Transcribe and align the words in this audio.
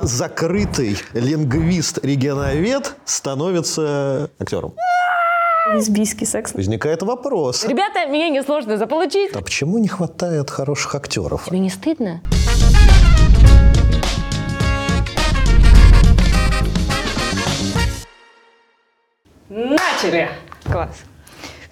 Закрытый 0.00 0.98
лингвист-регионовед 1.12 2.96
становится 3.04 4.30
актером. 4.38 4.74
Лесбийский 5.72 6.26
секс. 6.26 6.54
Возникает 6.54 7.02
вопрос. 7.02 7.64
Ребята, 7.64 8.06
меня 8.06 8.28
несложно 8.28 8.76
заполучить. 8.76 9.34
А 9.34 9.40
почему 9.40 9.78
не 9.78 9.88
хватает 9.88 10.50
хороших 10.50 10.94
актеров? 10.94 11.44
Тебе 11.46 11.60
не 11.60 11.70
стыдно? 11.70 12.20
Начали! 19.48 20.30
Класс. 20.64 21.04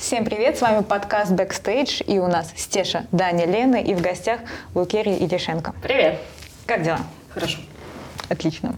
Всем 0.00 0.24
привет, 0.24 0.56
с 0.56 0.62
вами 0.62 0.82
подкаст 0.82 1.32
Backstage, 1.32 2.02
и 2.06 2.18
у 2.18 2.26
нас 2.26 2.50
Стеша, 2.56 3.04
Даня, 3.12 3.44
Лена, 3.44 3.76
и 3.76 3.94
в 3.94 4.00
гостях 4.00 4.40
Лукерия 4.74 5.18
Илишенко. 5.18 5.74
Привет. 5.82 6.18
Как 6.64 6.82
дела? 6.82 7.00
Хорошо. 7.28 7.58
Отлично. 8.30 8.76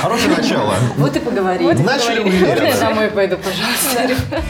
Хорошее 0.00 0.34
начало. 0.34 0.74
Вот 0.96 1.14
и 1.14 1.20
поговорили. 1.20 1.74
Начали 1.82 2.22
Можно 2.22 2.34
я 2.34 2.52
уверенно. 2.54 2.80
домой 2.80 3.10
пойду, 3.10 3.36
пожалуйста? 3.36 4.42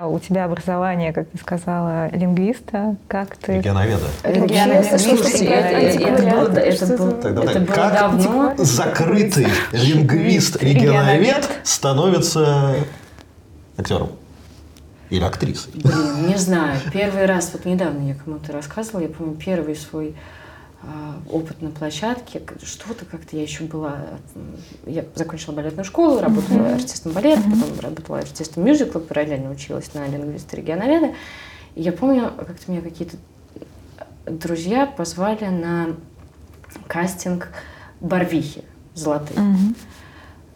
У 0.00 0.20
тебя 0.20 0.44
образование, 0.44 1.12
как 1.12 1.28
ты 1.28 1.38
сказала, 1.38 2.08
лингвиста. 2.14 2.94
Как 3.08 3.34
ты? 3.34 3.54
Регионоведа. 3.54 4.06
Регионовед. 4.22 5.00
Слушайте, 5.00 5.46
это 5.46 7.20
Тогда 7.20 7.42
было 7.42 7.64
как 7.64 7.92
давно. 7.94 8.54
закрытый 8.58 9.48
лингвист-регионовед 9.72 11.48
становится 11.64 12.76
актером? 13.76 14.10
Или 15.10 15.24
актрисой? 15.24 15.72
Блин, 15.74 16.28
не 16.28 16.36
знаю. 16.36 16.78
Первый 16.92 17.26
раз, 17.26 17.50
вот 17.52 17.64
недавно 17.64 18.06
я 18.06 18.14
кому-то 18.14 18.52
рассказывала, 18.52 19.00
я 19.02 19.08
помню 19.08 19.34
первый 19.34 19.74
свой 19.74 20.14
а, 20.14 20.37
опыт 21.30 21.60
на 21.60 21.70
площадке. 21.70 22.42
Что-то 22.62 23.04
как-то 23.04 23.36
я 23.36 23.42
еще 23.42 23.64
была... 23.64 23.98
Я 24.86 25.04
закончила 25.14 25.54
балетную 25.54 25.84
школу, 25.84 26.20
работала 26.20 26.74
артистом 26.74 27.12
балета, 27.12 27.42
потом 27.42 27.80
работала 27.80 28.18
артистом 28.18 28.64
мюзикла, 28.64 29.00
параллельно 29.00 29.50
училась 29.50 29.92
на 29.94 30.06
лингвиста 30.06 30.56
регионоведа. 30.56 31.14
И 31.74 31.82
я 31.82 31.92
помню, 31.92 32.32
как-то 32.36 32.70
меня 32.70 32.80
какие-то 32.80 33.16
друзья 34.26 34.86
позвали 34.86 35.46
на 35.46 35.96
кастинг 36.86 37.48
Барвихи 38.00 38.62
золотые. 38.94 39.38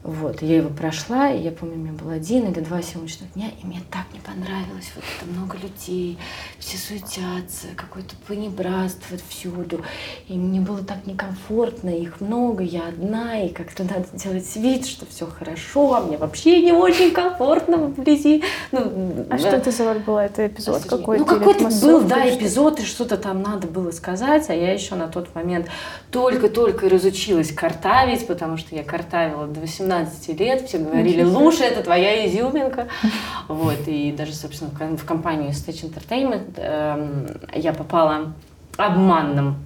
Вот, 0.04 0.42
я 0.42 0.56
его 0.56 0.68
прошла, 0.68 1.30
и 1.30 1.40
я 1.40 1.52
помню, 1.52 1.76
у 1.76 1.78
меня 1.78 1.92
был 1.92 2.10
один 2.10 2.50
или 2.50 2.58
два 2.58 2.82
съемочных 2.82 3.32
дня, 3.34 3.50
и 3.62 3.64
мне 3.64 3.80
так 3.88 4.06
не 4.12 4.18
понравилось, 4.18 4.90
вот 4.96 5.04
это 5.16 5.30
много 5.30 5.56
людей, 5.58 6.18
все 6.58 6.76
суетятся, 6.76 7.68
какое-то 7.76 8.16
понебратство 8.26 9.16
всюду, 9.28 9.84
и 10.26 10.32
мне 10.36 10.60
было 10.60 10.78
так 10.82 11.06
некомфортно, 11.06 11.90
их 11.90 12.20
много, 12.20 12.64
я 12.64 12.88
одна, 12.88 13.42
и 13.42 13.48
как-то 13.50 13.84
надо 13.84 14.06
делать 14.14 14.56
вид, 14.56 14.86
что 14.86 15.06
все 15.06 15.26
хорошо, 15.26 15.94
а 15.94 16.00
мне 16.00 16.16
вообще 16.16 16.62
не 16.62 16.72
очень 16.72 17.12
комфортно 17.12 17.76
вблизи. 17.76 18.42
Ну, 18.72 19.26
А 19.30 19.38
что 19.38 19.50
это 19.50 19.70
за 19.70 19.84
роль 19.84 20.00
была? 20.00 20.24
Это 20.24 20.48
эпизод 20.48 20.82
какой-то? 20.84 21.24
ну, 21.24 21.38
какой-то 21.38 21.68
был, 21.80 22.00
да, 22.00 22.28
эпизод, 22.28 22.80
и 22.80 22.84
что-то 22.84 23.16
там 23.16 23.40
надо 23.40 23.68
было 23.68 23.92
сказать, 23.92 24.50
а 24.50 24.54
я 24.54 24.72
еще 24.72 24.96
на 24.96 25.06
тот 25.06 25.32
момент 25.36 25.68
только-только 26.10 26.88
разучилась 26.88 27.52
картавить, 27.52 28.26
потому 28.26 28.56
что 28.56 28.74
я 28.74 28.82
картавила 28.82 29.46
до 29.46 29.60
18 29.60 29.91
лет, 30.38 30.66
все 30.66 30.78
говорили, 30.78 31.22
Луша, 31.22 31.64
это 31.64 31.82
твоя 31.82 32.26
изюминка. 32.26 32.88
Вот, 33.48 33.86
и 33.86 34.12
даже, 34.12 34.34
собственно, 34.34 34.70
в 34.70 34.78
ком- 34.78 34.96
в 34.96 35.04
компанию 35.04 35.50
Stage 35.50 35.90
Entertainment 35.92 36.54
эм, 36.56 37.26
я 37.54 37.72
попала 37.72 38.32
обманным 38.76 39.56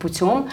путем. 0.00 0.48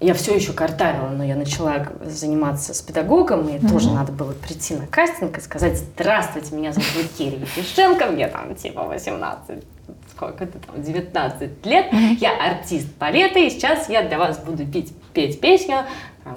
Я 0.00 0.14
все 0.14 0.34
еще 0.34 0.52
картавила, 0.52 1.08
но 1.08 1.24
я 1.24 1.36
начала 1.36 1.86
заниматься 2.04 2.74
с 2.74 2.82
педагогом, 2.82 3.48
и 3.48 3.58
тоже 3.66 3.90
надо 3.90 4.12
было 4.12 4.32
прийти 4.32 4.74
на 4.74 4.86
кастинг 4.86 5.38
и 5.38 5.40
сказать, 5.40 5.78
здравствуйте, 5.78 6.54
меня 6.54 6.72
зовут 6.72 7.10
Кирия 7.16 7.38
Ефишенко, 7.38 8.06
мне 8.06 8.26
там 8.28 8.54
типа 8.54 8.82
18, 8.82 9.62
сколько 10.10 10.44
это 10.44 10.58
там, 10.58 10.82
19 10.82 11.66
лет, 11.66 11.86
я 12.20 12.32
артист 12.36 12.88
балета, 12.98 13.38
и 13.38 13.48
сейчас 13.50 13.88
я 13.88 14.02
для 14.02 14.18
вас 14.18 14.38
буду 14.38 14.66
петь, 14.66 14.92
петь 15.12 15.40
песню 15.40 15.84
там, 16.24 16.34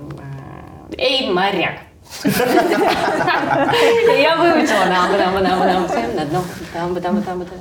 э, 0.90 0.96
«Эй, 0.98 1.32
моряк». 1.32 1.80
Я 4.18 4.36
выучила. 4.38 4.86
Нам, 4.86 5.12
нам, 5.12 5.44
нам, 5.44 5.60
нам, 5.60 5.88
всем 5.88 6.16
на 6.16 6.26
дно. 6.26 6.44
Там, 6.74 6.96
там, 6.96 7.22
там, 7.22 7.46
там. 7.46 7.60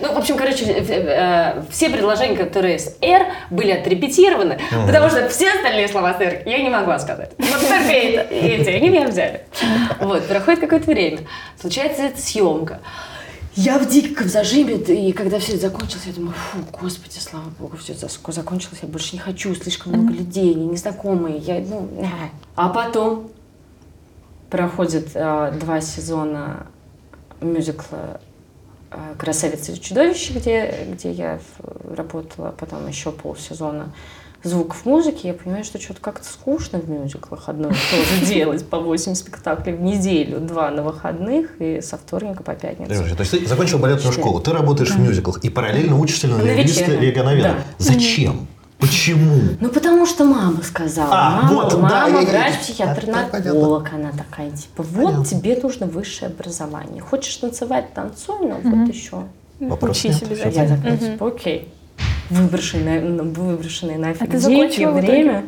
Ну, 0.00 0.12
в 0.14 0.18
общем, 0.18 0.36
короче, 0.36 0.64
э, 0.64 0.84
э, 0.88 1.62
все 1.70 1.90
предложения, 1.90 2.36
которые 2.36 2.78
с 2.78 2.96
«Р», 3.02 3.26
были 3.50 3.72
отрепетированы, 3.72 4.58
потому 4.86 5.10
что 5.10 5.28
все 5.28 5.50
остальные 5.52 5.88
слова 5.88 6.14
с 6.14 6.20
«Р» 6.20 6.42
я 6.46 6.58
не 6.58 6.70
могла 6.70 6.98
сказать. 6.98 7.32
Вот 7.38 7.60
только 7.60 7.90
эти, 7.90 8.68
они 8.70 8.88
меня 8.88 9.08
взяли. 9.08 9.42
Вот, 10.00 10.26
проходит 10.26 10.60
какое-то 10.60 10.90
время, 10.90 11.20
случается 11.60 12.02
эта 12.02 12.20
съемка. 12.20 12.80
Я 13.54 13.78
в 13.78 13.88
диком 13.88 14.28
зажиме, 14.28 14.74
и 14.74 15.12
когда 15.12 15.40
все 15.40 15.54
это 15.54 15.62
закончилось, 15.62 16.04
я 16.06 16.12
думаю, 16.12 16.32
фу, 16.32 16.58
господи, 16.80 17.18
слава 17.18 17.46
богу, 17.58 17.76
все 17.76 17.92
это 17.92 18.08
закончилось, 18.28 18.78
я 18.82 18.88
больше 18.88 19.14
не 19.14 19.18
хочу, 19.18 19.52
слишком 19.56 19.92
много 19.94 20.12
людей, 20.12 20.54
они 20.54 20.66
незнакомые, 20.66 21.38
я, 21.38 21.58
ну. 21.58 21.88
А 22.54 22.68
потом 22.68 23.32
проходит 24.50 25.08
а, 25.14 25.50
два 25.52 25.80
сезона 25.80 26.66
мюзикла 27.40 28.20
а, 28.90 29.14
«Красавица 29.18 29.72
и 29.72 29.80
чудовище», 29.80 30.32
где, 30.34 30.86
где 30.92 31.10
я 31.12 31.38
в- 31.58 31.94
работала, 31.94 32.54
потом 32.58 32.86
еще 32.88 33.12
полсезона 33.12 33.92
звуков 34.44 34.86
музыки, 34.86 35.26
я 35.26 35.34
понимаю, 35.34 35.64
что 35.64 35.80
что-то 35.80 36.00
как-то 36.00 36.24
скучно 36.24 36.78
в 36.78 36.88
мюзиклах 36.88 37.48
одно 37.48 37.68
и 37.70 37.72
то 37.72 38.04
же 38.26 38.26
делать 38.32 38.64
по 38.68 38.78
8 38.78 39.14
спектаклей 39.14 39.74
в 39.74 39.80
неделю, 39.80 40.38
два 40.40 40.70
на 40.70 40.82
выходных 40.82 41.60
и 41.60 41.80
со 41.80 41.98
вторника 41.98 42.42
по 42.44 42.54
пятницу. 42.54 42.92
То 43.16 43.20
есть 43.20 43.30
ты 43.32 43.46
закончил 43.46 43.78
балетную 43.78 44.12
школу, 44.12 44.40
ты 44.40 44.52
работаешь 44.52 44.90
в 44.90 44.98
мюзиклах 45.00 45.38
и 45.44 45.50
параллельно 45.50 45.98
учишься 45.98 46.28
на 46.28 46.38
На 46.38 46.42
регионоведа. 46.42 47.48
да. 47.48 47.56
Зачем? 47.78 48.46
Почему? 48.78 49.40
Ну, 49.60 49.68
потому 49.70 50.06
что 50.06 50.24
мама 50.24 50.62
сказала. 50.62 51.08
А, 51.12 51.30
мама, 51.42 51.54
вот, 51.62 51.70
да, 51.72 51.76
мама 51.78 52.20
я- 52.20 52.20
я- 52.20 52.28
врач, 52.28 52.52
я- 52.54 52.58
психиатр, 52.60 53.06
так, 53.06 53.30
понятно. 53.32 53.38
нарколог. 53.54 53.92
Она 53.92 54.12
такая, 54.12 54.50
типа, 54.52 54.82
вот 54.84 55.04
Понятно. 55.04 55.24
тебе 55.24 55.58
нужно 55.60 55.86
высшее 55.86 56.30
образование. 56.30 57.02
Хочешь 57.02 57.34
танцевать, 57.36 57.92
танцуй, 57.92 58.36
но 58.46 58.56
вот 58.62 58.88
еще. 58.94 59.24
Вопрос 59.58 59.98
Учись 59.98 60.20
нет. 60.20 60.30
обязательно. 60.30 60.62
Я 60.62 60.76
такая, 60.76 60.96
типа, 60.96 61.26
окей. 61.28 61.72
Выброшенное, 62.30 63.00
ну, 63.00 63.24
выброшенное 63.32 63.98
нафиг 63.98 64.22
А 64.22 64.26
ты 64.26 64.38
деньги, 64.38 64.42
закончила 64.42 64.90
в 64.92 64.98
итоге? 65.00 65.12
время. 65.12 65.44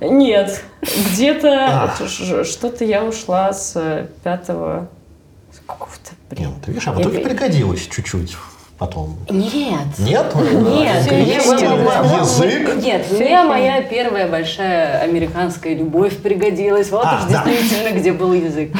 Нет, 0.00 0.64
где-то 1.12 1.88
А. 1.90 2.44
что-то 2.44 2.84
я 2.84 3.04
ушла 3.04 3.52
с 3.52 3.72
э, 3.76 4.06
пятого, 4.22 4.88
с 5.52 5.58
какого-то, 5.66 6.10
блин. 6.30 6.50
Нет, 6.50 6.58
ты 6.64 6.70
видишь, 6.72 6.86
а 6.86 6.92
в 6.92 7.00
итоге 7.00 7.18
Я- 7.20 7.24
пригодилось 7.24 7.86
чуть-чуть 7.88 8.36
потом. 8.82 9.16
Нет. 9.30 9.96
Нет? 9.98 10.34
Нет, 10.34 11.12
язык. 11.12 12.82
Нет, 12.82 13.06
мне 13.12 13.44
моя 13.44 13.80
первая 13.82 14.28
большая 14.28 15.00
американская 15.02 15.74
любовь 15.74 16.16
пригодилась. 16.18 16.90
Вот 16.90 17.04
А, 17.06 17.18
уж 17.18 17.30
действительно, 17.30 17.96
где 17.96 18.12
был 18.12 18.32
язык. 18.32 18.72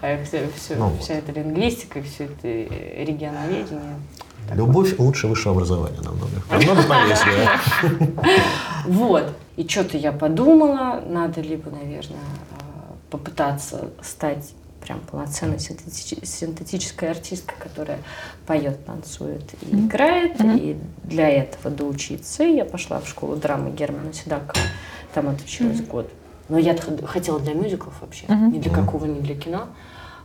А 0.00 0.18
Ну 0.76 0.92
вся 1.00 1.14
эта 1.14 1.32
лингвистика, 1.32 2.02
все 2.02 2.24
это 2.24 2.48
регионоведение. 2.48 3.96
Любовь 4.54 4.98
лучше 4.98 5.28
высшего 5.28 5.54
образования 5.54 6.00
намного. 6.02 6.32
Намного 6.50 6.82
полезнее. 6.82 7.48
Вот. 8.86 9.36
И 9.56 9.68
что-то 9.68 9.96
я 9.98 10.12
подумала, 10.12 11.02
надо 11.06 11.40
либо, 11.42 11.70
наверное, 11.70 12.16
а, 12.58 12.94
попытаться 13.10 13.90
стать 14.02 14.54
прям 14.82 15.00
полноценной 15.00 15.58
синтетич- 15.58 16.24
синтетической 16.24 17.10
артисткой, 17.10 17.56
которая 17.58 17.98
поет, 18.46 18.84
танцует 18.84 19.42
и 19.62 19.74
играет. 19.74 20.40
И 20.40 20.76
для 21.04 21.28
этого 21.28 21.70
доучиться. 21.74 22.44
И 22.44 22.56
я 22.56 22.64
пошла 22.64 23.00
в 23.00 23.08
школу 23.08 23.36
драмы 23.36 23.70
Германа 23.70 24.12
Седакова. 24.12 24.58
Там 25.14 25.28
отучилась 25.28 25.80
год. 25.80 26.10
Но 26.48 26.58
я 26.58 26.76
хотела 27.06 27.38
для 27.40 27.54
мюзиклов 27.54 27.94
вообще. 28.00 28.26
Ни 28.28 28.58
для 28.58 28.72
какого, 28.72 29.06
ни 29.06 29.20
для 29.20 29.36
кино. 29.36 29.68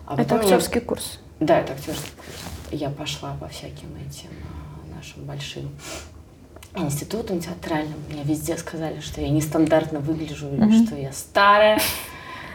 А 0.06 0.20
Это 0.20 0.36
актерский 0.36 0.82
курс. 0.82 1.20
да, 1.40 1.60
это 1.60 1.74
актерский 1.74 2.12
курс. 2.16 2.38
Я 2.72 2.90
пошла 2.90 3.36
по 3.40 3.48
всяким 3.50 3.90
этим 4.08 4.30
а, 4.32 4.96
нашим 4.96 5.24
большим 5.26 5.70
институтам 6.76 7.40
театральным. 7.40 7.98
Мне 8.10 8.24
везде 8.24 8.58
сказали, 8.58 9.00
что 9.02 9.22
я 9.22 9.30
нестандартно 9.30 10.00
выгляжу, 10.00 10.48
и 10.50 10.86
что 10.86 10.96
я 10.96 11.12
старая. 11.12 11.80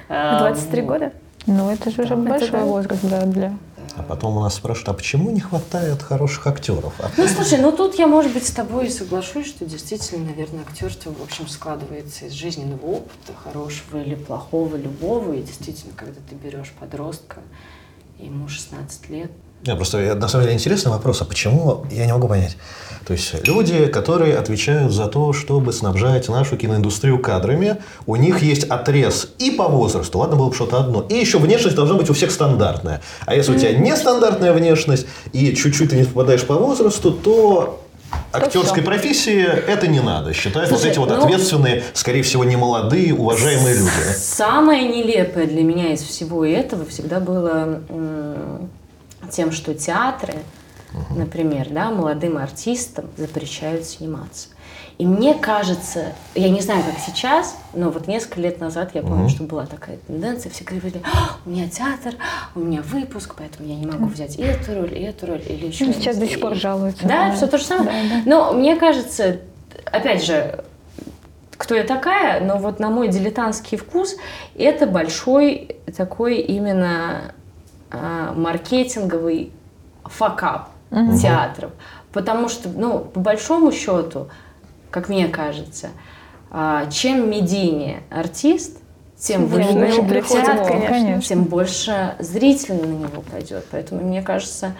А, 0.09 0.41
23 0.41 0.83
вот. 0.83 0.89
года? 0.89 1.13
Ну, 1.47 1.71
это 1.71 1.91
же 1.91 2.03
уже 2.03 2.15
Это 2.15 2.23
большой 2.23 2.51
да. 2.51 2.65
возраст, 2.65 3.03
да, 3.03 3.23
для... 3.27 3.57
А 3.97 4.03
потом 4.03 4.39
у 4.39 4.41
нас 4.41 4.55
спрашивают, 4.55 4.89
а 4.89 4.93
почему 4.95 5.31
не 5.31 5.41
хватает 5.41 6.03
хороших 6.03 6.47
актеров? 6.47 6.95
А 6.99 7.11
Ну, 7.17 7.27
слушай, 7.27 7.59
ну 7.59 7.73
тут 7.73 7.97
я, 7.99 8.07
может 8.07 8.33
быть, 8.33 8.47
с 8.47 8.51
тобой 8.51 8.87
и 8.87 8.91
соглашусь, 8.91 9.47
что 9.47 9.67
действительно, 9.67 10.25
наверное, 10.25 10.63
актерство, 10.63 11.13
в 11.13 11.23
общем, 11.23 11.47
складывается 11.47 12.27
из 12.27 12.33
жизненного 12.33 12.87
опыта, 12.87 13.35
хорошего 13.45 13.99
или 14.03 14.15
плохого, 14.15 14.77
любого. 14.77 15.35
И 15.35 15.43
действительно, 15.43 15.93
когда 15.95 16.21
ты 16.29 16.35
берешь 16.37 16.73
подростка, 16.79 17.41
ему 18.19 18.49
16 18.49 19.11
лет, 19.11 19.31
Не, 19.67 19.77
просто 19.77 19.99
на 20.17 20.29
самом 20.29 20.45
деле 20.45 20.57
интересный 20.57 20.91
вопрос, 20.91 21.21
а 21.23 21.25
почему, 21.25 21.87
я 21.91 22.07
не 22.07 22.13
могу 22.13 22.27
понять. 22.29 22.57
То 23.07 23.13
есть 23.15 23.47
люди, 23.47 23.87
которые 23.87 24.37
отвечают 24.37 24.93
за 24.93 25.07
то, 25.07 25.33
чтобы 25.33 25.73
снабжать 25.73 26.29
нашу 26.29 26.57
киноиндустрию 26.57 27.19
кадрами, 27.19 27.79
у 28.07 28.17
них 28.17 28.43
есть 28.43 28.65
отрез 28.65 29.29
и 29.39 29.51
по 29.51 29.69
возрасту, 29.69 30.19
ладно, 30.19 30.37
было 30.37 30.49
бы 30.49 30.55
что-то 30.55 30.79
одно, 30.79 31.05
и 31.09 31.15
еще 31.15 31.39
внешность 31.39 31.77
должна 31.77 31.97
быть 31.97 32.11
у 32.11 32.15
всех 32.15 32.31
стандартная. 32.31 33.03
А 33.27 33.35
если 33.35 33.55
у 33.55 33.59
тебя 33.59 33.73
нестандартная 33.73 34.53
внешность 34.53 35.07
и 35.33 35.55
чуть-чуть 35.55 35.91
ты 35.91 35.97
не 35.97 36.05
попадаешь 36.05 36.45
по 36.45 36.55
возрасту, 36.55 37.11
то 37.11 37.81
актерской 38.33 38.83
профессии 38.83 39.43
это 39.43 39.87
не 39.87 40.01
надо. 40.01 40.33
Считают 40.33 40.71
вот 40.71 40.81
Слушай, 40.81 40.93
эти 40.93 40.99
вот 40.99 41.09
ну- 41.09 41.23
ответственные, 41.23 41.83
скорее 41.95 42.23
всего, 42.23 42.45
не 42.45 42.57
молодые, 42.57 43.15
уважаемые 43.15 43.77
люди. 43.77 43.91
Самое 44.17 44.89
нелепое 44.89 45.47
для 45.47 45.63
меня 45.63 45.93
из 45.93 46.03
всего 46.03 46.45
этого 46.45 46.85
всегда 46.85 47.21
было 47.21 47.81
тем, 49.31 49.53
что 49.53 49.75
театры, 49.75 50.35
например, 51.17 51.69
да, 51.71 51.91
молодым 51.91 52.37
артистам 52.39 53.07
запрещают 53.17 53.85
сниматься. 53.85 54.49
И 54.99 55.07
мне 55.07 55.35
кажется, 55.35 56.13
я 56.35 56.51
не 56.51 56.61
знаю, 56.61 56.85
как 56.85 56.95
сейчас, 56.99 57.57
но 57.73 57.91
вот 57.91 58.07
несколько 58.07 58.41
лет 58.41 58.61
назад 58.61 58.91
я 58.95 59.03
помню, 59.03 59.29
что 59.29 59.43
была 59.45 59.65
такая 59.67 59.97
тенденция, 60.07 60.51
все 60.53 60.65
говорили, 60.65 61.01
«А, 61.03 61.37
у 61.45 61.51
меня 61.51 61.69
театр, 61.69 62.15
у 62.55 62.61
меня 62.61 62.83
выпуск, 62.83 63.35
поэтому 63.37 63.69
я 63.69 63.75
не 63.75 63.87
могу 63.87 64.07
взять 64.07 64.39
и 64.39 64.43
эту 64.43 64.75
роль, 64.75 64.95
и 64.97 65.03
эту 65.03 65.27
роль, 65.27 65.43
или 65.49 65.67
еще. 65.69 65.87
Ну, 65.87 65.93
сейчас 65.95 66.19
до 66.19 66.27
и- 66.27 66.29
сих 66.29 66.41
пор 66.41 66.55
жалуются. 66.55 67.09
Да, 67.09 67.33
все 67.35 67.47
то 67.47 67.59
же 67.59 67.65
самое. 67.65 68.23
Но 68.27 68.53
мне 68.53 68.77
кажется, 68.77 69.41
опять 69.87 70.25
же, 70.25 70.63
кто 71.57 71.75
я 71.75 71.85
такая, 71.85 72.41
но 72.45 72.59
вот 72.59 72.79
на 72.79 72.91
мой 72.91 73.09
дилетантский 73.09 73.79
вкус 73.79 74.17
это 74.57 74.87
большой 74.87 75.77
такой 75.97 76.37
именно 76.39 77.33
маркетинговый 78.35 79.53
факап 80.05 80.69
театров. 80.91 81.73
Потому 82.13 82.49
что, 82.49 82.69
ну, 82.69 82.99
по 82.99 83.21
большому 83.21 83.73
счету, 83.73 84.29
как 84.91 85.09
мне 85.09 85.29
кажется, 85.29 85.89
а, 86.51 86.87
чем 86.91 87.31
медийнее 87.31 88.03
артист, 88.11 88.79
тем 89.17 89.47
выгоднее 89.47 90.03
для 90.03 90.21
приходит, 90.21 90.67
конечно. 90.67 91.23
тем 91.23 91.45
больше 91.45 92.15
зрителей 92.19 92.83
на 92.83 92.93
него 92.93 93.23
пойдет. 93.31 93.65
Поэтому 93.71 94.03
мне 94.03 94.21
кажется, 94.21 94.75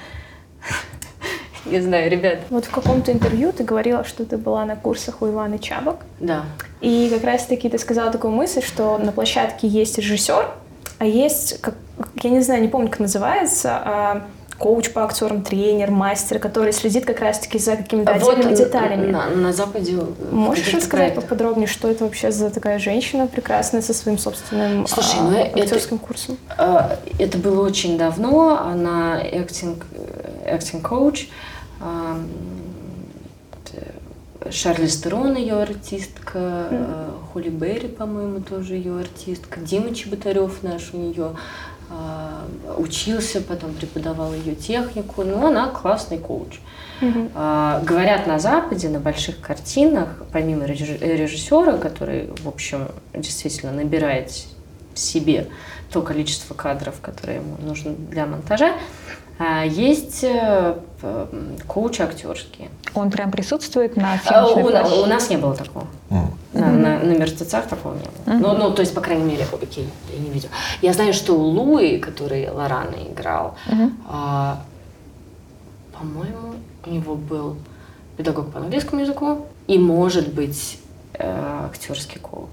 не 1.65 1.81
знаю, 1.81 2.11
ребят, 2.11 2.41
Вот 2.51 2.67
в 2.67 2.71
каком-то 2.71 3.13
интервью 3.13 3.53
ты 3.53 3.65
говорила, 3.65 4.05
что 4.05 4.27
ты 4.27 4.37
была 4.37 4.65
на 4.67 4.77
курсах 4.77 5.23
у 5.23 5.29
Иваны 5.29 5.59
Чабок. 5.59 6.01
да. 6.21 6.45
И 6.81 7.09
как 7.15 7.23
раз-таки 7.25 7.69
ты 7.69 7.79
сказала 7.79 8.11
такую 8.11 8.33
мысль, 8.33 8.61
что 8.61 8.99
на 8.99 9.13
площадке 9.13 9.69
есть 9.69 9.97
режиссер, 9.99 10.49
а 11.03 11.05
есть, 11.05 11.61
как, 11.61 11.75
я 12.23 12.31
не 12.31 12.43
знаю, 12.43 12.63
не 12.63 12.69
помню, 12.69 12.89
как 12.89 13.01
называется, 13.01 13.71
а, 13.85 14.23
коуч 14.57 14.91
по 14.93 15.03
актерам, 15.03 15.43
тренер, 15.43 15.91
мастер, 15.91 16.39
который 16.39 16.73
следит 16.73 17.05
как 17.05 17.19
раз-таки 17.19 17.59
за 17.59 17.75
какими-то 17.75 18.13
Вот 18.21 18.35
отдельными 18.35 18.55
деталями. 18.55 19.11
На, 19.11 19.27
на 19.31 19.53
Западе 19.53 19.99
Можешь 20.31 20.67
рассказать 20.67 20.89
проектах. 20.91 21.25
поподробнее, 21.25 21.67
что 21.67 21.91
это 21.91 22.05
вообще 22.05 22.31
за 22.31 22.51
такая 22.51 22.79
женщина 22.79 23.27
прекрасная 23.27 23.83
со 23.83 23.93
своим 23.95 24.17
собственным 24.17 24.87
Слушай, 24.87 25.17
а, 25.19 25.23
ну 25.25 25.33
это- 25.37 25.59
актерским 25.65 25.99
курсом? 25.99 26.39
А, 26.57 26.97
Это 27.19 27.37
было 27.37 27.67
очень 27.67 27.99
давно. 27.99 28.61
Она 28.65 29.21
acting, 29.25 29.83
acting 30.47 30.83
coach. 30.83 31.27
Шарли 34.51 34.87
Стерон 34.87 35.37
ее 35.37 35.55
артистка, 35.63 36.33
а, 36.39 37.11
Холли 37.33 37.49
Берри, 37.51 37.89
по-моему, 37.89 38.41
тоже 38.41 38.75
ее 38.75 38.99
артистка, 39.01 39.61
Дима 39.61 39.95
Чеботарев 39.95 40.63
наш 40.63 40.91
у 40.93 40.97
нее 40.99 41.37
а, 41.91 42.45
учился, 42.79 43.41
потом 43.41 43.75
преподавал 43.75 44.33
ее 44.35 44.55
технику, 44.55 45.23
но 45.25 45.47
она 45.49 45.69
классный 45.69 46.19
коуч. 46.19 46.61
А, 47.35 47.83
Говорят, 47.85 48.27
на 48.27 48.39
Западе, 48.39 48.89
на 48.89 49.01
больших 49.01 49.41
картинах, 49.41 50.23
помимо 50.33 50.65
реж- 50.65 51.01
режиссера, 51.01 51.77
который, 51.77 52.31
в 52.43 52.49
общем, 52.49 52.89
действительно 53.13 53.73
набирает 53.73 54.31
в 54.95 54.99
себе 54.99 55.49
то 55.93 56.01
количество 56.03 56.55
кадров, 56.55 57.01
которое 57.03 57.37
ему 57.39 57.57
нужно 57.61 57.93
для 57.93 58.25
монтажа, 58.27 58.73
есть 59.65 60.25
э, 60.25 60.75
коучи 61.67 62.03
актерские. 62.03 62.69
Он 62.95 63.11
прям 63.11 63.31
присутствует 63.31 63.97
на 63.97 64.15
А, 64.15 64.19
съемочной 64.19 64.63
У, 64.63 64.67
на- 64.67 64.81
площадке? 64.81 65.03
у 65.03 65.07
нас 65.07 65.31
не 65.31 65.37
было 65.39 65.55
такого. 65.57 65.87
М. 66.11 66.31
На, 66.53 66.71
на- 66.71 66.99
на 66.99 67.13
мертвецах 67.17 67.67
такого 67.67 67.95
не 67.95 68.01
было. 68.41 68.55
Ну, 68.55 68.59
ну, 68.59 68.75
то 68.75 68.81
есть, 68.83 68.95
по 68.95 69.01
крайней 69.01 69.25
мере, 69.25 69.47
окей, 69.53 69.89
я 70.13 70.19
не 70.19 70.31
видела. 70.31 70.53
Я 70.83 70.93
знаю, 70.93 71.13
что 71.15 71.33
у 71.35 71.43
Луи, 71.43 71.99
который 71.99 72.49
Лорана 72.51 72.97
играл, 73.11 73.55
а, 74.09 74.63
по-моему, 75.99 76.55
у 76.87 76.91
него 76.91 77.15
был 77.15 77.57
педагог 78.17 78.51
по 78.53 78.59
английскому 78.59 79.03
языку 79.03 79.47
и, 79.67 79.79
может 79.79 80.33
быть, 80.35 80.79
э, 81.15 81.65
актерский 81.71 82.21
коуч. 82.21 82.51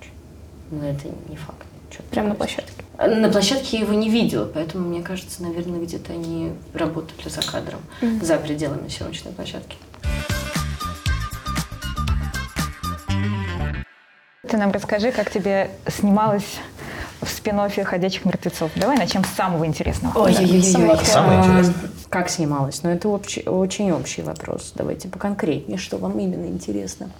Но 0.71 0.85
это 0.85 1.07
не 1.29 1.35
факт. 1.35 1.65
Прямо 2.11 2.29
на 2.29 2.35
площадке. 2.35 2.83
На 2.99 3.29
площадке 3.29 3.77
я 3.77 3.83
его 3.83 3.93
не 3.93 4.09
видела, 4.09 4.43
поэтому, 4.45 4.89
мне 4.89 5.01
кажется, 5.01 5.41
наверное, 5.41 5.79
где-то 5.79 6.11
они 6.11 6.51
работали 6.73 7.29
за 7.29 7.41
кадром, 7.41 7.79
за 8.21 8.35
пределами 8.37 8.89
съемочной 8.89 9.31
площадки. 9.31 9.77
Ты 14.47 14.57
нам 14.57 14.71
расскажи, 14.71 15.11
как 15.11 15.31
тебе 15.31 15.71
снималось 15.87 16.57
в 17.21 17.29
спин 17.29 17.59
«Ходячих 17.85 18.25
мертвецов». 18.25 18.71
Давай 18.75 18.97
начнем 18.97 19.23
с 19.23 19.29
самого 19.29 19.65
интересного. 19.65 20.17
Ой-ой-ой. 20.23 20.61
Самое 20.61 21.39
интересное. 21.39 21.73
Как 22.09 22.29
снималось? 22.29 22.81
Ну, 22.83 22.89
это 22.89 23.07
общий- 23.09 23.43
очень 23.47 23.91
общий 23.91 24.23
вопрос. 24.23 24.73
Давайте 24.75 25.07
поконкретнее, 25.07 25.77
что 25.77 25.97
вам 25.97 26.17
именно 26.19 26.47
интересно. 26.47 27.11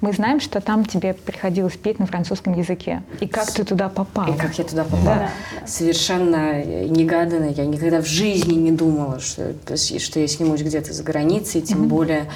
Мы 0.00 0.12
знаем, 0.12 0.40
что 0.40 0.60
там 0.60 0.84
тебе 0.84 1.14
приходилось 1.14 1.76
петь 1.76 1.98
на 1.98 2.06
французском 2.06 2.52
языке. 2.58 3.02
И 3.20 3.26
как 3.26 3.50
ты 3.50 3.64
туда 3.64 3.88
попал? 3.88 4.32
И 4.32 4.36
как 4.36 4.56
я 4.58 4.64
туда 4.64 4.84
попала? 4.84 5.30
Совершенно 5.66 6.62
негаданно. 6.64 7.46
Я 7.46 7.66
никогда 7.66 8.00
в 8.00 8.06
жизни 8.06 8.54
не 8.54 8.72
думала, 8.72 9.20
что, 9.20 9.54
что 9.76 10.20
я 10.20 10.28
снимусь 10.28 10.62
где-то 10.62 10.92
за 10.92 11.02
границей, 11.02 11.62
тем 11.62 11.88
более 11.88 12.26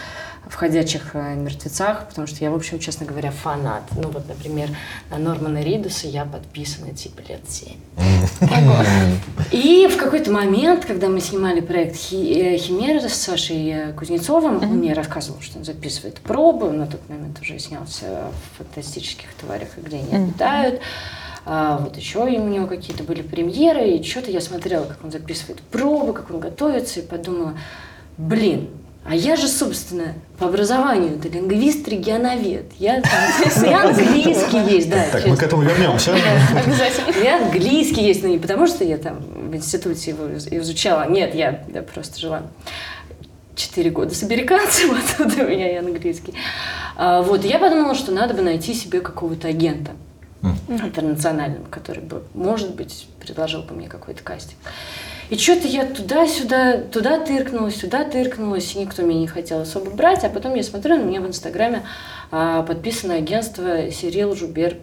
в 0.50 0.56
«Ходячих 0.56 1.14
э, 1.14 1.34
мертвецах», 1.36 2.08
потому 2.08 2.26
что 2.26 2.44
я, 2.44 2.50
в 2.50 2.54
общем, 2.54 2.78
честно 2.80 3.06
говоря, 3.06 3.30
фанат. 3.30 3.84
Ну 3.96 4.10
вот, 4.10 4.28
например, 4.28 4.68
на 5.10 5.18
Нормана 5.18 5.62
Ридуса 5.62 6.08
я 6.08 6.24
подписана 6.24 6.92
типа 6.92 7.20
лет 7.28 7.40
семь. 7.48 7.78
И 9.52 9.86
в 9.86 9.96
какой-то 9.96 10.32
момент, 10.32 10.84
когда 10.84 11.08
мы 11.08 11.20
снимали 11.20 11.60
проект 11.60 11.96
«Хи- 11.96 12.54
э, 12.54 12.58
«Химера» 12.58 13.08
с 13.08 13.14
Сашей 13.14 13.92
Кузнецовым, 13.96 14.56
он 14.56 14.78
мне 14.78 14.92
рассказывал, 14.92 15.40
что 15.40 15.58
он 15.58 15.64
записывает 15.64 16.20
пробы. 16.20 16.68
Он 16.68 16.78
на 16.78 16.86
тот 16.86 17.08
момент 17.08 17.40
уже 17.40 17.58
снялся 17.58 18.06
в 18.32 18.58
«Фантастических 18.58 19.32
тварях», 19.34 19.68
и 19.78 19.80
где 19.80 19.98
они 19.98 20.24
обитают. 20.24 20.80
А, 21.46 21.78
вот 21.78 21.96
еще 21.96 22.28
и 22.30 22.38
у 22.38 22.48
него 22.48 22.66
какие-то 22.66 23.02
были 23.02 23.22
премьеры, 23.22 23.88
и 23.88 24.02
что-то 24.02 24.30
я 24.30 24.40
смотрела, 24.40 24.84
как 24.84 25.02
он 25.02 25.10
записывает 25.10 25.60
пробы, 25.60 26.12
как 26.12 26.30
он 26.30 26.40
готовится, 26.40 27.00
и 27.00 27.02
подумала, 27.02 27.54
блин, 28.18 28.68
а 29.04 29.14
я 29.14 29.34
же, 29.36 29.48
собственно, 29.48 30.14
по 30.38 30.46
образованию 30.46 31.16
это 31.16 31.28
лингвист, 31.28 31.88
регионовед. 31.88 32.66
Я 32.78 33.00
там, 33.00 33.64
и 33.64 33.72
английский 33.72 34.74
есть, 34.74 34.90
да. 34.90 35.04
Так, 35.10 35.26
мы 35.26 35.36
к 35.36 35.42
этому 35.42 35.62
вернемся. 35.62 36.14
И 37.22 37.26
английский 37.26 38.02
есть, 38.02 38.22
но 38.22 38.28
не 38.28 38.38
потому, 38.38 38.66
что 38.66 38.84
я 38.84 38.98
там 38.98 39.20
в 39.20 39.54
институте 39.56 40.10
его 40.10 40.26
из- 40.28 40.46
изучала. 40.48 41.08
Нет, 41.08 41.34
я, 41.34 41.64
я 41.72 41.82
просто 41.82 42.20
жила 42.20 42.42
четыре 43.56 43.90
года 43.90 44.14
с 44.14 44.22
американцем, 44.22 44.90
оттуда 45.18 45.44
у 45.44 45.48
меня 45.48 45.72
и 45.72 45.76
английский. 45.76 46.34
А, 46.96 47.22
вот, 47.22 47.44
и 47.44 47.48
я 47.48 47.58
подумала, 47.58 47.94
что 47.94 48.12
надо 48.12 48.34
бы 48.34 48.42
найти 48.42 48.74
себе 48.74 49.00
какого-то 49.00 49.48
агента 49.48 49.92
интернационального, 50.68 51.66
который 51.66 52.02
бы, 52.02 52.22
может 52.32 52.74
быть, 52.74 53.08
предложил 53.18 53.62
бы 53.62 53.74
мне 53.74 53.88
какой-то 53.88 54.22
кастинг. 54.22 54.56
И 55.30 55.38
что-то 55.38 55.68
я 55.68 55.84
туда-сюда, 55.84 56.78
туда 56.78 57.20
тыркнулась, 57.20 57.76
сюда 57.76 58.02
тыркнулась, 58.04 58.74
и 58.74 58.80
никто 58.80 59.02
меня 59.02 59.20
не 59.20 59.26
хотел 59.28 59.60
особо 59.60 59.90
брать. 59.92 60.24
А 60.24 60.28
потом 60.28 60.56
я 60.56 60.62
смотрю, 60.64 60.96
на 60.98 61.02
меня 61.02 61.20
в 61.20 61.28
Инстаграме 61.28 61.82
а, 62.32 62.62
подписано 62.64 63.14
агентство 63.14 63.90
Сирил 63.92 64.34
Жубер 64.34 64.76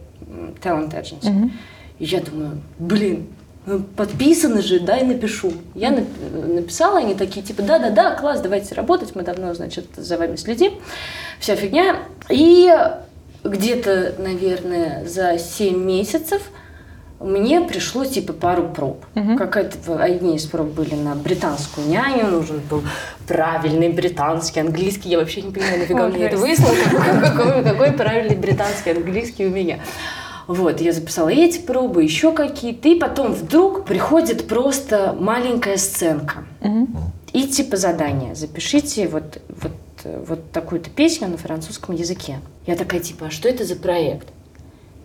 Talent 0.63 0.93
Agency. 0.93 1.51
И 1.99 2.05
я 2.05 2.21
думаю, 2.21 2.61
блин, 2.79 3.27
ну, 3.65 3.81
подписано 3.81 4.61
же, 4.61 4.79
дай 4.79 5.03
напишу. 5.03 5.51
Я 5.75 5.89
нап- 5.89 6.53
написала, 6.53 6.99
они 6.99 7.13
такие, 7.15 7.45
типа, 7.45 7.63
да-да-да, 7.63 8.11
класс, 8.15 8.39
давайте 8.39 8.73
работать, 8.75 9.13
мы 9.15 9.23
давно, 9.23 9.53
значит, 9.53 9.87
за 9.97 10.17
вами 10.17 10.37
следим. 10.37 10.71
Вся 11.41 11.57
фигня. 11.57 11.97
И 12.29 12.73
где-то, 13.43 14.15
наверное, 14.17 15.05
за 15.05 15.37
7 15.37 15.77
месяцев 15.77 16.41
мне 17.19 17.61
пришло 17.61 18.05
типа 18.05 18.33
пару 18.33 18.69
проб. 18.69 19.03
Какая-то, 19.37 20.01
одни 20.01 20.35
из 20.35 20.45
проб 20.45 20.67
были 20.67 20.95
на 20.95 21.15
британскую 21.15 21.87
няню, 21.87 22.27
нужен 22.27 22.61
был 22.69 22.83
правильный 23.27 23.89
британский 23.89 24.59
английский. 24.59 25.09
Я 25.09 25.19
вообще 25.19 25.41
не 25.41 25.51
понимаю, 25.51 25.79
нафига 25.79 26.07
мне 26.07 26.25
это 26.25 26.37
выяснилось, 26.37 27.63
какой, 27.63 27.91
правильный 27.91 28.35
британский 28.35 28.91
английский 28.91 29.47
у 29.47 29.49
меня. 29.49 29.79
Вот, 30.47 30.79
я 30.79 30.93
записала 30.93 31.29
эти 31.29 31.59
пробы, 31.59 32.03
еще 32.03 32.31
какие-то, 32.31 32.87
и 32.87 32.95
потом 32.95 33.33
вдруг 33.33 33.83
приходит 33.83 34.47
просто 34.47 35.15
маленькая 35.19 35.77
сценка. 35.77 36.45
И 37.33 37.47
типа 37.47 37.77
задание. 37.77 38.35
Запишите 38.35 39.07
вот, 39.07 39.41
вот, 39.49 39.73
вот 40.27 40.51
такую-то 40.51 40.89
песню 40.89 41.27
на 41.27 41.37
французском 41.37 41.95
языке. 41.95 42.39
Я 42.65 42.75
такая, 42.75 43.01
типа, 43.01 43.27
а 43.27 43.31
что 43.31 43.49
это 43.49 43.65
за 43.65 43.75
проект? 43.75 44.29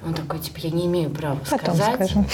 Он 0.04 0.14
такой, 0.14 0.38
типа, 0.40 0.58
я 0.58 0.70
не 0.70 0.86
имею 0.86 1.10
права 1.10 1.38
Потом 1.48 1.74
сказать. 1.76 1.94
скажем. 1.94 2.26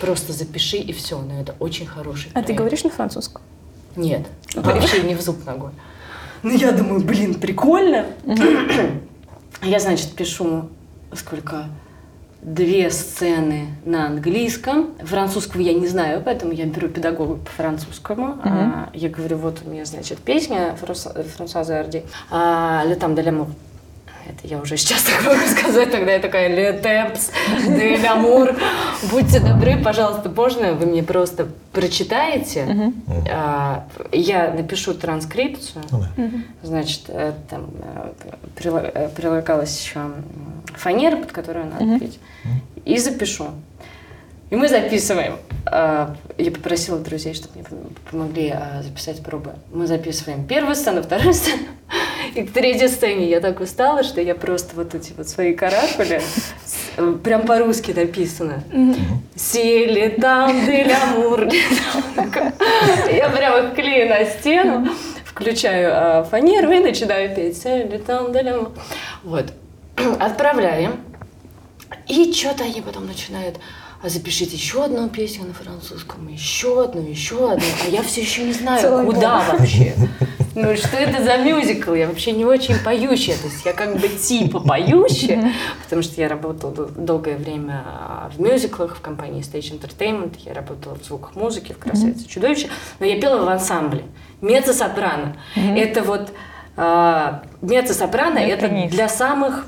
Просто 0.00 0.32
запиши 0.32 0.76
и 0.76 0.92
все. 0.92 1.20
Но 1.20 1.40
это 1.40 1.54
очень 1.58 1.86
хороший 1.86 2.30
А 2.34 2.38
ты 2.40 2.44
проект. 2.46 2.58
говоришь 2.58 2.84
на 2.84 2.90
французском? 2.90 3.42
Нет. 3.96 4.26
Вообще 4.54 5.02
не 5.02 5.14
в 5.14 5.20
зуб 5.20 5.44
ногой. 5.44 5.70
Ну, 6.42 6.50
я 6.56 6.70
думаю, 6.72 7.00
блин, 7.00 7.34
прикольно. 7.34 8.06
Я, 9.62 9.80
значит, 9.80 10.12
пишу 10.12 10.68
сколько? 11.12 11.64
Две 12.40 12.88
сцены 12.92 13.66
на 13.84 14.06
английском. 14.06 14.90
Французского 15.02 15.60
я 15.60 15.74
не 15.74 15.88
знаю, 15.88 16.22
поэтому 16.24 16.52
я 16.52 16.66
беру 16.66 16.86
педагога 16.88 17.34
по 17.34 17.50
французскому. 17.50 18.36
А, 18.44 18.90
я 18.94 19.08
говорю, 19.08 19.38
вот 19.38 19.58
у 19.66 19.68
меня, 19.68 19.84
значит, 19.84 20.18
песня 20.20 20.76
Франсуа- 20.80 21.20
Франсуаза 21.24 21.80
Арди. 21.80 22.04
А, 22.30 22.84
«Le 22.86 22.96
temps 22.96 23.16
de 23.16 23.24
l'amour». 23.24 23.48
Это 24.28 24.46
я 24.46 24.58
уже 24.60 24.76
сейчас 24.76 25.02
так 25.04 25.24
могу 25.24 25.46
сказать, 25.46 25.90
тогда 25.90 26.12
я 26.12 26.18
такая 26.18 26.48
«Le 26.48 26.80
temps 26.82 27.30
de 27.66 27.96
l'amour». 28.02 28.56
Будьте 29.10 29.40
добры, 29.40 29.78
пожалуйста, 29.82 30.28
можно 30.28 30.74
вы 30.74 30.86
мне 30.86 31.02
просто 31.02 31.48
прочитаете? 31.72 32.92
А, 33.30 33.86
я 34.12 34.50
напишу 34.52 34.94
транскрипцию. 34.94 35.82
Ну. 35.90 36.04
Значит, 36.62 37.02
э, 37.08 37.32
там 37.48 37.70
э, 37.80 38.12
э, 38.64 39.08
прилагалась 39.16 39.80
еще 39.82 40.00
фанера, 40.76 41.16
под 41.16 41.32
которую 41.32 41.66
надо 41.66 41.98
петь. 41.98 42.18
И 42.84 42.98
запишу. 42.98 43.46
И 44.50 44.56
мы 44.56 44.68
записываем. 44.68 45.36
А, 45.66 46.14
Я 46.38 46.50
попросила 46.50 46.98
друзей, 46.98 47.34
чтобы 47.34 47.54
мне 47.54 47.64
пом- 47.64 47.92
помогли 48.10 48.50
а, 48.50 48.82
записать 48.82 49.22
пробы. 49.22 49.52
Мы 49.72 49.86
записываем 49.86 50.46
первую 50.46 50.74
сцену, 50.74 51.02
вторую 51.02 51.34
сцену. 51.34 51.62
И 52.34 52.42
к 52.42 52.52
третьей 52.52 52.88
сцене 52.88 53.28
я 53.28 53.40
так 53.40 53.60
устала, 53.60 54.02
что 54.02 54.20
я 54.20 54.34
просто 54.34 54.76
вот 54.76 54.94
эти 54.94 55.12
вот 55.16 55.28
свои 55.28 55.54
каракули, 55.54 56.20
э, 56.96 57.14
прям 57.22 57.46
по-русски 57.46 57.92
написано. 57.92 58.62
Сели 59.34 60.16
там 60.20 60.66
де 60.66 60.84
лямур. 60.84 61.48
Я 63.12 63.28
прям 63.30 63.66
их 63.66 63.74
клею 63.74 64.08
на 64.08 64.24
стену, 64.24 64.88
включаю 65.24 65.90
а, 65.92 66.24
фанеру 66.24 66.70
и 66.72 66.80
начинаю 66.80 67.34
петь. 67.34 67.60
Сели 67.62 67.98
там 67.98 68.32
де 68.32 68.42
лямур. 68.42 68.70
Вот. 69.22 69.52
Отправляем. 70.20 71.00
И 72.06 72.32
что-то 72.32 72.64
они 72.64 72.80
потом 72.80 73.06
начинают, 73.06 73.56
а 74.02 74.08
запишите 74.08 74.56
еще 74.56 74.84
одну 74.84 75.08
песню 75.08 75.44
на 75.44 75.54
французском, 75.54 76.28
еще 76.28 76.84
одну, 76.84 77.02
еще 77.06 77.52
одну, 77.52 77.64
а 77.84 77.88
я 77.90 78.02
все 78.02 78.20
еще 78.20 78.44
не 78.44 78.52
знаю, 78.52 78.80
Целый 78.80 79.06
куда 79.06 79.44
вообще. 79.50 79.94
Ну, 80.60 80.76
что 80.76 80.96
это 80.96 81.22
за 81.22 81.36
мюзикл? 81.36 81.94
Я 81.94 82.08
вообще 82.08 82.32
не 82.32 82.44
очень 82.44 82.76
поющая. 82.84 83.36
То 83.36 83.44
есть 83.46 83.64
я 83.64 83.72
как 83.72 83.96
бы 83.96 84.08
типа 84.08 84.58
поющая, 84.58 85.52
потому 85.84 86.02
что 86.02 86.20
я 86.20 86.28
работала 86.28 86.72
дол- 86.72 86.88
долгое 86.96 87.36
время 87.36 87.84
а, 87.86 88.30
в 88.34 88.40
мюзиклах, 88.40 88.96
в 88.96 89.00
компании 89.00 89.40
Stage 89.40 89.78
Entertainment, 89.78 90.34
я 90.44 90.54
работала 90.54 90.96
в 90.96 91.04
звуках 91.04 91.36
музыки, 91.36 91.72
в 91.72 91.78
«Красавице 91.78 92.26
чудовище», 92.26 92.68
но 92.98 93.06
я 93.06 93.20
пела 93.20 93.44
в 93.44 93.48
ансамбле. 93.48 94.02
Меццо-сопрано. 94.40 95.36
Это 95.54 96.02
вот 96.02 96.32
а, 96.76 97.42
меццо-сопрано, 97.62 98.38
Это 98.38 98.66
для 98.90 99.08
самых 99.08 99.66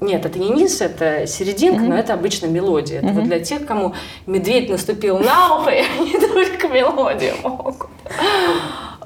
нет, 0.00 0.24
это 0.24 0.38
не 0.38 0.48
низ, 0.48 0.80
это 0.80 1.26
серединка, 1.26 1.82
но 1.82 1.94
это 1.98 2.14
обычно 2.14 2.46
мелодия. 2.46 3.00
Это 3.00 3.08
вот 3.12 3.24
для 3.24 3.40
тех, 3.40 3.66
кому 3.66 3.94
медведь 4.26 4.70
наступил 4.70 5.18
на 5.18 5.56
ухо, 5.56 5.68
и 5.70 5.82
они 5.98 6.12
только 6.18 6.68
мелодию 6.68 7.34
могут. 7.42 7.88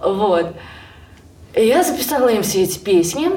Вот. 0.00 0.55
И 1.55 1.65
я 1.67 1.83
записала 1.83 2.29
им 2.29 2.43
все 2.43 2.63
эти 2.63 2.79
песни. 2.79 3.29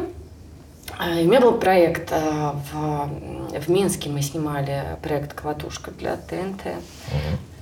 А, 0.98 1.20
И 1.20 1.26
у 1.26 1.30
меня 1.30 1.42
был 1.42 1.54
проект 1.60 2.12
а, 2.12 2.56
в, 2.72 3.60
в 3.60 3.70
Минске. 3.70 4.10
Мы 4.10 4.22
снимали 4.22 4.98
проект 5.04 5.34
«Колотушка» 5.34 5.92
для 5.92 6.16
ТНТ. 6.18 6.62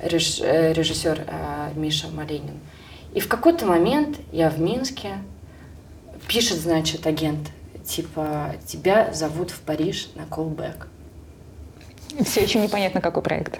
Реж- 0.01 0.41
э, 0.41 0.73
режиссер 0.73 1.25
а, 1.27 1.71
Миша 1.75 2.07
Маленин. 2.07 2.59
И 3.13 3.19
в 3.19 3.27
какой-то 3.27 3.65
момент 3.65 4.17
я 4.31 4.49
в 4.49 4.59
Минске, 4.59 5.17
пишет, 6.27 6.57
значит, 6.59 7.05
агент, 7.07 7.49
типа, 7.85 8.55
тебя 8.65 9.13
зовут 9.13 9.51
в 9.51 9.59
Париж 9.61 10.09
на 10.15 10.25
колбэк. 10.25 10.87
Все 12.25 12.43
еще 12.43 12.59
непонятно, 12.59 13.01
какой 13.01 13.23
проект. 13.23 13.59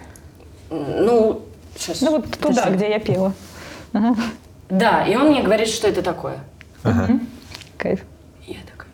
Ну, 0.69 1.41
сейчас. 1.77 2.01
Ну 2.01 2.11
вот 2.11 2.31
туда, 2.37 2.69
где 2.69 2.89
я 2.89 2.99
пела. 2.99 3.33
Ага. 3.93 4.15
Да, 4.69 5.05
и 5.05 5.15
он 5.15 5.29
мне 5.29 5.43
говорит, 5.43 5.67
что 5.67 5.87
это 5.87 6.01
такое. 6.01 6.39
Ага. 6.85 7.19
Кайф. 7.77 7.99
Я 8.47 8.57
такая. 8.71 8.89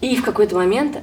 И 0.00 0.16
в 0.16 0.24
какой-то 0.24 0.54
момент 0.54 0.98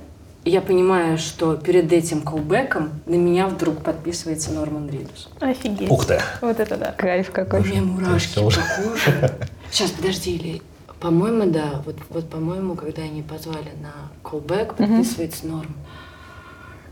я 0.45 0.61
понимаю, 0.61 1.17
что 1.17 1.55
перед 1.55 1.91
этим 1.91 2.21
колбеком 2.21 2.91
на 3.07 3.15
меня 3.15 3.47
вдруг 3.47 3.81
подписывается 3.83 4.51
Норман 4.51 4.89
Ридус. 4.89 5.29
Офигеть. 5.39 5.89
Ух 5.89 6.05
ты. 6.05 6.21
Вот 6.41 6.59
это 6.59 6.77
да. 6.77 6.91
Кайф 6.97 7.29
У 7.29 7.33
какой. 7.33 7.63
меня 7.63 7.81
мурашки 7.81 8.35
по 8.35 8.41
уже. 8.45 8.61
коже. 8.61 9.33
Сейчас, 9.71 9.91
подожди, 9.91 10.35
или... 10.35 10.61
По-моему, 10.99 11.51
да. 11.51 11.81
Вот, 11.85 11.97
вот 12.09 12.29
по-моему, 12.29 12.75
когда 12.75 13.01
они 13.01 13.21
позвали 13.21 13.71
на 13.81 13.91
колбэк, 14.23 14.75
подписывается 14.75 15.45
Норм. 15.47 15.75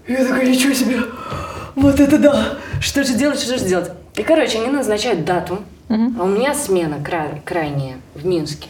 Я 0.07 0.17
такая, 0.25 0.45
ничего 0.47 0.73
себе! 0.73 0.99
Вот 1.75 1.99
это 1.99 2.17
да! 2.19 2.57
Что 2.81 3.03
же 3.05 3.13
делать, 3.13 3.39
что 3.39 3.57
же 3.57 3.65
делать? 3.65 3.91
И, 4.15 4.23
короче, 4.23 4.59
они 4.59 4.69
назначают 4.69 5.25
дату, 5.25 5.59
а 5.89 6.23
у 6.23 6.27
меня 6.27 6.53
смена 6.53 7.03
кра- 7.03 7.39
крайняя 7.45 7.97
в 8.15 8.25
Минске. 8.25 8.69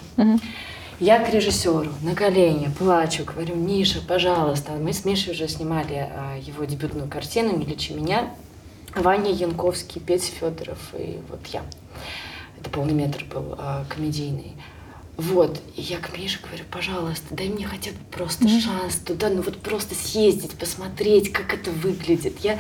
Я 1.00 1.20
к 1.20 1.30
режиссеру 1.34 1.92
на 2.02 2.16
колени 2.16 2.70
плачу, 2.78 3.26
говорю, 3.26 3.56
Миша, 3.56 4.00
пожалуйста. 4.08 4.74
Мы 4.74 4.94
с 4.94 5.04
Мишей 5.06 5.34
уже 5.34 5.48
снимали 5.50 6.08
а, 6.10 6.38
его 6.38 6.64
дебютную 6.66 7.10
картину 7.10 7.58
«Не 7.58 7.66
лечи 7.66 7.94
меня». 7.94 8.30
Ваня 8.96 9.32
Янковский, 9.32 10.00
Петя 10.00 10.32
Федоров 10.32 10.78
и 10.98 11.20
вот 11.30 11.46
я. 11.48 11.62
Это 12.60 12.70
полный 12.70 12.94
метр 12.94 13.26
был 13.26 13.56
а, 13.58 13.84
комедийный. 13.90 14.54
Вот, 15.16 15.62
и 15.76 15.82
я 15.82 16.00
к 16.00 16.18
Мише 16.18 16.40
говорю, 16.42 16.64
пожалуйста, 16.72 17.36
дай 17.36 17.48
мне 17.48 17.68
хотя 17.68 17.92
бы 17.92 17.98
просто 18.12 18.48
шанс 18.48 18.96
туда, 18.96 19.30
ну 19.30 19.44
вот 19.44 19.58
просто 19.58 19.94
съездить, 19.94 20.54
посмотреть, 20.54 21.32
как 21.32 21.54
это 21.54 21.70
выглядит. 21.70 22.40
Я 22.40 22.58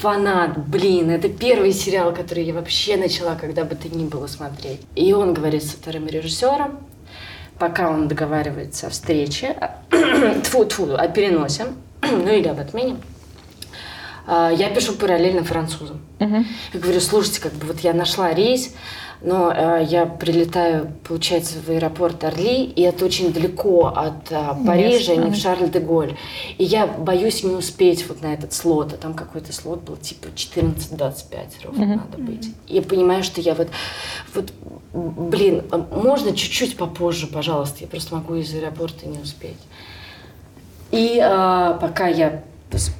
фанат, 0.00 0.58
блин, 0.66 1.10
это 1.10 1.28
первый 1.28 1.72
сериал, 1.72 2.12
который 2.12 2.42
я 2.42 2.54
вообще 2.54 2.96
начала, 2.96 3.36
когда 3.36 3.64
бы 3.64 3.76
то 3.76 3.88
ни 3.88 4.04
было 4.04 4.26
смотреть. 4.26 4.80
И 4.96 5.12
он 5.12 5.32
говорит 5.32 5.62
со 5.62 5.76
вторым 5.76 6.08
режиссером, 6.08 6.80
пока 7.56 7.88
он 7.88 8.08
договаривается 8.08 8.88
о 8.88 8.90
встрече, 8.90 9.56
тфу 10.42 10.64
тфу 10.64 10.92
о 10.94 11.06
переносе, 11.06 11.66
ну 12.02 12.32
или 12.32 12.48
об 12.48 12.58
отмене, 12.58 12.96
а, 14.26 14.50
я 14.50 14.70
пишу 14.70 14.94
параллельно 14.94 15.44
французам. 15.44 16.00
Я 16.18 16.80
говорю, 16.80 17.00
слушайте, 17.00 17.40
как 17.40 17.52
бы 17.52 17.66
вот 17.68 17.80
я 17.80 17.92
нашла 17.92 18.34
рейс, 18.34 18.74
но 19.22 19.52
э, 19.52 19.84
я 19.88 20.06
прилетаю, 20.06 20.92
получается, 21.06 21.56
в 21.64 21.70
аэропорт 21.70 22.22
Орли, 22.24 22.64
и 22.64 22.82
это 22.82 23.04
очень 23.04 23.32
далеко 23.32 23.86
от 23.86 24.30
э, 24.30 24.54
Парижа, 24.66 25.16
не 25.16 25.30
в 25.30 25.36
Шарль-де-Голь. 25.36 26.16
И 26.58 26.64
я 26.64 26.86
боюсь 26.86 27.42
не 27.42 27.54
успеть 27.54 28.06
вот 28.08 28.22
на 28.22 28.34
этот 28.34 28.52
слот, 28.52 28.92
а 28.92 28.96
там 28.96 29.14
какой-то 29.14 29.52
слот 29.52 29.82
был 29.82 29.96
типа 29.96 30.28
14-25 30.28 31.64
ровно 31.64 31.86
надо 31.86 32.18
быть. 32.18 32.50
Я 32.66 32.82
понимаю, 32.82 33.22
что 33.22 33.40
я 33.40 33.54
вот, 33.54 33.68
вот, 34.34 34.52
блин, 34.92 35.62
а 35.70 35.78
можно 35.78 36.34
чуть-чуть 36.36 36.76
попозже, 36.76 37.26
пожалуйста, 37.26 37.78
я 37.80 37.86
просто 37.86 38.14
могу 38.14 38.34
из 38.34 38.54
аэропорта 38.54 39.08
не 39.08 39.18
успеть. 39.18 39.56
И 40.90 41.18
а, 41.22 41.74
пока 41.74 42.06
я, 42.06 42.44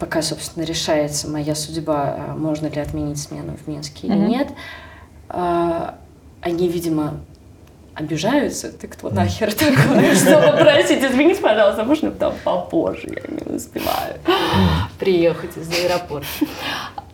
пока, 0.01 0.23
собственно, 0.23 0.65
решается 0.65 1.29
моя 1.29 1.55
судьба, 1.55 2.17
а, 2.19 2.35
можно 2.37 2.67
ли 2.67 2.81
отменить 2.81 3.19
смену 3.19 3.57
в 3.57 3.69
Минске 3.69 4.09
или 4.09 4.17
нет, 4.17 4.49
а, 5.29 5.99
они, 6.47 6.69
видимо, 6.69 7.15
обижаются. 7.95 8.71
Ты 8.71 8.87
кто 8.87 9.11
нахер 9.11 9.53
такой? 9.53 10.15
Что 10.15 10.41
попросить? 10.53 11.03
Извините, 11.03 11.41
пожалуйста, 11.41 11.83
можно 11.85 12.13
там 12.13 12.35
попозже? 12.45 13.09
Я 13.09 13.23
не 13.51 13.57
успеваю 13.57 14.15
приехать 14.99 15.57
из 15.57 15.69
аэропорта. 15.71 16.27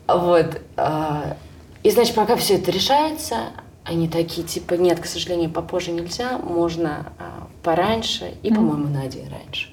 Вот. 0.06 0.60
а, 0.76 1.36
И, 1.82 1.90
значит, 1.90 2.14
пока 2.14 2.36
все 2.36 2.56
это 2.56 2.70
решается, 2.70 3.36
они 3.84 4.06
такие, 4.06 4.46
типа, 4.46 4.74
нет, 4.74 5.00
к 5.00 5.06
сожалению, 5.06 5.48
попозже 5.48 5.92
нельзя, 5.92 6.36
можно 6.36 7.06
а, 7.18 7.46
пораньше 7.62 8.34
и, 8.42 8.52
по-моему, 8.52 8.88
на 8.88 9.06
день 9.06 9.30
раньше. 9.30 9.70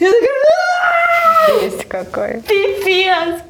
Я 0.00 0.10
такая, 0.12 1.62
Есть 1.62 1.84
какой. 1.84 2.42
пипец! 2.42 3.40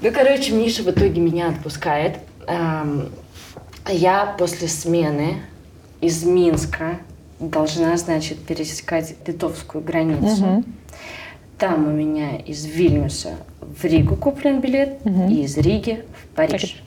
Ну, 0.00 0.12
короче, 0.12 0.52
Миша 0.52 0.82
в 0.84 0.90
итоге 0.90 1.20
меня 1.20 1.48
отпускает. 1.48 2.18
Эм, 3.86 3.96
Я 3.96 4.34
после 4.38 4.68
смены 4.68 5.42
из 6.00 6.24
Минска 6.24 6.98
должна, 7.40 7.96
значит, 7.96 8.38
пересекать 8.38 9.14
литовскую 9.26 9.82
границу. 9.82 10.64
Там 11.58 11.86
у 11.86 11.90
меня 11.90 12.36
из 12.36 12.66
Вильнюса 12.66 13.36
в 13.60 13.84
Ригу 13.84 14.16
куплен 14.16 14.60
билет 14.60 14.98
и 15.30 15.42
из 15.42 15.56
Риги 15.56 16.04
в 16.12 16.36
Париж. 16.36 16.82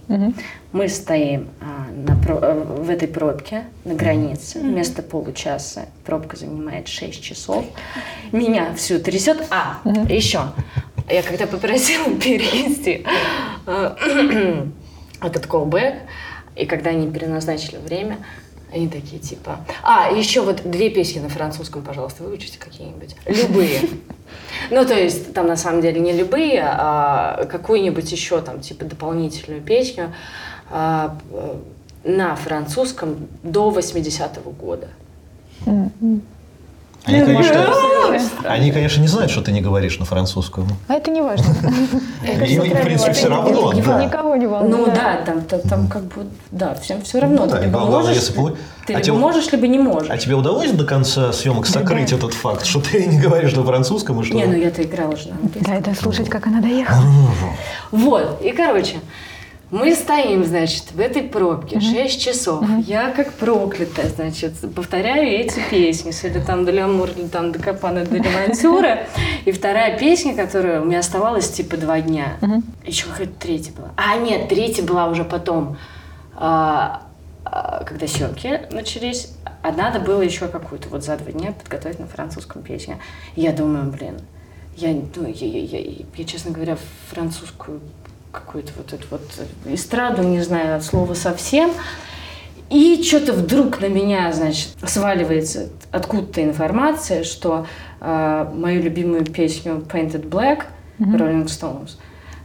Мы 0.73 0.89
стоим 0.89 1.47
а, 1.61 1.87
на 1.91 2.11
э, 2.27 2.63
в 2.81 2.89
этой 2.89 3.07
пробке 3.07 3.63
на 3.85 3.95
границе. 3.95 4.59
Вместо 4.59 5.01
получаса 5.01 5.85
пробка 6.05 6.35
занимает 6.35 6.89
6 6.89 7.23
часов. 7.23 7.65
Меня 8.33 8.73
всю 8.75 8.99
трясет. 8.99 9.47
А, 9.49 9.79
еще. 10.09 10.41
Я 11.09 11.23
когда 11.23 11.47
попросила 11.47 12.13
перевести 12.21 13.05
э, 13.65 14.65
этот 15.21 15.45
callback, 15.45 15.99
и 16.57 16.65
когда 16.65 16.91
они 16.91 17.09
переназначили 17.09 17.77
время, 17.77 18.17
они 18.71 18.87
такие 18.89 19.19
типа... 19.19 19.65
А, 19.81 20.11
еще 20.11 20.41
вот 20.41 20.69
две 20.69 20.89
песни 20.89 21.19
на 21.19 21.29
французском, 21.29 21.83
пожалуйста, 21.83 22.23
выучите 22.23 22.59
какие-нибудь. 22.59 23.15
Любые. 23.25 23.81
Ну, 24.71 24.85
то 24.85 24.93
есть, 24.93 25.33
там 25.33 25.47
на 25.47 25.55
самом 25.55 25.81
деле 25.81 26.01
не 26.01 26.11
любые, 26.11 26.61
а 26.63 27.45
какую-нибудь 27.45 28.11
еще 28.11 28.41
там, 28.41 28.59
типа, 28.59 28.85
дополнительную 28.85 29.61
песню 29.61 30.13
а, 30.69 31.17
э, 31.31 31.55
на 32.03 32.35
французском 32.35 33.27
до 33.43 33.71
80-го 33.71 34.51
года. 34.51 34.89
Они, 37.07 37.21
конечно, 37.21 37.65
они, 38.43 38.71
конечно, 38.71 39.01
не 39.01 39.07
знают, 39.07 39.31
что 39.31 39.41
ты 39.41 39.51
не 39.51 39.61
говоришь 39.61 39.97
на 39.99 40.05
французском. 40.05 40.67
А 40.87 40.95
это 40.95 41.09
не 41.11 41.21
важно. 41.21 41.45
Им, 42.45 42.61
в 42.61 42.81
принципе, 42.81 43.13
все 43.13 43.29
равно, 43.29 43.71
да. 43.71 44.03
Никого 44.03 44.35
не 44.35 44.47
волнует. 44.47 44.87
Ну 44.87 44.93
да, 44.93 45.21
там, 45.25 45.41
там, 45.41 45.87
как 45.87 46.03
бы, 46.03 46.27
да, 46.51 46.75
всем 46.75 47.01
все 47.01 47.19
равно. 47.19 47.45
Ну 47.45 47.51
ты 47.51 47.63
либо 47.63 47.81
А 47.81 47.85
можешь, 47.85 49.51
либо 49.51 49.67
не 49.67 49.79
можешь. 49.79 50.09
А 50.09 50.17
тебе 50.17 50.35
удалось 50.35 50.71
до 50.71 50.85
конца 50.85 51.31
съемок 51.31 51.65
сокрыть 51.65 52.11
этот 52.11 52.33
факт, 52.33 52.65
что 52.65 52.81
ты 52.81 53.05
не 53.05 53.19
говоришь 53.19 53.53
на 53.53 53.63
французском 53.63 54.19
и 54.21 54.23
что... 54.23 54.35
Не, 54.35 54.45
ну 54.45 54.55
я-то 54.55 54.83
играла 54.83 55.15
же 55.15 55.29
на 55.29 55.35
английском. 55.35 55.63
Да, 55.63 55.75
это 55.75 55.95
слушать, 55.95 56.29
как 56.29 56.47
она 56.47 56.61
доехала. 56.61 57.01
Вот, 57.91 58.41
и 58.41 58.51
короче, 58.51 58.97
мы 59.69 59.93
стоим, 59.95 60.45
значит, 60.45 60.93
в 60.93 60.99
этой 60.99 61.23
пробке 61.23 61.81
6 61.81 62.21
часов. 62.21 62.63
Я 62.85 63.11
как 63.11 63.33
проклятая, 63.33 64.07
значит, 64.07 64.53
повторяю 64.73 65.27
эти 65.27 65.59
песни. 65.69 66.13
Или 66.23 66.39
там 66.39 66.65
«Де 66.65 66.71
l'amor», 66.71 67.17
или 67.17 67.27
там 67.27 67.51
«Де 67.51 67.59
капана, 67.59 68.05
де 68.05 68.19
l'avventura». 68.19 69.05
И 69.45 69.51
вторая 69.51 69.97
песня, 69.99 70.35
которая 70.35 70.81
у 70.81 70.85
меня 70.85 70.99
оставалась 70.99 71.49
типа 71.49 71.75
два 71.75 71.99
дня. 71.99 72.37
Еще 72.85 73.07
какая-то 73.07 73.33
третья 73.39 73.73
была. 73.73 73.89
А, 73.97 74.15
нет, 74.17 74.47
третья 74.47 74.83
была 74.83 75.07
уже 75.07 75.25
потом. 75.25 75.77
А, 76.33 77.03
а, 77.43 77.83
когда 77.83 78.07
съемки 78.07 78.61
начались, 78.71 79.33
а 79.63 79.71
надо 79.73 79.99
было 79.99 80.21
еще 80.21 80.47
какую-то 80.47 80.87
вот 80.89 81.03
за 81.03 81.17
два 81.17 81.31
дня 81.31 81.51
подготовить 81.51 81.99
на 81.99 82.07
французском 82.07 82.61
песню. 82.61 82.99
Я 83.35 83.51
думаю, 83.51 83.91
блин, 83.91 84.19
я, 84.77 84.93
ну, 84.93 85.27
я, 85.27 85.47
я, 85.47 85.79
я, 85.79 86.05
я, 86.15 86.25
честно 86.25 86.51
говоря, 86.51 86.77
французскую 87.09 87.81
какую-то 88.45 88.71
вот 88.77 88.93
эту 88.93 89.05
вот 89.11 89.21
эстраду 89.65 90.23
не 90.23 90.41
знаю 90.41 90.75
от 90.77 90.83
слова 90.83 91.13
совсем. 91.13 91.71
И 92.69 93.01
что-то 93.01 93.31
вдруг 93.33 93.79
на 93.79 93.87
меня, 93.87 94.31
значит, 94.33 94.69
сваливается 94.85 95.69
откуда-то 95.91 96.43
информация, 96.43 97.23
что 97.23 97.65
э, 98.01 98.45
мою 98.53 98.81
любимую 98.83 99.23
песню 99.25 99.83
Painted 99.89 100.27
Black 100.29 100.63
Rolling 100.99 101.45
Stones 101.45 101.91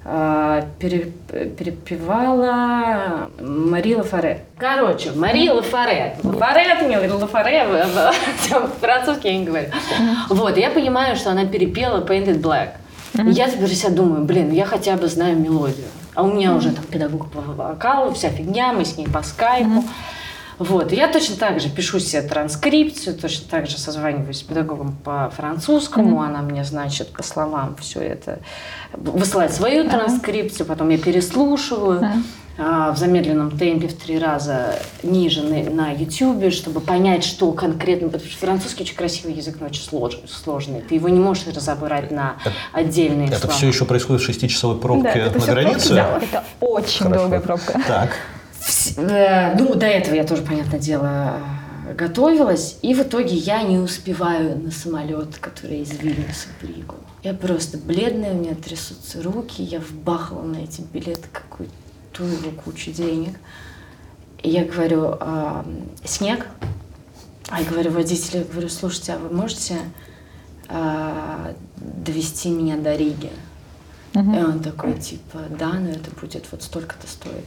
э, 0.05 0.63
пере- 0.79 1.11
перепевала 1.57 3.31
Мари 3.41 3.95
Лафаре. 3.95 4.45
Короче, 4.59 5.11
Мари 5.13 5.49
Лафаре. 5.49 6.17
Лафаре, 6.23 6.89
не 6.89 6.97
Лафаре, 6.97 7.67
французский 8.81 9.29
я 9.29 9.39
не 9.39 9.45
говорю. 9.45 9.69
Вот, 10.29 10.57
я 10.57 10.71
понимаю, 10.71 11.17
что 11.17 11.31
она 11.31 11.47
перепела 11.47 12.05
Painted 12.05 12.41
Black. 12.41 12.71
И 13.15 13.31
я 13.31 13.49
теперь 13.49 13.75
себя 13.75 13.91
думаю, 13.91 14.25
блин, 14.25 14.51
я 14.53 14.65
хотя 14.65 14.97
бы 14.97 15.07
знаю 15.07 15.39
мелодию. 15.39 15.87
А 16.15 16.23
у 16.23 16.33
меня 16.33 16.55
уже 16.55 16.73
там 16.73 16.85
педагог 16.85 17.31
по 17.31 17.41
вокалу, 17.41 18.13
вся 18.13 18.29
фигня, 18.31 18.73
мы 18.73 18.85
с 18.85 18.97
ней 18.97 19.09
по 19.09 19.23
скайпу. 19.23 19.85
Вот, 20.59 20.93
и 20.93 20.97
я 20.97 21.09
точно 21.09 21.37
так 21.37 21.61
же 21.61 21.71
пишу 21.71 21.99
себе 21.99 22.23
транскрипцию, 22.23 23.17
точно 23.17 23.49
так 23.51 23.67
же 23.67 23.79
созваниваюсь 23.79 24.39
с 24.39 24.43
педагогом 24.43 24.95
по 25.03 25.33
французскому, 25.35 26.23
она 26.23 26.43
мне, 26.43 26.63
значит, 26.63 27.09
по 27.09 27.23
словам 27.23 27.75
все 27.81 28.01
это 28.01 28.39
высылает 28.93 29.53
свою 29.53 29.89
транскрипцию, 29.89 30.67
потом 30.67 30.91
я 30.91 30.99
переслушиваю. 30.99 32.05
А, 32.05 32.13
в 32.59 32.95
замедленном 32.97 33.57
темпе 33.57 33.89
в 33.89 33.95
три 33.95 34.19
раза 34.19 34.79
ниже 35.03 35.43
на, 35.43 35.63
на 35.71 35.91
YouTube, 35.93 36.53
чтобы 36.53 36.81
понять, 36.81 37.25
что 37.25 37.51
конкретно, 37.53 38.09
потому 38.09 38.31
что 38.31 38.39
французский 38.39 38.83
очень 38.85 38.95
красивый 38.97 39.35
язык, 39.35 39.57
но 39.61 39.67
очень 39.67 39.83
слож- 39.83 40.21
сложный. 40.29 40.83
Ты 40.83 40.97
его 40.97 41.09
не 41.09 41.19
можешь 41.19 41.47
разобрать 41.47 42.11
на 42.11 42.37
отдельные 42.73 43.29
Это 43.29 43.39
слова. 43.39 43.55
все 43.55 43.69
еще 43.69 43.85
происходит 43.87 44.23
в 44.23 44.27
шестичасовой 44.27 44.79
пробке 44.79 45.13
Да, 45.15 45.19
это 45.21 45.39
на 45.39 45.47
границе? 45.47 45.95
Это 45.95 46.45
очень 46.61 47.05
Хорошо. 47.07 47.21
долгая 47.21 47.41
пробка. 47.41 47.81
Так. 47.89 48.11
Вс- 48.61 49.01
э, 49.11 49.57
Ну, 49.59 49.75
до 49.75 49.87
этого 49.87 50.15
я 50.15 50.25
тоже, 50.25 50.43
понятное 50.43 50.79
дело, 50.79 51.39
э, 51.89 51.95
готовилась. 51.95 52.77
И 52.83 52.95
в 52.95 53.01
итоге 53.03 53.35
я 53.35 53.63
не 53.63 53.79
успеваю 53.79 54.59
на 54.59 54.71
самолет, 54.71 55.37
который 55.41 55.81
из 55.81 55.91
Вильнюса 55.93 56.49
в 56.61 56.67
Ригу. 56.67 56.97
Я 57.23 57.35
просто 57.35 57.79
бледная, 57.79 58.33
у 58.33 58.37
меня 58.37 58.55
трясутся 58.55 59.23
руки, 59.23 59.63
я 59.63 59.81
вбахала 59.81 60.43
на 60.43 60.59
эти 60.59 60.83
билеты 60.93 61.29
какую-то 61.33 61.73
его 62.21 62.51
кучу 62.51 62.91
денег. 62.93 63.39
И 64.43 64.51
я 64.51 64.65
говорю, 64.65 65.17
«А, 65.21 65.65
снег? 66.05 66.47
А 67.49 67.61
я 67.61 67.69
говорю 67.69 67.91
водителю, 67.93 68.41
я 68.41 68.45
говорю, 68.45 68.69
слушайте, 68.69 69.13
а 69.13 69.19
вы 69.19 69.35
можете 69.35 69.79
а, 70.69 71.55
довести 71.77 72.51
меня 72.51 72.77
до 72.77 72.95
Риги? 72.97 73.31
И 74.15 74.19
он 74.19 74.61
такой, 74.61 74.95
типа, 74.99 75.39
да, 75.59 75.73
но 75.73 75.91
это 75.91 76.11
будет 76.21 76.47
вот 76.51 76.63
столько-то 76.63 77.07
стоить. 77.07 77.47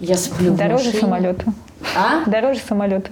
Я 0.00 0.16
сплю 0.16 0.52
в 0.52 0.56
Дороже 0.56 0.86
машине. 0.86 1.00
самолета. 1.00 1.44
А? 1.94 2.24
Дороже 2.24 2.60
самолета. 2.60 3.10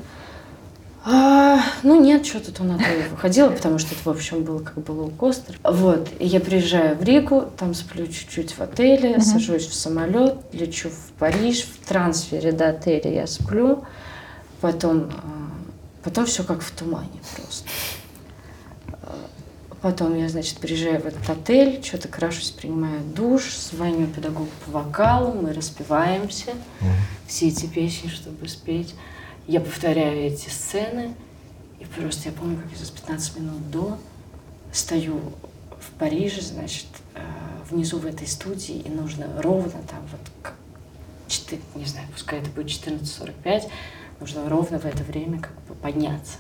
А, 1.09 1.62
ну 1.85 2.01
нет, 2.01 2.27
что-то 2.27 2.51
то 2.51 2.64
на 2.64 2.79
то 2.79 2.92
и 2.92 3.09
выходило, 3.09 3.51
потому 3.51 3.79
что 3.79 3.95
это, 3.95 4.03
в 4.03 4.09
общем, 4.09 4.42
был 4.42 4.59
как 4.59 4.83
бы 4.83 4.90
лоукостер. 4.90 5.57
Вот, 5.62 6.09
и 6.19 6.27
я 6.27 6.40
приезжаю 6.40 6.97
в 6.97 7.03
Ригу, 7.05 7.49
там 7.57 7.75
сплю 7.75 8.09
чуть-чуть 8.09 8.59
в 8.59 8.61
отеле, 8.61 9.21
сажусь 9.21 9.66
в 9.69 9.75
самолет, 9.75 10.35
лечу 10.53 10.90
в 10.90 11.12
Париж, 11.16 11.62
в 11.62 11.87
трансфере 11.87 12.51
до 12.51 12.71
отеля 12.71 13.09
я 13.12 13.29
сплю, 13.29 13.85
потом, 14.61 15.12
а, 15.12 15.53
потом 16.03 16.27
все 16.27 16.42
как 16.42 16.61
в 16.61 16.73
тумане 16.73 17.21
просто. 17.37 17.69
А, 18.90 19.14
Потом 19.81 20.19
я, 20.19 20.29
значит, 20.29 20.59
приезжаю 20.59 21.01
в 21.01 21.07
этот 21.07 21.31
отель, 21.31 21.81
что-то 21.85 22.09
крашусь, 22.09 22.51
принимаю 22.51 23.01
душ, 23.14 23.57
звоню 23.57 24.09
педагогу 24.09 24.49
по 24.64 24.81
вокалу, 24.81 25.35
мы 25.35 25.53
распеваемся 25.53 26.51
все 27.29 27.47
эти 27.47 27.66
песни, 27.66 28.09
чтобы 28.09 28.49
спеть. 28.49 28.97
Я 29.46 29.61
повторяю 29.61 30.18
эти 30.26 30.48
сцены, 30.48 31.14
и 31.78 31.85
просто 31.85 32.28
я 32.30 32.35
помню, 32.35 32.56
как 32.61 32.70
я 32.72 32.85
за 32.85 32.92
15 32.92 33.38
минут 33.38 33.70
до 33.70 33.98
стою 34.72 35.20
в 35.78 35.90
Париже, 35.98 36.40
значит, 36.42 36.87
э, 37.14 37.20
внизу 37.70 37.98
в 37.98 38.06
этой 38.06 38.26
студии, 38.26 38.76
и 38.76 38.88
нужно 38.88 39.26
ровно 39.40 39.70
там 39.88 40.00
вот, 40.11 40.20
как 40.42 40.54
четы- 41.28 41.61
не 41.74 41.85
знаю, 41.85 42.06
пускай 42.12 42.40
это 42.40 42.50
будет 42.50 42.68
14.45, 42.68 43.68
нужно 44.20 44.48
ровно 44.48 44.78
в 44.78 44.85
это 44.85 45.02
время 45.04 45.40
как 45.40 45.52
бы 45.68 45.74
подняться 45.74 46.38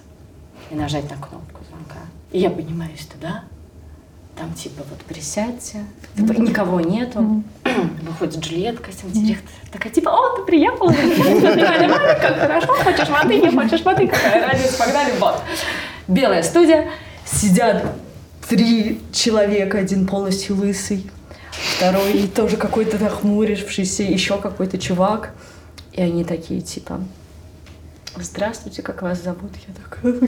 и 0.70 0.74
нажать 0.74 1.08
на 1.10 1.16
кнопку 1.16 1.60
звонка. 1.68 2.00
И 2.32 2.40
я 2.40 2.50
поднимаюсь 2.50 3.06
туда, 3.06 3.44
там 4.36 4.52
типа 4.52 4.82
вот 4.88 4.98
присядьте, 5.00 5.84
типа, 6.14 6.32
никого 6.32 6.80
нету. 6.80 7.42
Выходит 8.02 8.38
Джульетта, 8.38 8.82
костюм 8.82 9.10
директор, 9.10 9.50
такая 9.72 9.92
типа, 9.92 10.10
о, 10.10 10.36
ты 10.36 10.42
приехала, 10.42 10.90
как 12.20 12.38
хорошо, 12.38 12.74
хочешь 12.74 13.08
воды, 13.08 13.40
не 13.40 13.50
хочешь 13.50 13.82
воды, 13.82 14.08
какая 14.08 14.46
разница, 14.46 14.78
погнали, 14.78 15.12
вот. 15.18 15.42
Белая 16.06 16.42
студия, 16.42 16.90
сидят 17.24 17.84
три 18.48 19.00
человека, 19.12 19.78
один 19.78 20.06
полностью 20.06 20.56
лысый, 20.56 21.10
второй 21.50 22.28
тоже 22.28 22.56
какой-то 22.56 22.98
нахмурившийся, 22.98 24.02
еще 24.02 24.38
какой-то 24.38 24.78
чувак. 24.78 25.32
И 25.92 26.02
они 26.02 26.24
такие 26.24 26.60
типа, 26.60 27.00
здравствуйте, 28.16 28.82
как 28.82 29.00
вас 29.00 29.22
зовут? 29.22 29.52
Я 29.66 29.74
такая, 29.74 30.12
«Ну, 30.12 30.26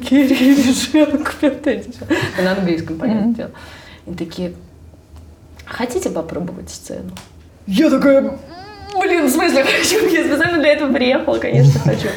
пятое 1.41 1.77
десятое». 1.77 2.19
На 2.43 2.53
английском, 2.53 2.99
понятное 2.99 3.35
дело. 3.35 3.51
И 4.11 4.15
такие, 4.15 4.55
хотите 5.65 6.11
попробовать 6.11 6.71
сцену? 6.71 7.11
Я 7.67 7.91
такая, 7.91 8.39
блин, 8.99 9.27
в 9.27 9.31
смысле 9.31 9.65
хочу? 9.65 10.07
Я 10.09 10.25
специально 10.25 10.59
для 10.59 10.73
этого 10.73 10.93
приехала, 10.93 11.39
конечно, 11.39 11.79
хочу. 11.81 12.09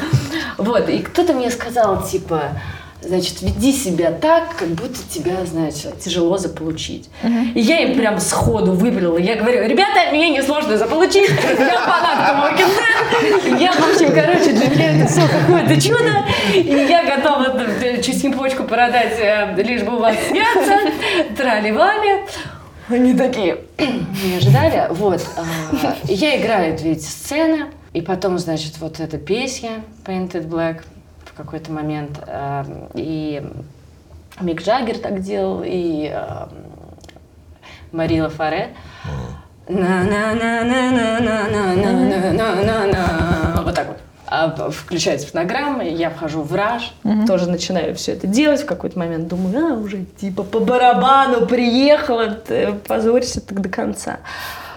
Вот, 0.58 0.88
и 0.88 0.98
кто-то 1.00 1.34
мне 1.34 1.50
сказал, 1.50 2.02
типа, 2.04 2.60
значит, 3.02 3.42
веди 3.42 3.72
себя 3.72 4.12
так, 4.12 4.56
как 4.56 4.68
будто 4.68 4.98
тебя, 5.10 5.44
значит, 5.44 5.98
тяжело 6.00 6.38
заполучить. 6.38 7.10
И 7.54 7.60
я 7.60 7.80
им 7.80 7.98
прям 7.98 8.18
сходу 8.20 8.72
выпалила. 8.72 9.18
Я 9.18 9.36
говорю, 9.36 9.66
ребята, 9.68 10.10
меня 10.12 10.30
несложно 10.30 10.78
заполучить. 10.78 11.28
Я 11.28 11.80
фанатка 11.80 12.62
Dead. 12.62 12.81
Я, 13.58 13.72
в 13.72 13.92
общем, 13.92 14.12
короче, 14.14 14.52
для 14.52 14.68
меня 14.68 14.96
это 14.96 15.08
все 15.08 15.22
какое-то 15.28 15.80
чудо. 15.80 16.24
И 16.54 16.86
я 16.88 17.04
готова 17.04 17.56
чуть 18.02 18.36
почку 18.36 18.64
продать, 18.64 19.18
э, 19.18 19.54
лишь 19.62 19.82
бы 19.82 19.96
у 19.96 20.00
вас 20.00 20.16
сняться. 20.28 20.92
Трали-вали. 21.36 22.24
Они 22.88 23.14
такие. 23.14 23.58
Не 23.78 24.36
ожидали. 24.36 24.86
Вот. 24.90 25.24
А, 25.36 25.96
я 26.04 26.40
играю 26.40 26.76
две 26.76 26.92
эти 26.92 27.04
сцены. 27.04 27.66
И 27.92 28.00
потом, 28.00 28.38
значит, 28.38 28.78
вот 28.78 29.00
эта 29.00 29.18
песня 29.18 29.82
Painted 30.04 30.48
Black 30.48 30.82
в 31.24 31.34
какой-то 31.34 31.72
момент. 31.72 32.18
Э, 32.26 32.64
и 32.94 33.42
Мик 34.40 34.62
Джаггер 34.62 34.98
так 34.98 35.20
делал, 35.20 35.62
и 35.64 36.10
э, 36.12 36.46
Марила 37.92 38.28
Фаре. 38.28 38.74
Mm. 39.04 39.41
Вот 43.64 43.74
так 43.74 43.88
вот. 43.88 43.98
А, 44.26 44.70
Включается 44.70 45.26
фонограмма, 45.28 45.84
я 45.84 46.10
вхожу 46.10 46.42
в 46.42 46.54
раж, 46.54 46.94
тоже 47.26 47.48
начинаю 47.50 47.94
все 47.94 48.12
это 48.12 48.26
делать. 48.26 48.62
В 48.62 48.66
какой-то 48.66 48.98
момент 48.98 49.28
думаю, 49.28 49.74
а, 49.74 49.78
уже 49.78 50.04
типа 50.04 50.42
по 50.42 50.60
барабану 50.60 51.46
приехала, 51.46 52.38
позорься 52.86 53.40
так 53.40 53.60
до 53.60 53.68
конца. 53.68 54.18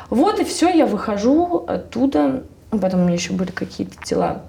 Вот 0.10 0.39
и 0.39 0.43
все, 0.43 0.69
я 0.69 0.86
выхожу 0.86 1.65
оттуда. 1.67 2.43
Потом 2.69 3.02
у 3.02 3.04
меня 3.04 3.13
еще 3.13 3.34
были 3.34 3.52
какие-то 3.52 3.95
дела. 4.06 4.41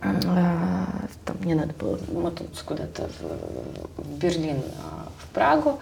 Там 0.00 1.36
мне 1.40 1.54
надо 1.54 1.72
было 1.78 1.98
мотнуться 2.12 2.64
куда-то 2.64 3.08
в, 3.18 4.18
Берлин, 4.20 4.62
в 5.18 5.34
Прагу. 5.34 5.80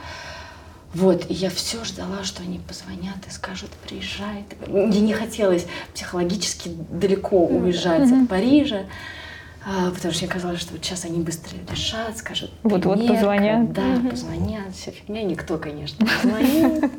Вот, 0.94 1.30
и 1.30 1.34
я 1.34 1.48
все 1.48 1.82
ждала, 1.84 2.22
что 2.22 2.42
они 2.42 2.58
позвонят 2.58 3.16
и 3.26 3.30
скажут, 3.30 3.70
приезжай. 3.86 4.44
Мне 4.66 5.00
не 5.00 5.14
хотелось 5.14 5.66
психологически 5.94 6.70
далеко 6.90 7.46
уезжать 7.46 8.10
от 8.10 8.28
Парижа, 8.28 8.84
а, 9.64 9.90
потому 9.90 10.12
что 10.12 10.24
мне 10.24 10.32
казалось, 10.32 10.60
что 10.60 10.72
вот 10.74 10.84
сейчас 10.84 11.04
они 11.04 11.20
быстро 11.20 11.56
решат, 11.70 12.18
скажут, 12.18 12.50
Вот-вот 12.62 13.06
позвонят. 13.06 13.72
Да, 13.72 14.00
позвонят, 14.10 14.74
вся 14.74 14.90
фигня. 14.90 15.22
Никто, 15.22 15.56
конечно, 15.56 16.04
не 16.04 16.30
звонит. 16.30 16.90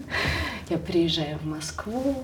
Я 0.69 0.77
приезжаю 0.77 1.38
в 1.39 1.45
Москву, 1.45 2.23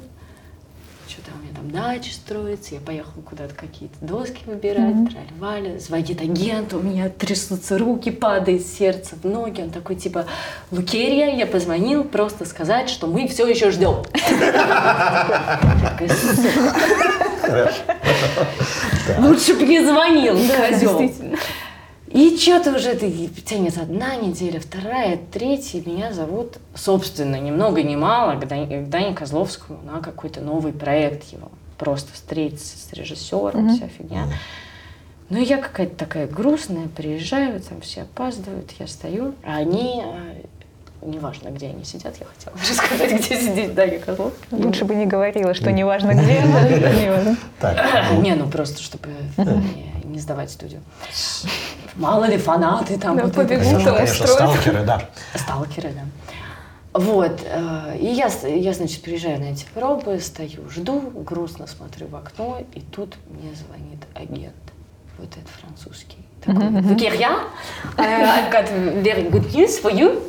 что-то 1.10 1.32
у 1.36 1.42
меня 1.42 1.54
там 1.56 1.72
дача 1.72 2.14
строится, 2.14 2.76
я 2.76 2.82
поехала 2.82 3.22
куда-то 3.22 3.56
какие-то 3.56 3.96
доски 4.02 4.42
выбирать, 4.46 4.96
траль 5.40 5.80
звонит 5.80 6.22
агент, 6.22 6.74
у 6.74 6.82
меня 6.82 7.10
трясутся 7.10 7.78
руки, 7.78 8.12
падает 8.12 8.66
сердце 8.66 9.16
в 9.16 9.26
ноги, 9.26 9.62
он 9.62 9.72
такой 9.72 9.96
типа, 9.96 10.26
Лукерия, 10.72 11.36
я 11.36 11.48
позвонил 11.48 12.04
просто 12.04 12.46
сказать, 12.46 12.90
что 12.90 13.08
мы 13.08 13.28
все 13.28 13.48
еще 13.48 13.72
ждем. 13.72 14.04
Такая, 15.82 16.10
«Сука, 16.10 16.76
Лучше 19.20 19.56
бы 19.56 19.66
не 19.66 19.84
звонил, 19.84 20.38
козел. 20.38 21.12
И 22.12 22.36
что-то 22.38 22.76
уже 22.76 22.90
это 22.90 23.10
тянется 23.46 23.82
одна 23.82 24.16
неделя, 24.16 24.60
вторая, 24.60 25.20
третья. 25.32 25.82
Меня 25.86 26.12
зовут, 26.12 26.58
собственно, 26.74 27.36
ни 27.40 27.52
много 27.52 27.84
ни 27.84 27.96
мало, 27.96 28.40
к 28.40 28.48
Дане, 28.48 28.82
к 28.82 28.90
Дане 28.90 29.14
Козловскому 29.14 29.80
на 29.84 30.02
какой-то 30.02 30.42
новый 30.42 30.74
проект 30.74 31.26
его. 31.32 31.52
Просто 31.78 32.12
встретиться 32.14 32.78
с 32.78 32.92
режиссером, 32.94 33.76
вся 33.76 33.88
фигня. 33.88 34.26
Ну 35.30 35.40
я 35.40 35.58
какая-то 35.58 35.96
такая 35.96 36.26
грустная, 36.28 36.88
приезжаю, 36.88 37.62
там 37.62 37.82
все 37.82 38.02
опаздывают, 38.02 38.72
я 38.80 38.88
стою, 38.88 39.36
а 39.46 39.58
они, 39.58 40.02
э, 40.04 41.06
неважно, 41.06 41.50
где 41.50 41.68
они 41.68 41.84
сидят, 41.84 42.16
я 42.20 42.26
хотела 42.26 42.56
рассказать, 42.70 43.14
где 43.14 43.40
сидит 43.40 43.76
Даня 43.76 44.00
Козловский. 44.00 44.48
Лучше 44.50 44.86
бы 44.86 44.96
не 44.96 45.06
говорила, 45.06 45.54
что 45.54 45.72
неважно 45.72 46.14
где. 46.14 46.42
Так, 47.60 48.12
Не, 48.18 48.34
ну 48.34 48.50
просто, 48.50 48.82
чтобы 48.82 49.10
не, 50.12 50.20
сдавать 50.20 50.52
студию. 50.52 50.82
Мало 51.96 52.26
ли 52.26 52.38
фанаты 52.38 52.98
там. 52.98 53.18
Да, 53.18 53.24
вот 53.24 53.38
это 53.38 53.42
побегут, 53.42 53.82
всё. 53.82 53.96
конечно, 53.96 54.28
сталкеры, 54.28 54.84
да. 54.84 55.10
Сталкеры, 55.36 55.92
да. 55.92 56.02
Вот, 56.94 57.40
э, 57.46 57.98
и 58.00 58.08
я, 58.08 58.30
я, 58.44 58.74
значит, 58.74 59.04
приезжаю 59.04 59.40
на 59.40 59.52
эти 59.52 59.66
пробы, 59.76 60.20
стою, 60.20 60.68
жду, 60.70 61.00
грустно 61.14 61.68
смотрю 61.68 62.08
в 62.08 62.16
окно, 62.16 62.62
и 62.74 62.82
тут 62.82 63.16
мне 63.30 63.54
звонит 63.54 64.00
агент, 64.16 64.56
вот 65.20 65.30
этот 65.30 65.50
французский. 65.50 66.18
Такой, 66.44 66.70
Валерия, 66.70 67.30
uh, 67.96 68.02
I've 68.02 68.52
got 68.52 68.70
very 69.04 69.30
good 69.30 69.54
news 69.54 69.78
for 69.78 69.92
you. 69.92 70.20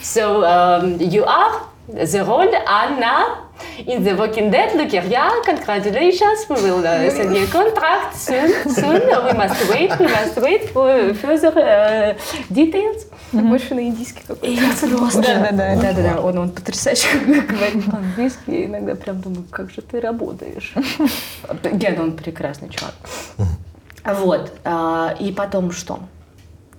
So, 0.00 0.44
um, 0.44 0.98
you 1.00 1.24
are 1.24 1.62
the 1.88 2.24
role 2.24 2.54
Anna 2.66 3.48
in 3.86 4.02
The 4.02 4.14
Walking 4.16 4.50
Dead. 4.50 4.72
Lukeria, 4.76 5.42
congratulations, 5.44 6.46
we 6.48 6.56
will 6.56 6.86
uh, 6.86 7.10
send 7.16 7.34
you 7.34 7.44
a 7.44 7.46
contract 7.46 8.16
soon, 8.16 8.50
soon. 8.70 9.00
We 9.26 9.32
must 9.32 9.70
wait, 9.70 9.98
we 9.98 10.06
must 10.06 10.36
wait 10.36 10.70
for 10.70 11.14
further 11.14 11.52
uh, 11.58 12.14
details. 12.52 13.06
Больше 13.32 13.74
на 13.74 13.80
индийский 13.80 14.22
какой-то. 14.26 14.46
Я. 14.46 14.72
Да, 14.80 15.50
да, 15.50 15.52
да. 15.52 15.76
да, 15.76 15.92
да, 15.92 16.14
да. 16.14 16.20
Он, 16.20 16.38
он 16.38 16.50
потрясающе 16.50 17.18
говорит 17.18 17.84
по-английски. 17.90 18.66
Иногда 18.66 18.94
прям 18.94 19.20
думаю, 19.20 19.44
как 19.50 19.70
же 19.70 19.82
ты 19.82 20.00
работаешь. 20.00 20.74
Ген, 21.72 22.00
он 22.00 22.16
прекрасный 22.16 22.68
чувак. 22.68 22.94
Вот. 24.04 24.52
а, 24.64 25.14
И 25.18 25.32
потом 25.32 25.72
что? 25.72 25.98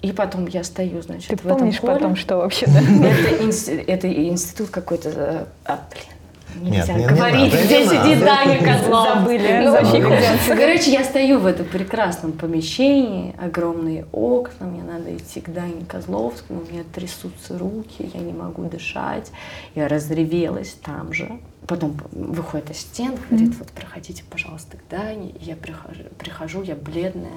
И 0.01 0.11
потом 0.11 0.47
я 0.47 0.63
стою, 0.63 1.01
значит, 1.01 1.29
Ты 1.29 1.35
в 1.37 1.45
этом 1.45 1.57
помнишь 1.59 1.79
холле. 1.79 1.93
потом, 1.95 2.15
что 2.15 2.37
вообще, 2.37 2.67
да? 2.67 2.79
Это, 2.79 3.43
инс- 3.43 3.67
это 3.87 4.13
институт 4.13 4.69
какой-то... 4.69 5.47
А, 5.65 5.79
блин, 5.91 6.71
Нет, 6.71 6.73
нельзя 6.87 6.93
не- 6.93 7.01
не 7.03 7.07
говорить, 7.07 7.53
где 7.53 7.83
сидит. 7.85 8.19
Даня 8.23 8.59
Козлов. 8.63 9.07
Забыли, 9.15 9.61
Ну, 9.63 9.71
забыли. 9.71 10.29
Короче, 10.47 10.91
я 10.91 11.03
стою 11.03 11.39
в 11.39 11.45
этом 11.47 11.65
прекрасном 11.65 12.31
помещении, 12.33 13.35
огромные 13.43 14.05
окна, 14.11 14.67
мне 14.67 14.83
надо 14.83 15.15
идти 15.17 15.41
к 15.41 15.49
Дане 15.49 15.83
Козловскому, 15.87 16.61
у 16.67 16.71
меня 16.71 16.83
трясутся 16.93 17.57
руки, 17.57 18.09
я 18.13 18.19
не 18.19 18.33
могу 18.33 18.65
дышать, 18.65 19.31
я 19.75 19.87
разревелась 19.87 20.75
там 20.83 21.11
же. 21.11 21.39
Потом 21.67 21.97
выходит 22.11 22.69
ассистент, 22.69 23.19
говорит, 23.29 23.57
вот 23.57 23.67
проходите, 23.69 24.23
пожалуйста, 24.29 24.77
к 24.77 24.81
Дане. 24.89 25.33
Я 25.41 25.55
прихожу, 25.55 26.03
прихожу, 26.17 26.61
я 26.63 26.75
бледная, 26.75 27.31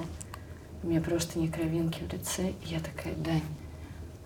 у 0.83 0.87
меня 0.87 1.01
просто 1.01 1.39
не 1.39 1.47
кровинки 1.47 2.03
в 2.03 2.11
лице. 2.11 2.53
И 2.63 2.69
я 2.69 2.79
такая, 2.79 3.13
Дань, 3.15 3.41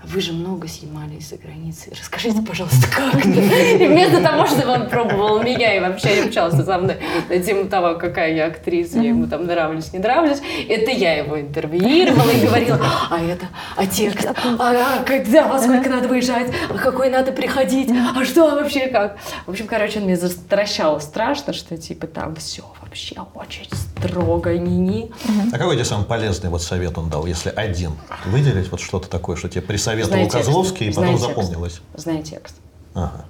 вы 0.05 0.21
же 0.21 0.33
много 0.33 0.67
снимали 0.67 1.15
из-за 1.15 1.37
границы. 1.37 1.91
Расскажите, 1.91 2.41
пожалуйста, 2.41 2.87
как? 2.87 3.25
И 3.25 3.87
вместо 3.87 4.21
того, 4.21 4.45
чтобы 4.45 4.71
он 4.71 4.89
пробовал 4.89 5.41
меня 5.41 5.75
и 5.75 5.79
вообще 5.79 6.23
общался 6.25 6.63
со 6.63 6.77
мной 6.77 6.97
на 7.29 7.39
тему 7.39 7.65
того, 7.65 7.97
какая 7.97 8.33
я 8.33 8.45
актриса, 8.47 8.99
я 8.99 9.09
ему 9.09 9.27
там 9.27 9.45
нравлюсь, 9.45 9.91
не 9.93 9.99
нравлюсь, 9.99 10.39
это 10.67 10.91
я 10.91 11.15
его 11.17 11.39
интервьюировала 11.39 12.29
и 12.29 12.45
говорила, 12.45 12.79
а 13.09 13.19
это, 13.19 13.47
а 13.75 13.85
текст, 13.85 14.25
а, 14.25 14.55
а 14.59 15.03
когда, 15.03 15.47
во 15.47 15.59
сколько 15.59 15.89
надо 15.89 16.07
выезжать, 16.07 16.51
а 16.69 16.77
какой 16.77 17.09
надо 17.09 17.31
приходить, 17.31 17.89
а 18.15 18.23
что 18.25 18.51
вообще 18.51 18.87
как? 18.87 19.17
В 19.45 19.51
общем, 19.51 19.67
короче, 19.67 19.99
он 19.99 20.05
меня 20.05 20.17
застращал 20.17 21.01
страшно, 21.01 21.53
что 21.53 21.77
типа 21.77 22.07
там 22.07 22.35
все 22.35 22.63
вообще 22.81 23.15
очень 23.35 23.67
строго, 23.71 24.57
ни-ни. 24.57 25.11
А 25.51 25.57
какой 25.57 25.75
тебе 25.75 25.85
самый 25.85 26.05
полезный 26.05 26.49
вот 26.49 26.61
совет 26.61 26.97
он 26.97 27.09
дал, 27.09 27.25
если 27.25 27.49
один? 27.49 27.91
Выделить 28.25 28.71
вот 28.71 28.79
что-то 28.79 29.09
такое, 29.09 29.35
что 29.35 29.49
тебе 29.49 29.61
присоветовал 29.61 29.94
Знай 30.03 30.23
текст. 30.25 30.37
Козловский 30.37 30.87
и 30.87 30.91
Знай 30.91 31.05
потом 31.13 31.19
текст. 31.21 31.27
запомнилось? 31.37 31.81
Знай 31.95 32.23
текст. 32.23 32.55
Ага. 32.93 33.25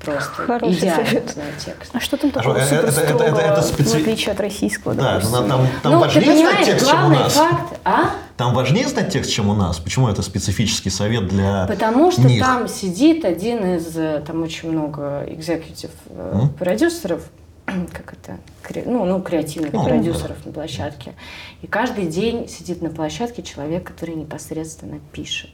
Просто 0.00 0.30
Хороший 0.46 0.78
идеально 0.78 1.06
совет. 1.06 1.30
знай 1.30 1.46
текст. 1.64 1.90
А 1.94 2.00
что 2.00 2.16
там 2.16 2.30
такого 2.30 2.54
это- 2.56 2.74
это- 2.76 2.92
супер 2.92 3.08
это- 3.14 3.24
это- 3.24 3.40
это 3.40 3.60
специ- 3.62 3.88
в 3.88 3.94
отличие 4.02 4.32
от 4.32 4.40
российского, 4.40 4.94
Да, 4.94 5.14
допустим? 5.14 5.30
но 5.40 5.48
там, 5.48 5.68
там 5.82 5.92
ну, 5.92 5.98
важнее 6.00 6.36
знать 6.36 6.66
текст, 6.66 6.86
чем 6.86 6.96
у 6.96 7.00
главный 7.00 7.18
нас. 7.18 7.32
факт, 7.32 7.80
а? 7.84 8.10
Там 8.36 8.54
важнее 8.54 8.86
знать 8.88 9.10
текст, 9.10 9.30
чем 9.32 9.48
у 9.48 9.54
нас. 9.54 9.78
Почему 9.78 10.08
это 10.08 10.20
специфический 10.22 10.90
совет 10.90 11.26
для 11.28 11.66
Потому 11.66 12.12
что 12.12 12.22
них? 12.22 12.42
там 12.44 12.68
сидит 12.68 13.24
один 13.24 13.76
из, 13.76 13.96
э, 13.96 14.22
там 14.26 14.42
очень 14.42 14.70
много 14.70 15.24
экзекутив 15.28 15.90
э, 16.10 16.40
продюсеров, 16.58 17.22
как 17.66 18.12
это, 18.12 18.36
кре- 18.62 18.84
ну, 18.86 19.06
ну, 19.06 19.22
креативных 19.22 19.72
Ну, 19.72 19.82
продюсеров 19.82 20.36
на 20.44 20.52
площадке. 20.52 21.14
И 21.62 21.66
каждый 21.66 22.04
день 22.06 22.48
сидит 22.48 22.82
на 22.82 22.90
площадке 22.90 23.42
человек, 23.42 23.84
который 23.84 24.14
непосредственно 24.14 25.00
пишет. 25.12 25.50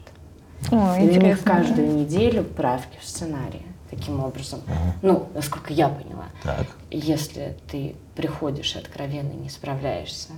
О, 0.71 0.95
И 0.97 1.01
у 1.01 1.05
них 1.05 1.15
интересно. 1.17 1.43
каждую 1.51 1.93
неделю 1.95 2.43
правки 2.43 2.97
в 3.01 3.05
сценарии. 3.07 3.63
Таким 3.89 4.23
образом. 4.23 4.61
Ну, 5.03 5.27
насколько 5.35 5.71
я 5.71 5.87
поняла. 5.87 6.25
Так. 6.41 6.65
Если 6.89 7.55
ты 7.69 7.95
приходишь 8.15 8.75
и 8.75 8.79
откровенно 8.79 9.33
не 9.33 9.49
справляешься 9.49 10.29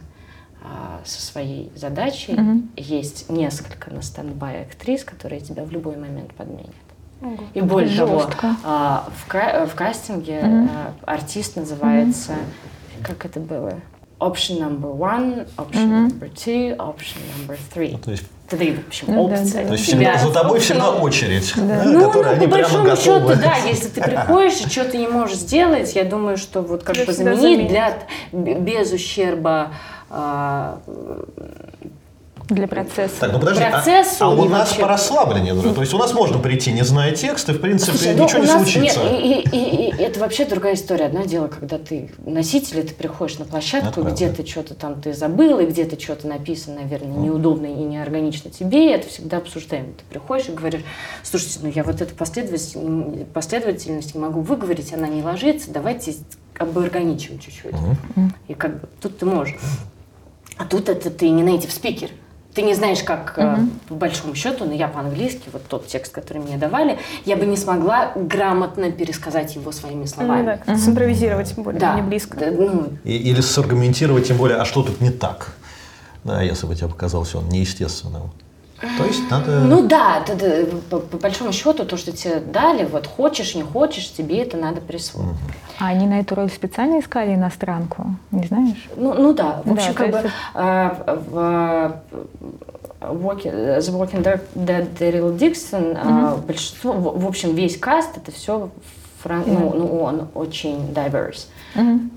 а, 0.62 1.00
со 1.06 1.22
своей 1.22 1.72
задачей, 1.76 2.38
есть 2.76 3.30
несколько 3.30 3.92
на 3.94 4.02
стендбай 4.02 4.64
актрис, 4.64 5.06
которые 5.06 5.40
тебя 5.40 5.64
в 5.64 5.72
любой 5.72 5.96
момент 5.96 6.34
подменят. 6.34 6.74
И 7.54 7.62
более 7.62 7.96
того, 7.96 8.20
Жестко. 8.24 8.56
а, 8.66 9.08
в, 9.24 9.28
ка- 9.28 9.66
в 9.72 9.74
кастинге 9.76 10.42
а, 10.44 10.94
артист 11.06 11.56
называется, 11.56 12.34
как 13.04 13.26
это 13.26 13.40
было? 13.40 13.76
Option 14.26 14.60
number 14.60 14.90
one, 14.90 15.46
option 15.58 15.90
number 16.10 16.30
two, 16.30 16.76
option 16.78 17.22
number 17.38 17.58
three. 17.74 17.92
Ну, 17.92 18.00
то 18.00 18.12
есть, 18.12 18.24
Три, 18.50 18.74
в 18.74 18.88
общем, 18.88 19.08
Да, 19.08 19.14
да, 19.14 19.20
опции. 19.22 19.62
да. 19.62 19.68
то 19.68 19.74
есть 19.74 19.86
всегда, 19.86 20.18
за 20.20 20.32
тобой 20.32 20.60
всегда 20.60 20.92
очередь, 20.92 21.54
да, 21.56 21.84
ну, 21.84 22.00
которую 22.08 22.36
ну, 22.36 22.38
они 22.38 22.48
по 22.48 22.54
прямо 22.54 22.84
большому 22.84 22.96
счету, 22.96 23.14
готовы. 23.28 23.36
да, 23.38 23.56
если 23.68 23.88
ты 23.90 24.02
приходишь 24.04 24.62
и 24.62 24.70
что-то 24.70 24.98
не 24.98 25.08
можешь 25.08 25.38
сделать, 25.38 25.96
я 25.96 26.04
думаю, 26.04 26.38
что 26.38 26.62
вот 26.62 26.84
как 26.84 26.96
Тебя 26.96 27.06
бы 27.08 27.14
всегда 27.14 27.36
заменить 27.36 27.70
для, 27.70 27.98
без 28.32 28.92
ущерба 28.92 29.72
а, 30.12 30.80
Для 32.50 32.68
процесса. 32.68 33.16
Так, 33.22 33.32
ну 33.34 33.40
подожди, 33.40 33.64
а- 33.64 33.72
Процессу 33.72 34.26
а, 34.26 34.30
у 34.30 34.46
и 34.46 34.48
нас 34.50 34.68
вообще- 34.70 34.82
по 34.82 34.88
расслаблению, 34.88 35.54
друзья. 35.56 35.74
то 35.74 35.82
есть 35.82 35.94
у 35.96 35.98
нас 35.98 36.14
можно 36.14 36.38
прийти, 36.38 36.72
не 36.72 36.84
зная 36.84 37.12
текст, 37.12 37.50
и 37.50 37.54
в 37.54 37.60
принципе 37.60 37.98
Слушай, 37.98 38.16
ну, 38.16 38.24
ничего 38.24 38.40
у 38.40 38.44
не 38.44 38.48
нас 38.48 38.62
случится. 38.62 39.00
Нет, 39.04 39.14
и, 39.24 39.58
и- 39.58 39.58
и- 39.58 39.90
и 39.90 40.02
это 40.04 40.20
вообще 40.20 40.46
другая 40.46 40.76
история. 40.76 41.06
Одно 41.06 41.26
дело, 41.26 41.48
когда 41.48 41.80
ты 41.80 42.12
носитель, 42.24 42.80
и 42.80 42.84
ты 42.84 42.94
приходишь 42.94 43.40
на 43.40 43.46
площадку, 43.46 44.02
Это 44.02 44.12
где 44.12 44.26
правда. 44.28 44.44
ты 44.44 44.50
что-то 44.50 44.74
там 44.76 45.02
ты 45.02 45.14
забыл, 45.14 45.58
и 45.60 45.66
где-то 45.66 46.00
что-то 46.00 46.28
написано, 46.28 46.82
наверное, 46.82 47.18
неудобно 47.18 47.66
и 47.66 47.70
неорганично 47.84 48.52
тебе, 48.52 48.90
и 48.90 48.94
это 48.94 49.08
всегда 49.10 49.38
обсуждаем. 49.38 49.94
Ты 49.94 50.04
приходишь 50.10 50.48
и 50.50 50.52
говоришь, 50.52 50.84
слушайте, 51.24 51.60
ну 51.64 51.72
я 51.74 51.84
вот 51.84 52.00
эту 52.00 52.14
последовательность, 52.14 52.78
последовательность 53.34 54.14
не 54.14 54.22
могу 54.22 54.42
выговорить, 54.42 54.94
она 54.94 55.08
не 55.08 55.24
ложится, 55.24 55.72
давайте 55.72 56.14
оборганичим 56.60 57.40
чуть-чуть. 57.40 57.74
И 58.48 58.54
как 58.54 58.82
бы 58.82 58.88
тут 59.02 59.18
ты 59.18 59.26
можешь. 59.26 59.56
А 60.58 60.66
тут 60.66 60.90
это 60.90 61.10
ты 61.10 61.28
не 61.30 61.42
native 61.42 61.70
speaker. 61.70 62.10
Ты 62.56 62.62
не 62.62 62.74
знаешь, 62.74 63.04
как 63.04 63.34
э, 63.38 63.58
по 63.90 63.96
большому 63.96 64.34
счету, 64.34 64.64
но 64.64 64.72
я 64.74 64.88
по-английски, 64.88 65.50
вот 65.52 65.68
тот 65.68 65.88
текст, 65.88 66.14
который 66.14 66.38
мне 66.42 66.58
давали, 66.58 66.98
я 67.26 67.36
бы 67.36 67.46
не 67.46 67.58
смогла 67.58 68.14
грамотно 68.16 68.92
пересказать 68.94 69.56
его 69.56 69.74
своими 69.74 70.02
Ну, 70.02 70.08
словами. 70.08 70.60
да, 70.66 70.78
симпровизировать 70.78 71.54
более 71.58 71.82
Да, 71.82 71.96
не 71.96 72.02
близко. 72.02 72.38
да, 72.40 72.52
ну, 72.52 72.88
И- 73.04 73.18
или 73.18 73.42
саргументировать, 73.42 74.28
тем 74.30 74.38
более, 74.38 74.58
а 74.58 74.64
что 74.64 74.84
тут 74.84 75.02
не 75.02 75.10
так? 75.12 75.52
Да, 76.24 76.42
если 76.42 76.66
бы 76.66 76.76
тебе 76.76 76.88
показался 76.88 77.40
он 77.40 77.50
неестественным. 77.50 78.32
То 78.98 79.06
есть 79.06 79.30
надо... 79.30 79.60
ну 79.62 79.88
да, 79.88 80.20
это- 80.26 80.34
это, 80.46 80.76
по, 80.90 81.00
по 81.00 81.18
большому 81.18 81.52
счету, 81.52 81.86
то, 81.86 81.98
что 81.98 82.12
тебе 82.12 82.40
дали, 82.40 82.86
вот 82.86 83.08
хочешь, 83.08 83.56
не 83.56 83.64
хочешь, 83.64 84.12
тебе 84.12 84.42
это 84.44 84.58
надо 84.58 84.82
присвоить. 84.82 85.30
А 85.80 85.88
они 85.88 86.08
на 86.08 86.20
эту 86.20 86.36
роль 86.36 86.50
специально 86.50 87.00
искали 87.00 87.36
иностранку, 87.36 88.16
не 88.32 88.48
знаешь? 88.48 88.88
Ну, 88.96 89.14
ну 89.14 89.34
да, 89.34 89.62
в 89.66 89.72
общем, 89.74 89.94
Да, 89.94 90.04
как 90.04 90.12
бы 90.12 90.18
есть 90.20 90.30
э, 90.54 91.18
в 91.32 91.96
Walking- 93.02 93.78
The 93.80 93.92
Walking 93.92 94.24
Dead 94.24 94.42
Dead 94.56 94.88
Дэрил 94.98 95.36
Диксон, 95.36 95.96
э, 95.98 96.36
большинство, 96.48 96.94
в, 96.94 97.20
в 97.24 97.28
общем, 97.28 97.54
весь 97.56 97.78
каст, 97.78 98.18
это 98.18 98.32
все, 98.32 98.70
ну, 99.26 99.74
ну, 99.76 100.00
он 100.02 100.28
очень 100.34 100.92
diverse. 100.94 101.48
Блин, 101.76 102.12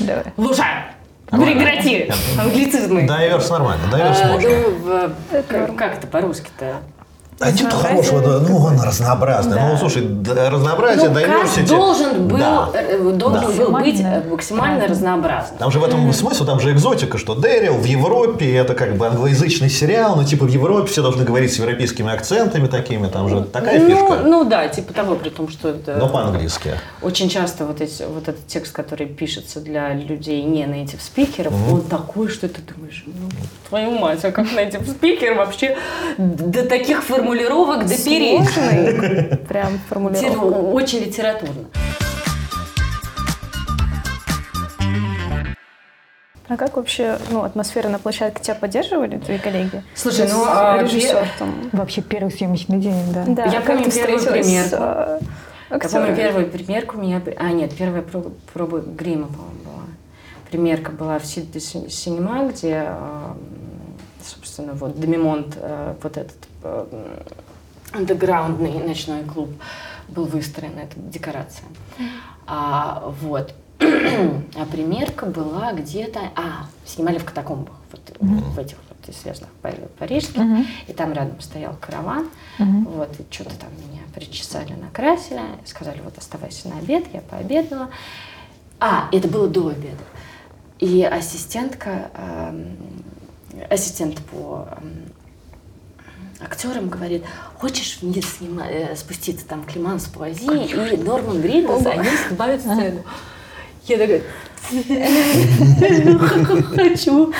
Давай. 0.00 0.24
Лужа, 0.36 0.64
прекрати, 1.30 2.10
англицизмы. 2.38 3.06
Дайверс 3.06 3.50
нормально, 3.50 3.82
дайверс 3.90 4.20
А, 4.22 4.32
можно. 4.32 5.14
ну, 5.68 5.74
как 5.74 5.98
это 5.98 6.06
по-русски-то? 6.06 6.76
А 7.38 7.54
что-то 7.54 7.76
разнообразие 7.76 8.02
хорошего, 8.02 8.20
да, 8.22 8.48
ну 8.48 8.56
он 8.58 8.80
разнообразный. 8.80 9.60
Ну, 9.60 9.76
слушай, 9.76 10.02
да, 10.02 10.48
разнообразие, 10.48 11.10
Ну, 11.10 11.18
diversity. 11.20 11.68
должен 11.68 12.28
был, 12.28 12.38
Да. 12.38 12.70
э, 12.72 12.98
должен 13.14 13.40
Да. 13.40 13.46
был 13.64 13.72
быть 13.72 14.00
Максимально 14.00 14.14
э, 14.24 14.30
максимально 14.30 14.86
разнообразным. 14.86 15.58
Там 15.58 15.70
же 15.70 15.78
в 15.78 15.84
этом 15.84 16.12
смысл, 16.14 16.46
там 16.46 16.60
же 16.60 16.72
экзотика, 16.72 17.18
что 17.18 17.34
Дэрил 17.34 17.74
в 17.74 17.84
Европе, 17.84 18.54
это 18.56 18.72
как 18.74 18.96
бы 18.96 19.06
англоязычный 19.06 19.68
сериал, 19.68 20.16
но 20.16 20.24
типа 20.24 20.46
в 20.46 20.48
Европе 20.48 20.86
все 20.90 21.02
должны 21.02 21.24
говорить 21.24 21.52
с 21.52 21.58
европейскими 21.58 22.10
акцентами 22.12 22.68
такими, 22.68 23.06
там 23.08 23.28
же 23.28 23.42
такая 23.42 23.80
ну, 23.80 23.88
фишка. 23.90 24.22
ну 24.24 24.44
да, 24.44 24.68
типа 24.68 24.94
того, 24.94 25.14
при 25.16 25.28
том, 25.28 25.48
что 25.50 25.68
это 25.68 25.96
Но 25.98 26.08
по-английски. 26.08 26.72
очень 27.02 27.28
часто 27.28 27.66
вот, 27.66 27.82
эти, 27.82 28.02
вот 28.04 28.28
этот 28.28 28.46
текст, 28.46 28.72
который 28.72 29.06
пишется 29.06 29.60
для 29.60 29.92
людей 29.92 30.42
не 30.42 30.64
native 30.64 31.00
спикеров, 31.02 31.52
он 31.70 31.82
такой, 31.82 32.28
что 32.28 32.48
ты 32.48 32.62
думаешь, 32.62 33.04
ну, 33.06 33.28
твою 33.68 33.90
мать, 33.90 34.24
а 34.24 34.30
как 34.32 34.46
native 34.46 34.88
спикер 34.88 35.34
вообще 35.34 35.76
до 36.16 36.62
таких 36.64 37.02
формулировок 37.26 37.86
допереть? 37.86 38.48
Сложный 38.50 39.36
прям 39.48 39.78
формулировка. 39.88 40.44
Очень 40.44 41.00
литературно. 41.00 41.64
А 46.48 46.56
как 46.56 46.76
вообще 46.76 47.18
ну, 47.32 47.42
атмосфера 47.42 47.88
на 47.88 47.98
площадке 47.98 48.40
тебя 48.40 48.54
поддерживали, 48.54 49.18
твои 49.18 49.38
коллеги? 49.38 49.82
Слушай, 49.96 50.28
ну, 50.30 50.44
а, 50.46 50.80
режиссер 50.80 51.26
там. 51.40 51.70
Вообще 51.72 52.02
первый 52.02 52.30
съемочный 52.30 52.78
день, 52.78 53.12
да. 53.12 53.24
Да, 53.26 53.44
Я 53.46 53.60
как 53.60 53.78
помню 53.78 53.90
первую 53.90 54.20
примерку. 54.22 54.76
э, 54.78 55.20
Я 55.70 55.78
помню 55.88 56.16
первую 56.16 56.46
примерку 56.48 56.98
у 56.98 57.00
меня... 57.00 57.20
А, 57.38 57.50
нет, 57.50 57.74
первая 57.76 58.02
проба, 58.02 58.30
проба 58.54 58.78
грима, 58.78 59.26
по-моему, 59.26 59.58
была. 59.64 59.82
Примерка 60.48 60.92
была 60.92 61.18
в 61.18 61.26
Синема, 61.26 62.48
где, 62.48 62.84
э, 62.86 63.32
собственно, 64.26 64.74
вот 64.74 64.98
Демимонт, 64.98 65.56
э, 65.56 65.94
вот 66.02 66.16
этот 66.16 66.36
э, 66.62 67.18
андеграундный 67.92 68.72
ночной 68.84 69.22
клуб 69.24 69.50
был 70.08 70.26
выстроен, 70.26 70.78
это 70.78 70.98
декорация. 70.98 71.66
А, 72.46 73.12
вот. 73.22 73.54
А 74.58 74.64
примерка 74.64 75.26
была 75.26 75.72
где-то... 75.72 76.20
А, 76.34 76.66
снимали 76.86 77.18
в 77.18 77.24
катакомбах, 77.24 77.74
вот, 77.92 78.00
в 78.20 78.58
этих 78.58 78.76
вот 78.88 79.14
известных 79.14 79.50
пари- 79.62 79.88
парижских. 79.98 80.40
И 80.86 80.92
там 80.92 81.12
рядом 81.12 81.40
стоял 81.40 81.76
караван. 81.80 82.28
Вот, 82.58 83.10
и 83.20 83.34
что-то 83.34 83.54
там 83.56 83.68
меня 83.88 84.00
причесали, 84.14 84.72
накрасили. 84.72 85.42
Сказали, 85.66 86.00
вот 86.02 86.16
оставайся 86.16 86.68
на 86.68 86.78
обед. 86.78 87.04
Я 87.12 87.20
пообедала. 87.20 87.90
А, 88.80 89.08
это 89.12 89.28
было 89.28 89.46
до 89.48 89.68
обеда. 89.68 90.04
И 90.78 91.02
ассистентка, 91.02 92.10
эм, 92.14 92.76
ассистент 93.70 94.18
по 94.30 94.68
актерам 96.40 96.88
говорит, 96.88 97.24
хочешь 97.58 97.98
вниз 98.02 98.24
снима- 98.40 98.68
э, 98.68 98.94
спуститься 98.96 99.46
там 99.46 99.64
Климанс 99.64 100.04
Пуази 100.04 100.44
и 100.94 100.96
Норман 100.98 101.40
Гридус, 101.40 101.84
они 101.86 102.08
снимают 102.28 102.60
сцену. 102.62 103.02
Я 103.86 103.98
такая, 103.98 104.22
хочу, 106.74 107.32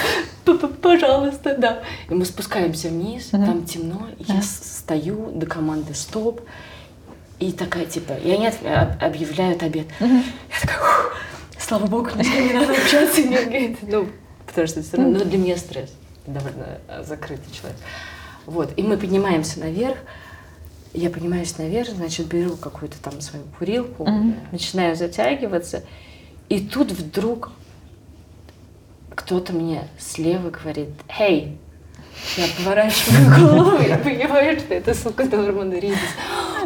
пожалуйста, 0.80 1.56
да. 1.58 1.82
И 2.08 2.14
мы 2.14 2.24
спускаемся 2.24 2.88
вниз, 2.88 3.26
там 3.46 3.64
темно, 3.64 4.06
я 4.18 4.40
стою 4.42 5.30
до 5.32 5.46
команды 5.46 5.94
«Стоп», 5.94 6.40
и 7.38 7.52
такая, 7.52 7.84
типа, 7.84 8.12
и 8.14 8.30
они 8.30 8.46
от- 8.46 8.64
об- 8.64 9.02
объявляют 9.04 9.62
обед. 9.62 9.86
Я 10.00 10.22
такая, 10.62 10.78
«Ух, 10.78 11.14
слава 11.58 11.86
богу, 11.86 12.08
кем 12.10 12.46
не 12.46 12.52
надо 12.54 12.72
общаться. 12.72 13.20
Мне 13.20 13.76
Ну, 13.82 14.08
потому 14.46 14.66
что 14.66 14.82
все 14.82 14.96
равно 14.96 15.18
для 15.24 15.36
меня 15.38 15.56
стресс. 15.58 15.90
Довольно 16.26 16.78
э, 16.88 17.04
закрытый 17.04 17.52
человек. 17.52 17.78
Вот, 18.46 18.72
и 18.76 18.82
мы 18.82 18.96
поднимаемся 18.96 19.60
наверх. 19.60 19.98
Я 20.92 21.10
поднимаюсь 21.10 21.58
наверх, 21.58 21.90
значит, 21.90 22.26
беру 22.26 22.56
какую-то 22.56 22.96
там 23.02 23.20
свою 23.20 23.44
курилку, 23.58 24.08
начинаю 24.50 24.96
затягиваться. 24.96 25.82
И 26.48 26.60
тут 26.60 26.90
вдруг 26.92 27.50
кто-то 29.14 29.52
мне 29.52 29.88
слева 29.98 30.50
говорит, 30.50 30.88
«Эй!» 31.18 31.58
Я 32.36 32.46
поворачиваю 32.56 33.48
голову, 33.48 33.82
я 33.82 33.98
понимаю, 33.98 34.58
что 34.58 34.74
это, 34.74 34.94
сука, 34.94 35.24
Норман 35.24 35.72
Ридус. 35.72 35.98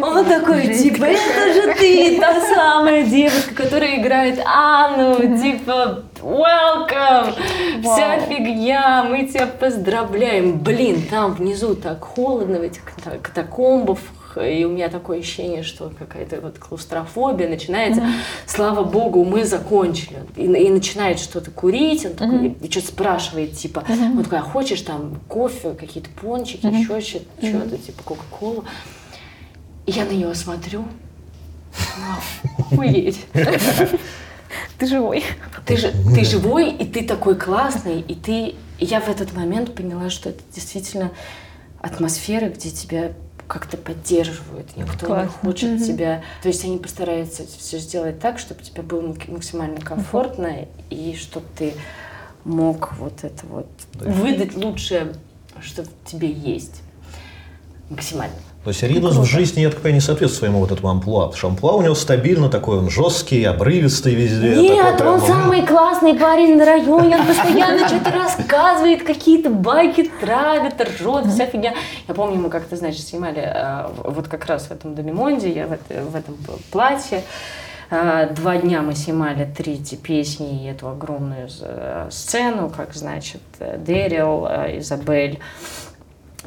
Он 0.02 0.24
такой, 0.24 0.74
типа, 0.74 1.04
это 1.04 1.52
же 1.54 1.74
ты, 1.74 2.18
та 2.20 2.40
самая 2.54 3.04
девушка, 3.04 3.54
которая 3.54 4.00
играет 4.00 4.38
Анну, 4.44 5.16
типа, 5.40 6.04
welcome, 6.22 7.34
вся 7.82 8.20
фигня, 8.20 9.04
мы 9.08 9.26
тебя 9.26 9.46
поздравляем. 9.46 10.58
Блин, 10.58 11.02
там 11.10 11.34
внизу 11.34 11.74
так 11.74 12.02
холодно 12.04 12.58
в 12.58 12.62
этих 12.62 12.82
ката- 12.84 13.18
катакомбах, 13.20 13.98
и 14.40 14.64
у 14.64 14.68
меня 14.70 14.88
такое 14.88 15.18
ощущение, 15.18 15.64
что 15.64 15.90
какая-то 15.98 16.40
вот 16.40 16.58
клаустрофобия 16.58 17.48
начинается. 17.48 18.02
Слава 18.46 18.84
богу, 18.84 19.24
мы 19.24 19.44
закончили. 19.44 20.18
И, 20.36 20.44
и 20.44 20.70
начинает 20.70 21.18
что-то 21.18 21.50
курить, 21.50 22.06
он 22.06 22.12
такой, 22.12 22.56
и 22.62 22.70
что-то 22.70 22.86
спрашивает, 22.88 23.56
типа, 23.56 23.82
он 24.18 24.22
такой, 24.22 24.38
а 24.38 24.42
хочешь 24.42 24.82
там 24.82 25.16
кофе, 25.28 25.70
какие-то 25.78 26.10
пончики, 26.10 26.64
еще 26.66 27.00
что- 27.00 27.20
что-то, 27.44 27.76
типа 27.78 28.02
Кока-Колу. 28.04 28.64
И 29.86 29.92
я 29.92 30.04
на 30.04 30.10
нее 30.10 30.34
смотрю. 30.34 30.84
Охуеть. 32.58 33.26
Ты 34.78 34.86
живой. 34.86 35.24
Ты, 35.66 35.76
же, 35.76 35.92
ты 36.14 36.24
живой, 36.24 36.70
и 36.70 36.84
ты 36.86 37.04
такой 37.04 37.36
классный, 37.36 38.00
и 38.00 38.14
ты... 38.14 38.54
и 38.78 38.84
я 38.84 39.00
в 39.00 39.08
этот 39.08 39.34
момент 39.34 39.74
поняла, 39.74 40.10
что 40.10 40.30
это 40.30 40.42
действительно 40.54 41.12
атмосфера, 41.80 42.48
где 42.48 42.70
тебя 42.70 43.12
как-то 43.46 43.76
поддерживают, 43.76 44.76
никто 44.76 45.06
Классно. 45.06 45.24
не 45.24 45.28
хочет 45.28 45.84
тебя... 45.84 46.22
То 46.42 46.48
есть 46.48 46.64
они 46.64 46.78
постараются 46.78 47.42
все 47.46 47.78
сделать 47.78 48.20
так, 48.20 48.38
чтобы 48.38 48.62
тебе 48.62 48.82
было 48.82 49.02
мак- 49.02 49.28
максимально 49.28 49.80
комфортно, 49.80 50.66
и 50.88 51.16
чтобы 51.20 51.46
ты 51.58 51.74
мог 52.44 52.94
вот 52.94 53.24
это 53.24 53.46
вот 53.46 53.68
выдать 53.94 54.56
лучшее, 54.56 55.14
что 55.60 55.82
в 55.82 55.88
тебе 56.04 56.30
есть. 56.30 56.80
Максимально. 57.88 58.36
То 58.62 58.68
есть 58.68 58.82
Ридус 58.82 59.16
в 59.16 59.24
жизни, 59.24 59.62
я 59.62 59.70
так 59.70 59.78
понимаю, 59.78 59.94
не 59.94 60.00
соответствует 60.00 60.38
своему 60.38 60.58
вот 60.60 60.70
этому 60.70 60.90
амплуа. 60.90 61.26
Потому 61.26 61.38
что 61.38 61.46
амплуа 61.48 61.72
у 61.72 61.82
него 61.82 61.94
стабильно 61.94 62.50
такой, 62.50 62.76
он 62.78 62.90
жесткий, 62.90 63.42
обрывистый 63.44 64.14
везде. 64.14 64.54
Нет, 64.54 64.98
такой 64.98 65.14
он 65.14 65.20
прям, 65.22 65.34
самый 65.40 65.66
классный 65.66 66.14
парень 66.14 66.58
на 66.58 66.66
районе, 66.66 67.16
он 67.16 67.26
постоянно 67.26 67.88
что-то 67.88 68.10
рассказывает, 68.10 69.02
какие-то 69.02 69.48
байки 69.48 70.10
травит, 70.20 70.74
ржет, 70.78 71.26
вся 71.32 71.46
фигня. 71.46 71.72
Я 72.06 72.14
помню, 72.14 72.36
мы 72.38 72.50
как-то, 72.50 72.76
значит, 72.76 73.00
снимали 73.00 73.40
э, 73.42 73.86
вот 74.04 74.28
как 74.28 74.44
раз 74.44 74.66
в 74.66 74.72
этом 74.72 74.94
Домимонде, 74.94 75.50
я 75.50 75.66
в, 75.66 75.72
это- 75.72 76.02
в 76.04 76.14
этом 76.14 76.36
платье, 76.70 77.22
А, 77.92 78.26
Два 78.26 78.56
дня 78.56 78.82
мы 78.82 78.94
снимали 78.94 79.44
три 79.56 79.72
эти 79.74 79.96
песни 79.96 80.62
и 80.64 80.68
эту 80.68 80.88
огромную 80.88 81.48
э, 81.60 82.06
сцену, 82.12 82.70
как, 82.70 82.94
значит, 82.94 83.40
э, 83.58 83.78
Дэрил, 83.78 84.46
э, 84.48 84.78
Изабель 84.78 85.40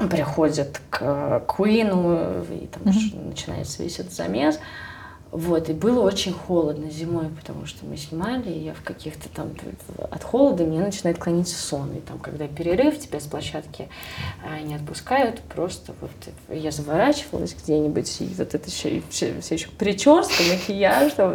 приходят 0.10 0.82
к 0.89 1.41
Куину, 1.47 2.43
и 2.51 2.67
там 2.67 2.84
уже 2.88 3.15
начинается 3.15 3.84
весь 3.84 3.99
этот 3.99 4.13
замес. 4.13 4.60
Вот, 5.33 5.67
и 5.67 5.73
было 5.73 6.01
очень 6.01 6.31
холодно 6.31 6.91
зимой, 6.91 7.25
потому 7.29 7.65
что 7.65 7.87
мы 7.87 7.97
снимали, 7.97 8.51
и 8.51 8.65
я 8.65 8.75
в 8.75 8.83
каких-то 8.83 9.29
там 9.29 9.49
от 10.11 10.23
холода 10.23 10.63
мне 10.63 10.79
начинает 10.79 11.17
клониться 11.17 11.55
сон. 11.55 11.91
И 11.97 12.01
там, 12.01 12.19
когда 12.19 12.47
перерыв, 12.47 12.99
тебя 12.99 13.19
с 13.19 13.23
площадки 13.23 13.89
а, 14.47 14.61
не 14.61 14.75
отпускают, 14.75 15.41
просто 15.41 15.95
вот 16.01 16.11
я 16.55 16.69
заворачивалась 16.69 17.55
где-нибудь, 17.55 18.21
и 18.21 18.25
вот 18.37 18.53
это 18.53 18.69
еще, 18.69 19.01
все, 19.09 19.33
все 19.41 19.55
еще 19.55 19.69
прическа, 19.69 20.43
макияж, 20.51 21.13
там, 21.13 21.33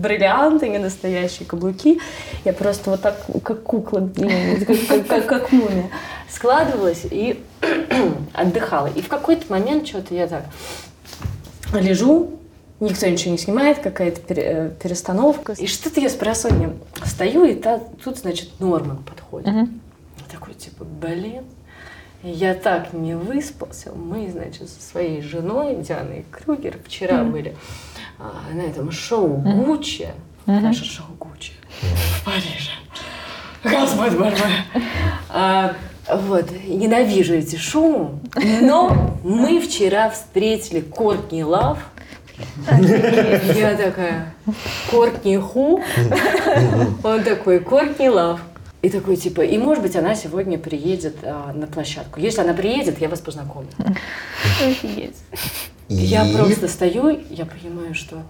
бриллианты, 0.00 0.68
не 0.68 0.78
настоящие 0.78 1.48
каблуки. 1.48 1.98
Я 2.44 2.52
просто 2.52 2.90
вот 2.90 3.02
так, 3.02 3.20
как 3.42 3.64
кукла, 3.64 4.08
как, 4.16 4.86
как, 4.86 5.06
как, 5.08 5.26
как 5.26 5.50
мумия, 5.50 5.90
складывалась 6.30 7.04
и 7.10 7.42
отдыхала. 8.32 8.86
И 8.94 9.02
в 9.02 9.08
какой-то 9.08 9.46
момент 9.48 9.88
что-то 9.88 10.14
я 10.14 10.28
так 10.28 10.44
лежу, 11.72 12.38
никто 12.80 13.06
ничего 13.06 13.32
не 13.32 13.38
снимает, 13.38 13.78
какая-то 13.78 14.20
э, 14.34 14.70
перестановка. 14.82 15.52
И 15.52 15.66
что-то 15.66 16.00
я 16.00 16.08
с 16.08 16.14
просонья 16.14 16.72
стою, 17.04 17.44
и 17.44 17.54
та- 17.54 17.80
тут, 18.02 18.18
значит, 18.18 18.60
Норман 18.60 18.98
подходит. 18.98 19.48
Такой, 20.30 20.54
типа, 20.54 20.84
блин, 20.84 21.44
я 22.22 22.54
так 22.54 22.92
не 22.92 23.14
выспался. 23.16 23.92
Мы, 23.92 24.30
значит, 24.30 24.68
со 24.68 24.80
своей 24.82 25.20
женой 25.22 25.76
Дианой 25.76 26.24
Крюгер 26.30 26.78
вчера 26.84 27.22
были 27.24 27.54
а, 28.18 28.32
на 28.54 28.62
этом 28.62 28.90
шоу 28.90 29.28
Гуччи. 29.66 30.08
Наше 30.46 30.84
шоу 30.84 31.06
Гуччи 31.18 31.52
в 31.80 32.24
Париже. 32.24 32.70
Господь 33.62 34.12
боже. 34.18 34.44
А, 35.30 35.74
вот, 36.08 36.50
ненавижу 36.66 37.34
эти 37.34 37.56
шоу, 37.56 38.18
но 38.60 39.16
мы 39.24 39.60
вчера 39.60 40.10
встретили 40.10 40.80
Кортни 40.80 41.42
Лав. 41.44 41.78
Я 43.54 43.76
такая, 43.76 44.34
Кортни 44.90 45.38
Ху? 45.38 45.82
Он 47.04 47.22
такой, 47.22 47.60
Кортни 47.60 48.08
Лав. 48.08 48.40
И 48.82 48.90
такой, 48.90 49.16
типа, 49.16 49.40
и 49.40 49.56
может 49.56 49.82
быть 49.82 49.96
она 49.96 50.14
сегодня 50.14 50.58
приедет 50.58 51.16
а, 51.22 51.52
на 51.54 51.66
площадку. 51.66 52.20
Если 52.20 52.42
она 52.42 52.52
приедет, 52.52 53.00
я 53.00 53.08
вас 53.08 53.20
познакомлю. 53.20 53.70
Офигеть. 54.62 55.16
Я 55.88 56.26
просто 56.26 56.68
стою, 56.68 57.18
я 57.30 57.46
понимаю, 57.46 57.94
что 57.94 58.22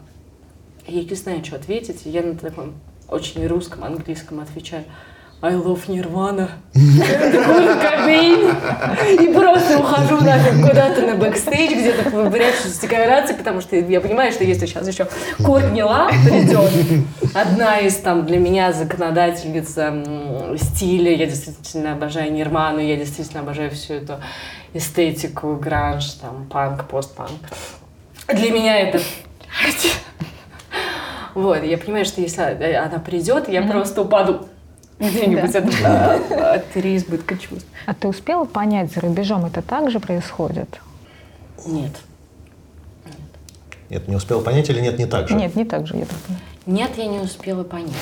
я 0.87 1.03
не 1.03 1.15
знаю, 1.17 1.45
что 1.45 1.57
ответить. 1.57 2.03
и 2.05 2.11
Я 2.11 2.23
на 2.23 2.37
таком 2.37 2.75
очень 3.09 3.45
русском, 3.47 3.83
английском 3.85 4.41
отвечаю. 4.41 4.85
I 5.45 5.53
love 5.57 5.87
Nirvana. 5.89 6.49
Кобейн. 6.73 8.49
И 9.21 9.35
просто 9.35 9.79
ухожу 9.79 10.17
нафиг 10.25 10.67
куда-то 10.67 11.03
на 11.03 11.17
бэкстейдж, 11.17 11.73
где-то 11.73 12.31
прячусь 12.31 12.73
в 12.73 12.81
декорации, 12.81 13.35
потому 13.35 13.61
что 13.61 13.77
я 13.77 14.01
понимаю, 14.01 14.33
что 14.33 14.43
если 14.43 14.65
сейчас 14.65 14.89
еще 14.89 15.07
Кортни 15.45 15.83
Лав 15.83 16.11
придет, 16.25 16.73
одна 17.35 17.79
из 17.81 17.97
там 17.97 18.25
для 18.25 18.39
меня 18.39 18.73
законодательниц 18.73 19.69
стиля, 20.63 21.15
я 21.15 21.27
действительно 21.27 21.93
обожаю 21.93 22.33
Нирвану, 22.33 22.79
я 22.79 22.97
действительно 22.97 23.41
обожаю 23.41 23.71
всю 23.71 23.95
эту 23.95 24.15
эстетику, 24.73 25.57
гранж, 25.57 26.07
там, 26.23 26.47
панк, 26.51 26.89
постпанк. 26.89 27.33
Для 28.29 28.51
меня 28.51 28.81
это... 28.81 28.99
Вот, 31.35 31.65
я 31.65 31.77
понимаю, 31.79 32.05
что 32.05 32.21
если 32.21 32.41
она 32.77 33.01
придет, 33.01 33.49
я 33.49 33.63
просто 33.63 34.03
упаду 34.03 34.47
где-нибудь 34.99 35.55
от, 35.55 35.65
от 36.31 36.67
переизбытка 36.67 37.37
чувств. 37.37 37.67
А 37.87 37.95
ты 37.95 38.09
успела 38.09 38.45
понять, 38.45 38.93
за 38.93 39.01
рубежом 39.01 39.45
это 39.45 39.63
также 39.63 40.01
происходит? 40.01 40.81
Нет. 41.67 41.93
Нет, 43.91 44.09
не 44.09 44.17
успел 44.17 44.41
понять 44.41 44.69
или 44.71 44.81
нет, 44.81 44.99
не 44.99 45.07
так 45.07 45.29
же? 45.29 45.35
Нет, 45.35 45.55
не 45.57 45.65
так 45.65 45.87
же, 45.87 45.97
я 45.97 46.07
так 46.07 46.17
понимаю. 46.19 46.45
Нет, 46.67 46.91
я 46.97 47.07
не 47.07 47.19
успела 47.19 47.63
понять. 47.63 47.93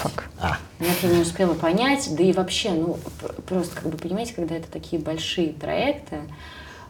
А, 0.40 0.56
Нет, 0.78 0.96
я 1.02 1.08
не 1.08 1.20
успела 1.22 1.52
понять, 1.54 2.08
да 2.14 2.22
и 2.22 2.32
вообще, 2.32 2.70
ну, 2.70 2.96
пр- 3.20 3.34
просто, 3.42 3.74
как 3.74 3.86
бы, 3.90 3.98
понимаете, 3.98 4.34
когда 4.34 4.54
это 4.54 4.70
такие 4.70 5.02
большие 5.02 5.48
проекты, 5.52 6.18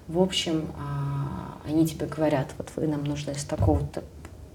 в 0.07 0.21
общем, 0.21 0.67
а, 0.79 1.57
они 1.67 1.87
тебе 1.87 2.07
говорят, 2.07 2.49
вот 2.59 2.69
вы 2.77 2.87
нам 2.87 3.05
нужны 3.05 3.35
с 3.35 3.45
такого-то, 3.45 4.03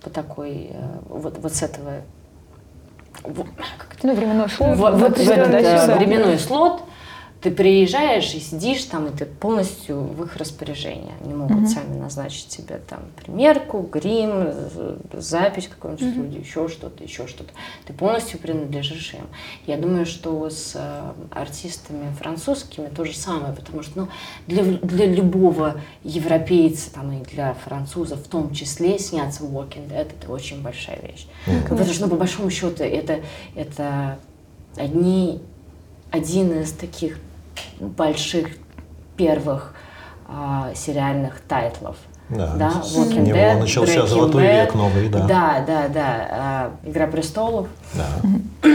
по 0.03 0.11
такой, 0.11 0.69
э, 0.71 0.97
вот, 1.09 1.39
вот 1.39 1.55
с 1.55 1.63
этого, 1.63 2.01
Ну, 4.03 4.13
временной 4.13 4.49
слот. 4.49 4.77
вот, 4.77 4.93
вот 4.95 5.17
в 5.17 5.29
этот 5.29 5.51
да, 5.51 5.95
временной 5.95 6.37
слот 6.37 6.83
ты 7.47 7.53
приезжаешь 7.53 8.33
и 8.33 8.41
сидишь 8.41 8.83
там, 8.83 9.07
и 9.07 9.15
ты 9.15 9.25
полностью 9.25 10.01
в 10.01 10.21
их 10.21 10.35
распоряжении. 10.35 11.13
Они 11.23 11.33
могут 11.33 11.69
сами 11.69 11.97
назначить 11.97 12.49
тебе 12.49 12.81
там 12.89 12.99
примерку, 13.15 13.79
грим, 13.89 14.51
запись 15.13 15.67
в 15.67 15.69
какой-нибудь 15.69 16.11
студии, 16.11 16.39
еще 16.41 16.67
что-то, 16.67 17.05
еще 17.05 17.25
что-то. 17.25 17.51
Ты 17.85 17.93
полностью 17.93 18.39
принадлежишь 18.39 19.13
им. 19.13 19.27
Я 19.65 19.77
думаю, 19.77 20.05
что 20.05 20.49
с 20.49 20.73
э, 20.75 21.13
артистами 21.31 22.13
французскими 22.19 22.87
то 22.87 23.05
же 23.05 23.15
самое, 23.15 23.53
потому 23.53 23.81
что 23.81 24.01
ну, 24.01 24.07
для, 24.47 24.63
для 24.63 25.05
любого 25.05 25.79
европейца 26.03 26.91
там, 26.91 27.13
и 27.13 27.23
для 27.23 27.53
французов 27.53 28.19
в 28.25 28.27
том 28.27 28.53
числе 28.53 28.99
сняться 28.99 29.45
в 29.45 29.55
Walking 29.55 29.87
Dead 29.87 30.11
это 30.19 30.29
очень 30.29 30.61
большая 30.61 30.99
вещь. 31.01 31.27
Потому 31.63 31.93
что 31.93 32.07
ну, 32.07 32.09
по 32.09 32.17
большому 32.17 32.49
счету 32.49 32.83
это, 32.83 33.21
это 33.55 34.19
одни, 34.75 35.39
один 36.11 36.51
из 36.59 36.73
таких 36.73 37.19
больших 37.79 38.49
первых 39.15 39.73
а, 40.27 40.71
сериальных 40.75 41.41
тайтлов. 41.41 41.97
Да, 42.29 42.83
с 42.83 42.93
Walking 42.93 43.21
него 43.21 43.37
Dead, 43.37 43.59
начался 43.59 43.93
Breaking 43.93 44.07
золотой 44.07 44.43
Bad. 44.43 44.65
век 44.65 44.75
новый, 44.75 45.09
да. 45.09 45.19
Да, 45.27 45.63
да, 45.65 45.87
да. 45.87 46.27
а, 46.29 46.71
Игра 46.83 47.07
престолов. 47.07 47.67
да. 47.93 48.07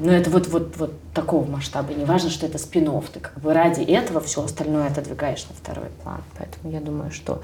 Но 0.00 0.12
это 0.12 0.30
вот, 0.30 0.48
вот, 0.48 0.76
вот 0.76 0.92
такого 1.14 1.48
масштаба. 1.48 1.92
Не 1.94 2.04
важно, 2.04 2.30
что 2.30 2.46
это 2.46 2.58
спин 2.58 2.90
Ты 3.12 3.20
как 3.20 3.38
бы 3.40 3.52
ради 3.52 3.82
этого 3.82 4.20
все 4.20 4.42
остальное 4.42 4.88
отодвигаешь 4.88 5.46
на 5.48 5.54
второй 5.54 5.90
план. 6.02 6.22
Поэтому 6.36 6.72
я 6.72 6.80
думаю, 6.80 7.12
что 7.12 7.40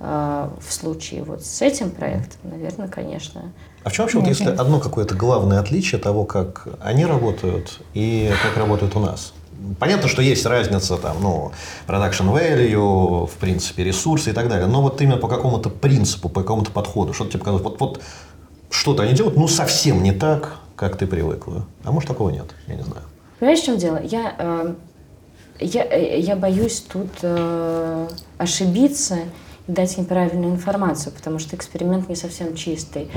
э, 0.00 0.48
в 0.60 0.72
случае 0.72 1.22
вот 1.22 1.42
с 1.42 1.62
этим 1.62 1.90
проектом, 1.90 2.38
наверное, 2.42 2.88
конечно, 2.88 3.52
А 3.84 3.88
в 3.88 3.92
чем 3.92 4.04
вообще, 4.04 4.18
вот, 4.18 4.28
если 4.28 4.50
одно 4.50 4.78
какое-то 4.78 5.14
главное 5.14 5.60
отличие 5.60 6.00
того, 6.00 6.24
как 6.24 6.68
они 6.80 7.06
работают 7.06 7.80
и 7.94 8.30
как 8.42 8.58
работают 8.58 8.96
у 8.96 9.00
нас? 9.00 9.32
Понятно, 9.78 10.08
что 10.08 10.22
есть 10.22 10.46
разница 10.46 10.96
там, 10.96 11.16
ну, 11.20 11.52
production 11.86 12.32
value, 12.32 13.26
в 13.26 13.32
принципе, 13.40 13.84
ресурсы 13.84 14.30
и 14.30 14.32
так 14.32 14.48
далее, 14.48 14.66
но 14.66 14.82
вот 14.82 15.00
именно 15.00 15.16
по 15.16 15.28
какому-то 15.28 15.68
принципу, 15.68 16.28
по 16.28 16.42
какому-то 16.42 16.70
подходу, 16.70 17.12
что-то 17.12 17.32
тебе 17.32 17.40
показалось, 17.40 17.64
вот, 17.64 17.80
вот 17.80 18.00
что-то 18.70 19.02
они 19.02 19.14
делают, 19.14 19.36
ну, 19.36 19.48
совсем 19.48 20.02
не 20.02 20.12
так, 20.12 20.58
как 20.76 20.96
ты 20.96 21.06
привыкла. 21.06 21.66
А 21.84 21.90
может, 21.90 22.08
такого 22.08 22.30
нет, 22.30 22.46
я 22.66 22.76
не 22.76 22.82
знаю. 22.82 23.02
Понимаешь, 23.38 23.60
в 23.60 23.64
чем 23.64 23.78
дело? 23.78 24.00
Я, 24.02 24.34
э, 24.38 24.74
я, 25.60 25.84
э, 25.84 26.20
я 26.20 26.36
боюсь 26.36 26.80
тут 26.80 27.10
э, 27.22 28.08
ошибиться 28.36 29.18
дать 29.68 29.96
неправильную 29.98 30.52
информацию, 30.52 31.12
потому 31.12 31.38
что 31.38 31.54
эксперимент 31.54 32.08
не 32.08 32.16
совсем 32.16 32.56
чистый. 32.56 33.08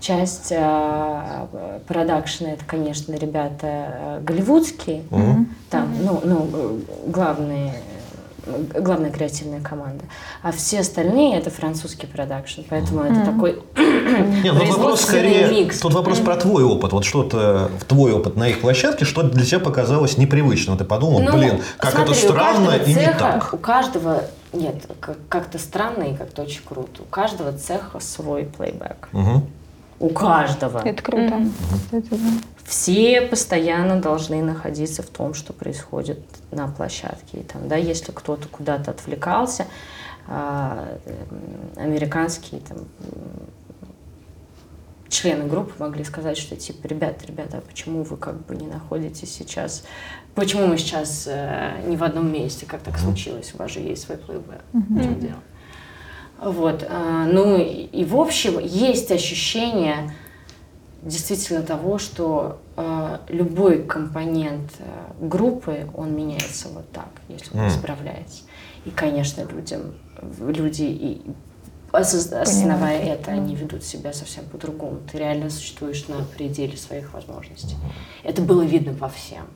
Часть 0.00 0.48
э, 0.50 1.46
продакшена 1.88 2.52
это, 2.52 2.64
конечно, 2.66 3.14
ребята 3.14 3.66
э, 3.66 4.20
голливудские, 4.22 5.02
там, 5.70 5.88
ну, 6.02 6.20
ну, 6.22 6.48
э, 6.52 6.78
главные 7.08 7.74
главная 8.78 9.10
креативная 9.10 9.62
команда, 9.62 10.04
а 10.42 10.52
все 10.52 10.80
остальные 10.80 11.38
это 11.38 11.48
французский 11.48 12.06
продакшн, 12.06 12.60
поэтому 12.68 13.00
это 13.02 13.24
такой 13.24 13.62
Нет, 13.74 14.52
ну, 14.52 14.64
вопрос 14.70 15.00
скорее, 15.00 15.48
микс. 15.48 15.80
тут 15.80 15.94
вопрос 15.94 16.18
про 16.18 16.36
твой 16.36 16.62
опыт. 16.62 16.92
Вот 16.92 17.06
что-то 17.06 17.70
в 17.80 17.84
твой 17.84 18.12
опыт 18.12 18.36
на 18.36 18.48
их 18.48 18.60
площадке, 18.60 19.06
что 19.06 19.22
для 19.22 19.46
тебя 19.46 19.60
показалось 19.60 20.18
непривычно. 20.18 20.76
Ты 20.76 20.84
подумал, 20.84 21.20
Ну, 21.20 21.32
блин, 21.32 21.62
как 21.78 21.92
смотри, 21.92 22.12
это 22.12 22.22
странно 22.22 22.70
и 22.76 22.90
не 22.94 23.00
цеха- 23.06 23.18
так. 23.18 23.54
У 23.54 23.56
каждого, 23.56 24.24
нет, 24.54 24.86
как- 25.00 25.18
как-то 25.28 25.58
странно 25.58 26.04
и 26.04 26.16
как-то 26.16 26.42
очень 26.42 26.62
круто. 26.64 27.02
У 27.02 27.06
каждого 27.06 27.52
цеха 27.52 28.00
свой 28.00 28.44
плейбэк. 28.44 29.08
Мгм. 29.12 29.46
У 30.00 30.08
каждого. 30.08 30.78
Это 30.84 31.02
круто. 31.02 31.42
Кстати, 31.84 32.08
да. 32.10 32.16
Все 32.64 33.20
постоянно 33.22 34.00
должны 34.00 34.42
находиться 34.42 35.02
в 35.02 35.06
том, 35.06 35.34
что 35.34 35.52
происходит 35.52 36.20
на 36.50 36.66
площадке. 36.68 37.38
И 37.38 37.42
там, 37.42 37.68
да, 37.68 37.76
если 37.76 38.10
кто-то 38.12 38.48
куда-то 38.48 38.90
отвлекался, 38.90 39.66
а, 40.26 40.88
эм, 41.04 41.82
американские 41.84 42.60
там, 42.62 42.78
члены 45.14 45.46
группы 45.46 45.72
могли 45.78 46.04
сказать, 46.04 46.36
что 46.36 46.56
типа, 46.56 46.86
ребята, 46.86 47.26
ребята, 47.26 47.58
а 47.58 47.60
почему 47.60 48.02
вы 48.02 48.16
как 48.16 48.44
бы 48.46 48.56
не 48.56 48.66
находитесь 48.66 49.32
сейчас, 49.32 49.84
почему 50.34 50.66
мы 50.66 50.76
сейчас 50.76 51.26
э, 51.26 51.82
не 51.86 51.96
в 51.96 52.04
одном 52.04 52.32
месте, 52.32 52.66
как 52.66 52.82
так 52.82 52.98
случилось, 52.98 53.54
у 53.54 53.58
вас 53.58 53.70
же 53.70 53.80
есть 53.80 54.02
свой 54.02 54.18
плейбэк, 54.18 54.62
в 54.72 55.02
чем 55.02 55.20
дело. 55.20 55.40
Вот, 56.42 56.84
а, 56.90 57.26
ну 57.26 57.56
и, 57.58 57.84
и 57.84 58.04
в 58.04 58.16
общем 58.16 58.58
есть 58.58 59.10
ощущение 59.12 60.12
действительно 61.02 61.62
того, 61.62 61.98
что 61.98 62.60
э, 62.76 63.18
любой 63.28 63.82
компонент 63.84 64.72
э, 64.78 64.84
группы, 65.20 65.86
он 65.94 66.14
меняется 66.14 66.68
вот 66.68 66.90
так, 66.90 67.08
если 67.28 67.54
он 67.56 67.64
М. 67.64 67.68
исправляется. 67.68 68.42
И, 68.84 68.90
конечно, 68.90 69.42
людям, 69.42 69.94
люди, 70.40 70.82
и, 70.82 71.22
осоз- 71.94 72.32
осознавая 72.32 73.00
это, 73.00 73.30
они 73.32 73.54
ведут 73.54 73.84
себя 73.84 74.12
совсем 74.12 74.44
по-другому. 74.46 74.98
Ты 75.10 75.18
реально 75.18 75.50
существуешь 75.50 76.06
на 76.08 76.24
пределе 76.36 76.76
своих 76.76 77.12
возможностей. 77.14 77.76
Это 78.22 78.42
было 78.42 78.62
видно 78.62 78.92
во 78.92 79.08
всем. 79.08 79.46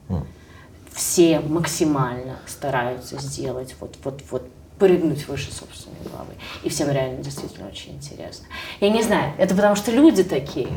Все 0.93 1.41
максимально 1.41 2.39
стараются 2.47 3.19
сделать 3.21 3.75
вот, 3.81 3.97
вот, 4.05 4.23
вот 4.31 4.49
прыгнуть 4.79 5.27
выше 5.29 5.53
собственной 5.53 5.97
головы. 6.05 6.33
И 6.63 6.69
всем 6.69 6.91
реально 6.91 7.23
действительно 7.23 7.69
очень 7.69 7.95
интересно. 7.95 8.47
Я 8.81 8.91
не 8.91 9.03
знаю, 9.03 9.33
это 9.39 9.55
потому 9.55 9.77
что 9.77 9.91
люди 9.91 10.25
такие 10.25 10.69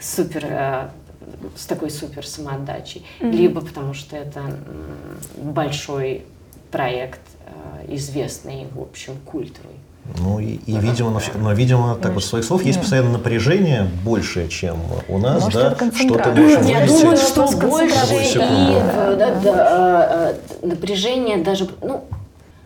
супер, 0.00 0.44
э, 0.48 0.88
с 1.56 1.66
такой 1.66 1.90
супер 1.90 2.26
самоотдачей, 2.26 3.04
либо 3.20 3.60
потому 3.60 3.94
что 3.94 4.16
это 4.16 4.58
большой 5.36 6.24
проект, 6.70 7.20
э, 7.46 7.94
известный, 7.94 8.66
в 8.72 8.80
общем, 8.80 9.16
культовый. 9.24 9.76
Ну 10.18 10.40
и, 10.40 10.54
и, 10.66 10.76
видимо, 10.78 11.10
но, 11.10 11.20
но, 11.36 11.52
видимо, 11.52 11.94
так 11.94 12.12
вот, 12.12 12.24
с 12.24 12.26
своих 12.26 12.44
слов, 12.44 12.64
есть 12.64 12.80
постоянное 12.80 13.12
напряжение 13.12 13.88
больше, 14.04 14.48
чем 14.48 14.78
у 15.08 15.18
нас, 15.18 15.44
Может, 15.44 15.60
да, 15.60 15.66
это 15.68 15.76
что 15.76 15.84
ты 15.84 15.90
концентрация. 15.90 16.34
можешь 16.34 16.66
Я 16.66 16.86
думаю, 16.86 17.16
что 17.16 17.46
больше 17.56 18.14
и 18.14 18.36
э, 18.36 19.16
да, 19.16 19.40
да, 19.40 20.08
э, 20.10 20.34
э, 20.62 20.66
напряжение 20.66 21.38
даже, 21.38 21.68
ну, 21.80 22.04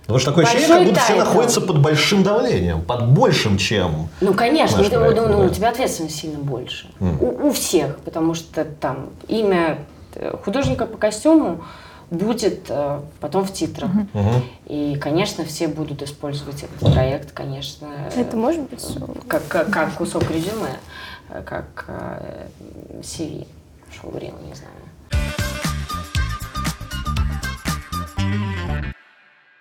Потому 0.07 0.21
что 0.21 0.31
такое 0.31 0.45
ощущение, 0.45 0.69
Большой 0.69 0.85
как 0.85 0.95
будто 0.95 1.01
все 1.01 1.15
находятся 1.17 1.61
под 1.61 1.81
большим 1.81 2.23
давлением, 2.23 2.81
под 2.83 3.09
большим, 3.11 3.59
чем... 3.59 4.09
Ну, 4.21 4.35
конечно, 4.35 4.79
Наш 4.79 4.87
это, 4.87 5.01
проект, 5.01 5.17
ну, 5.17 5.27
ну, 5.27 5.39
да. 5.39 5.47
у 5.47 5.49
тебя 5.49 5.69
ответственность 5.71 6.17
сильно 6.17 6.39
больше. 6.39 6.87
Мгм. 7.01 7.19
У, 7.21 7.49
у 7.49 7.53
всех, 7.53 7.99
потому 7.99 8.35
что 8.35 8.65
там 8.65 9.11
имя 9.27 9.79
э, 10.15 10.33
художника 10.45 10.87
по 10.87 10.97
костюму 10.97 11.65
будет 12.11 12.67
э, 12.69 13.01
потом 13.21 13.45
в 13.45 13.53
титрах. 13.53 13.91
Мгм. 13.91 14.43
И, 14.67 14.97
конечно, 15.01 15.45
все 15.45 15.69
будут 15.69 16.03
использовать 16.03 16.63
этот 16.63 16.79
проект, 16.79 17.33
конечно, 17.33 17.89
э, 18.15 18.21
Это 18.21 18.37
может 18.37 18.63
быть... 18.63 18.85
как, 19.29 19.47
как, 19.49 19.71
как 19.71 19.95
кусок 19.95 20.31
резюме, 20.31 20.77
э, 21.31 21.43
как 21.45 21.87
э, 21.89 22.47
CV, 23.01 23.47
шоу-рил, 24.01 24.35
не 24.47 24.55
знаю. 24.55 24.73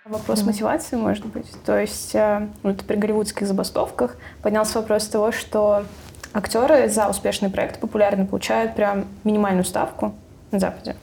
Вопрос 0.04 0.42
мотивации, 0.42 0.94
может 0.94 1.26
быть. 1.26 1.50
То 1.64 1.80
есть, 1.80 2.14
э, 2.14 2.48
вот 2.62 2.84
при 2.84 2.94
голливудских 2.94 3.44
забастовках 3.46 4.16
поднялся 4.40 4.78
вопрос 4.78 5.08
того, 5.08 5.32
что 5.32 5.84
актеры 6.32 6.88
за 6.88 7.08
успешный 7.08 7.50
проект 7.50 7.80
популярно 7.80 8.24
получают 8.24 8.76
прям 8.76 9.06
минимальную 9.24 9.64
ставку 9.64 10.14
на 10.52 10.60
Западе. 10.60 10.94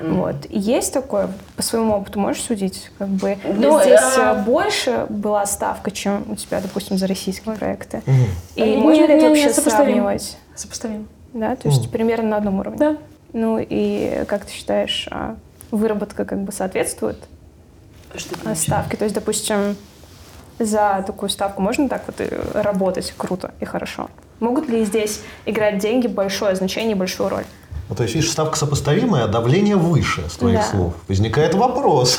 Вот. 0.00 0.46
И 0.48 0.58
есть 0.58 0.92
такое, 0.92 1.28
по 1.56 1.62
своему 1.62 1.94
опыту 1.94 2.18
можешь 2.18 2.42
судить? 2.42 2.90
Как 2.98 3.08
бы 3.08 3.38
Ну, 3.44 3.80
здесь 3.82 4.00
а- 4.00 4.40
э, 4.40 4.42
больше 4.44 5.06
была 5.08 5.46
ставка, 5.46 5.90
чем 5.90 6.24
у 6.28 6.34
тебя, 6.34 6.60
допустим, 6.60 6.98
за 6.98 7.06
российские 7.06 7.54
проекты. 7.54 8.02
Мгм. 8.06 8.26
И 8.56 8.76
можно 8.76 9.06
ли 9.06 9.14
это 9.14 9.28
вообще 9.28 9.50
сопоставимо. 9.50 9.84
сравнивать? 9.84 10.36
Сопоставим. 10.56 11.08
Да, 11.34 11.56
то 11.56 11.68
есть 11.68 11.82
Мгм. 11.82 11.90
примерно 11.90 12.28
на 12.30 12.36
одном 12.38 12.58
уровне. 12.60 12.78
Да. 12.78 12.96
Ну 13.32 13.58
и 13.60 14.24
как 14.26 14.44
ты 14.44 14.52
считаешь, 14.52 15.08
а, 15.10 15.36
выработка 15.70 16.24
как 16.24 16.40
бы 16.42 16.52
соответствует 16.52 17.16
Что 18.14 18.34
ты 18.38 18.50
а, 18.50 18.54
ставке? 18.54 18.96
То 18.98 19.04
есть, 19.04 19.14
допустим, 19.14 19.76
за 20.58 21.02
такую 21.06 21.30
ставку 21.30 21.62
можно 21.62 21.88
так 21.88 22.02
вот 22.06 22.20
и 22.20 22.28
работать 22.54 23.14
круто 23.16 23.52
и 23.60 23.64
хорошо? 23.64 24.10
Могут 24.40 24.68
ли 24.68 24.84
здесь 24.84 25.20
играть 25.46 25.78
деньги 25.78 26.08
большое 26.08 26.54
значение 26.56 26.94
большую 26.96 27.28
роль? 27.30 27.44
Ну, 27.92 27.96
то 27.96 28.04
есть, 28.04 28.14
видишь, 28.14 28.30
ставка 28.30 28.56
сопоставимая, 28.56 29.24
а 29.24 29.28
давление 29.28 29.76
выше, 29.76 30.24
с 30.30 30.36
твоих 30.36 30.60
Да. 30.60 30.64
слов. 30.64 30.94
Возникает 31.08 31.52
вопрос. 31.54 32.16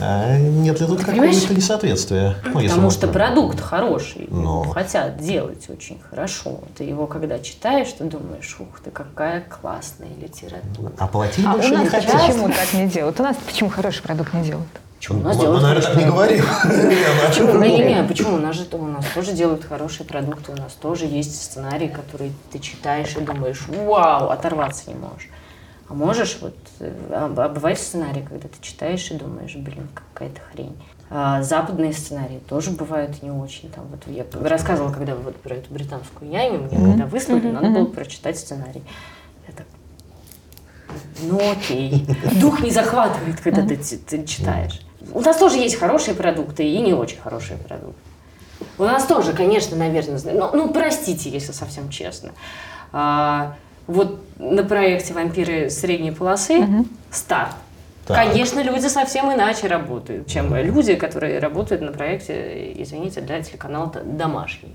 А 0.00 0.38
Нет 0.38 0.80
ли 0.80 0.86
тут 0.86 1.00
какого-то 1.04 1.54
несоответствия? 1.54 2.36
Ну, 2.46 2.62
Потому 2.62 2.90
что 2.90 3.08
продукт 3.08 3.60
хороший, 3.60 4.26
Но. 4.30 4.62
его 4.62 4.72
хотят 4.72 5.18
делать 5.18 5.68
очень 5.68 5.98
хорошо. 6.08 6.60
Ты 6.78 6.84
его 6.84 7.06
когда 7.06 7.38
читаешь, 7.40 7.88
ты 7.98 8.04
думаешь, 8.04 8.56
ух 8.58 8.80
ты, 8.82 8.90
какая 8.90 9.42
классная 9.42 10.08
литература. 10.18 10.92
А 10.96 11.06
платить 11.08 11.44
А 11.44 11.50
у 11.50 11.52
больше 11.54 11.70
не 11.70 11.76
нас 11.78 11.88
хотят? 11.90 12.12
почему 12.26 12.48
так 12.48 12.72
не 12.72 12.86
делают? 12.86 13.20
У 13.20 13.22
нас 13.22 13.36
почему 13.44 13.68
хороший 13.68 14.02
продукт 14.02 14.32
не 14.32 14.44
делают? 14.44 14.68
Почему? 14.98 15.20
У 15.20 15.22
нас 15.22 15.36
Мы, 15.36 15.42
делают 15.42 15.62
наверное, 15.62 15.86
так 15.86 15.96
не 15.96 16.04
говорим. 16.04 16.44
Почему? 17.28 17.52
Ну, 17.52 17.64
не, 17.64 17.78
не, 17.78 18.02
почему? 18.02 18.34
У 18.34 18.40
нас 18.40 18.56
же 18.56 18.66
у 18.72 18.84
нас 18.84 19.06
тоже 19.14 19.32
делают 19.32 19.64
хорошие 19.64 20.04
продукты, 20.04 20.50
у 20.50 20.56
нас 20.56 20.72
тоже 20.72 21.06
есть 21.06 21.40
сценарий, 21.40 21.88
который 21.88 22.32
ты 22.50 22.58
читаешь 22.58 23.16
и 23.16 23.20
думаешь, 23.20 23.64
вау, 23.68 24.30
оторваться 24.30 24.90
не 24.90 24.96
можешь. 24.96 25.28
А 25.88 25.94
можешь 25.94 26.38
вот 26.40 26.56
э, 26.80 26.92
а- 27.10 27.32
а 27.36 27.48
бывает 27.48 27.78
сценарий, 27.78 28.22
когда 28.22 28.48
ты 28.48 28.56
читаешь 28.60 29.08
и 29.10 29.14
думаешь, 29.14 29.54
блин, 29.54 29.88
какая-то 30.12 30.40
хрень. 30.52 30.76
А 31.10 31.42
западные 31.42 31.92
сценарии 31.92 32.40
тоже 32.48 32.72
бывают 32.72 33.22
не 33.22 33.30
очень. 33.30 33.70
Там, 33.70 33.86
вот 33.86 34.02
я 34.06 34.26
рассказывала, 34.46 34.92
когда 34.92 35.14
вот 35.14 35.36
про 35.36 35.54
эту 35.54 35.72
британскую 35.72 36.28
няню, 36.28 36.58
мне 36.58 36.90
когда 36.90 37.06
выслали, 37.06 37.50
надо 37.50 37.70
было 37.70 37.84
прочитать 37.86 38.36
сценарий. 38.38 38.82
Я 39.46 39.54
так, 39.54 39.66
ну 41.22 41.52
окей. 41.52 42.04
Дух 42.40 42.60
не 42.60 42.70
захватывает, 42.70 43.40
когда 43.40 43.62
ты, 43.62 43.76
ты 43.76 44.26
читаешь. 44.26 44.80
У 45.12 45.20
нас 45.20 45.36
тоже 45.36 45.58
есть 45.58 45.76
хорошие 45.76 46.14
продукты 46.14 46.64
и 46.64 46.78
не 46.78 46.92
очень 46.92 47.18
хорошие 47.18 47.58
продукты. 47.58 47.94
У 48.76 48.82
нас 48.84 49.04
тоже, 49.06 49.32
конечно, 49.32 49.76
наверное, 49.76 50.20
ну, 50.34 50.50
ну, 50.52 50.72
простите, 50.72 51.30
если 51.30 51.52
совсем 51.52 51.88
честно. 51.90 52.32
А, 52.92 53.54
вот 53.86 54.20
на 54.38 54.64
проекте 54.64 55.14
«Вампиры 55.14 55.70
средней 55.70 56.10
полосы» 56.10 56.66
старт. 57.10 57.54
Так. 58.06 58.16
Конечно, 58.16 58.60
люди 58.62 58.86
совсем 58.86 59.32
иначе 59.32 59.66
работают, 59.66 60.28
чем 60.28 60.54
люди, 60.56 60.94
которые 60.94 61.38
работают 61.40 61.82
на 61.82 61.92
проекте, 61.92 62.72
извините, 62.82 63.20
для 63.20 63.42
телеканала 63.42 63.88
«Д- 63.92 64.02
«Домашний». 64.02 64.74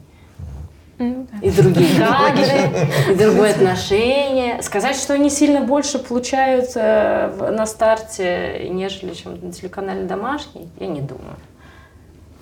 И 1.00 1.52
другие 1.52 2.00
кадры, 2.00 3.12
и 3.12 3.16
другое 3.16 3.52
отношение. 3.52 4.62
Сказать, 4.62 4.96
что 4.96 5.14
они 5.14 5.30
сильно 5.30 5.62
больше 5.62 5.98
получают 6.00 6.72
э, 6.76 7.52
на 7.52 7.66
старте, 7.66 8.70
нежели 8.70 9.14
чем 9.14 9.40
на 9.42 9.52
телеканале 9.52 10.04
«Домашний», 10.04 10.70
я 10.80 10.88
не 10.88 11.02
думаю. 11.02 11.36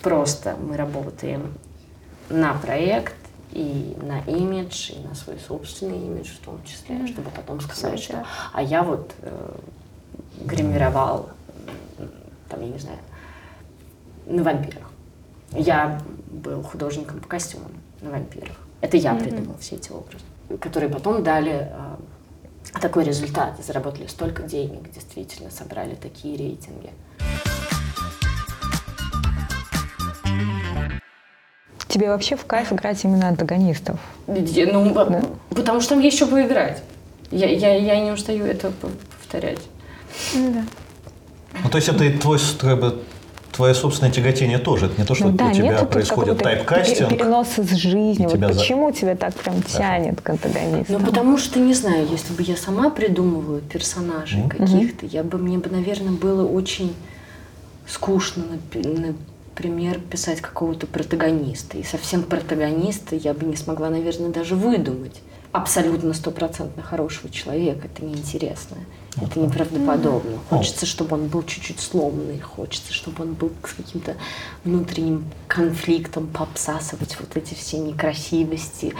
Просто 0.01 0.55
мы 0.61 0.75
работаем 0.75 1.53
на 2.29 2.53
проект 2.53 3.15
и 3.51 3.95
на 4.01 4.19
имидж, 4.19 4.91
и 4.91 4.99
на 4.99 5.15
свой 5.15 5.37
собственный 5.39 5.97
имидж 5.97 6.29
в 6.29 6.45
том 6.45 6.61
числе, 6.63 7.07
чтобы 7.07 7.29
потом 7.29 7.61
сказать, 7.61 8.01
что 8.01 8.13
да. 8.13 8.25
а 8.53 8.61
я 8.61 8.83
вот 8.83 9.13
э, 9.21 9.51
гримировал, 10.41 11.29
там, 12.49 12.61
я 12.61 12.67
не 12.67 12.79
знаю, 12.79 12.99
на 14.25 14.43
вампирах. 14.43 14.91
Я 15.51 16.01
был 16.29 16.63
художником 16.63 17.19
по 17.19 17.27
костюмам 17.27 17.71
на 18.01 18.09
вампирах. 18.11 18.55
Это 18.81 18.97
я 18.97 19.13
придумал 19.15 19.55
все 19.59 19.75
эти 19.75 19.91
образы, 19.91 20.23
которые 20.59 20.89
потом 20.91 21.23
дали 21.23 21.69
э, 21.71 22.79
такой 22.81 23.03
результат. 23.03 23.53
Заработали 23.65 24.07
столько 24.07 24.43
денег, 24.43 24.91
действительно, 24.91 25.51
собрали 25.51 25.95
такие 25.95 26.35
рейтинги. 26.37 26.91
Тебе 31.87 32.07
вообще 32.09 32.35
в 32.37 32.45
кайф 32.45 32.71
играть 32.71 33.03
именно 33.03 33.27
антагонистов? 33.27 33.99
Я- 34.27 34.71
Ну, 34.71 34.93
Да. 34.93 35.21
потому 35.49 35.81
что 35.81 35.95
там 35.95 35.99
есть 35.99 36.15
что 36.17 36.27
поиграть. 36.27 36.81
Я, 37.31 37.47
я, 37.49 37.75
я 37.75 37.99
не 37.99 38.11
устаю 38.11 38.45
это 38.45 38.71
повторять. 38.71 39.59
Ну 40.33 40.53
да. 40.53 40.63
Ну, 41.63 41.69
то 41.69 41.77
есть 41.77 41.89
это 41.89 42.03
и 42.05 42.17
твой, 42.17 42.39
как 42.59 42.79
бы, 42.79 43.03
твое 43.51 43.73
собственное 43.73 44.11
тяготение 44.11 44.57
тоже. 44.57 44.85
Это 44.87 44.99
не 45.01 45.05
то, 45.05 45.13
что 45.15 45.25
Ну 45.27 45.31
да, 45.33 45.47
у 45.47 45.53
тебя 45.53 45.83
происходит 45.85 46.39
тайпкастинг. 46.39 47.11
пер- 47.11 47.17
переноса 47.17 47.63
с 47.63 47.71
жизни. 47.71 48.23
Вот 48.23 48.33
тебя 48.33 48.51
за- 48.53 48.59
почему 48.59 48.91
тебя 48.91 49.15
так 49.15 49.33
прям 49.35 49.61
тянет 49.63 50.21
к 50.21 50.29
антагонистам? 50.29 50.99
Ну, 51.01 51.05
потому 51.05 51.37
что, 51.37 51.59
не 51.59 51.73
знаю, 51.73 52.07
если 52.09 52.33
бы 52.33 52.43
я 52.43 52.55
сама 52.55 52.89
придумывала 52.89 53.59
персонажей 53.61 54.47
каких-то, 54.49 55.05
я 55.05 55.23
бы, 55.23 55.37
мне 55.37 55.57
бы, 55.57 55.69
наверное, 55.69 56.11
было 56.13 56.47
очень 56.47 56.93
скучно, 57.87 58.43
например, 58.73 59.99
писать 59.99 60.41
какого-то 60.41 60.87
протагониста. 60.87 61.77
И 61.77 61.83
совсем 61.83 62.23
протагониста 62.23 63.15
я 63.15 63.33
бы 63.33 63.45
не 63.45 63.55
смогла, 63.55 63.89
наверное, 63.89 64.29
даже 64.29 64.55
выдумать. 64.55 65.21
Абсолютно 65.51 66.13
стопроцентно 66.13 66.81
хорошего 66.81 67.29
человека. 67.29 67.87
Это 67.93 68.05
неинтересно. 68.05 68.77
Это 69.17 69.39
неправдоподобно. 69.39 70.39
Хочется, 70.49 70.85
чтобы 70.85 71.15
он 71.15 71.27
был 71.27 71.43
чуть-чуть 71.43 71.79
сломанный. 71.79 72.39
Хочется, 72.39 72.93
чтобы 72.93 73.23
он 73.23 73.33
был 73.33 73.51
с 73.63 73.73
каким-то 73.73 74.15
внутренним 74.63 75.25
конфликтом, 75.47 76.27
пообсасывать 76.27 77.17
вот 77.19 77.35
эти 77.35 77.53
все 77.53 77.77
некрасивости, 77.77 78.93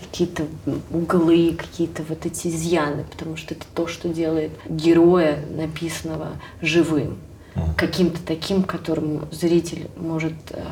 какие-то 0.00 0.46
углы, 0.90 1.54
какие-то 1.54 2.02
вот 2.08 2.24
эти 2.24 2.48
изъяны, 2.48 3.04
потому 3.04 3.36
что 3.36 3.54
это 3.54 3.66
то, 3.74 3.86
что 3.86 4.08
делает 4.08 4.52
героя, 4.68 5.44
написанного 5.50 6.32
живым, 6.62 7.18
каким-то 7.76 8.18
таким, 8.24 8.62
которому 8.62 9.28
зритель 9.30 9.90
может 9.96 10.34
э, 10.50 10.64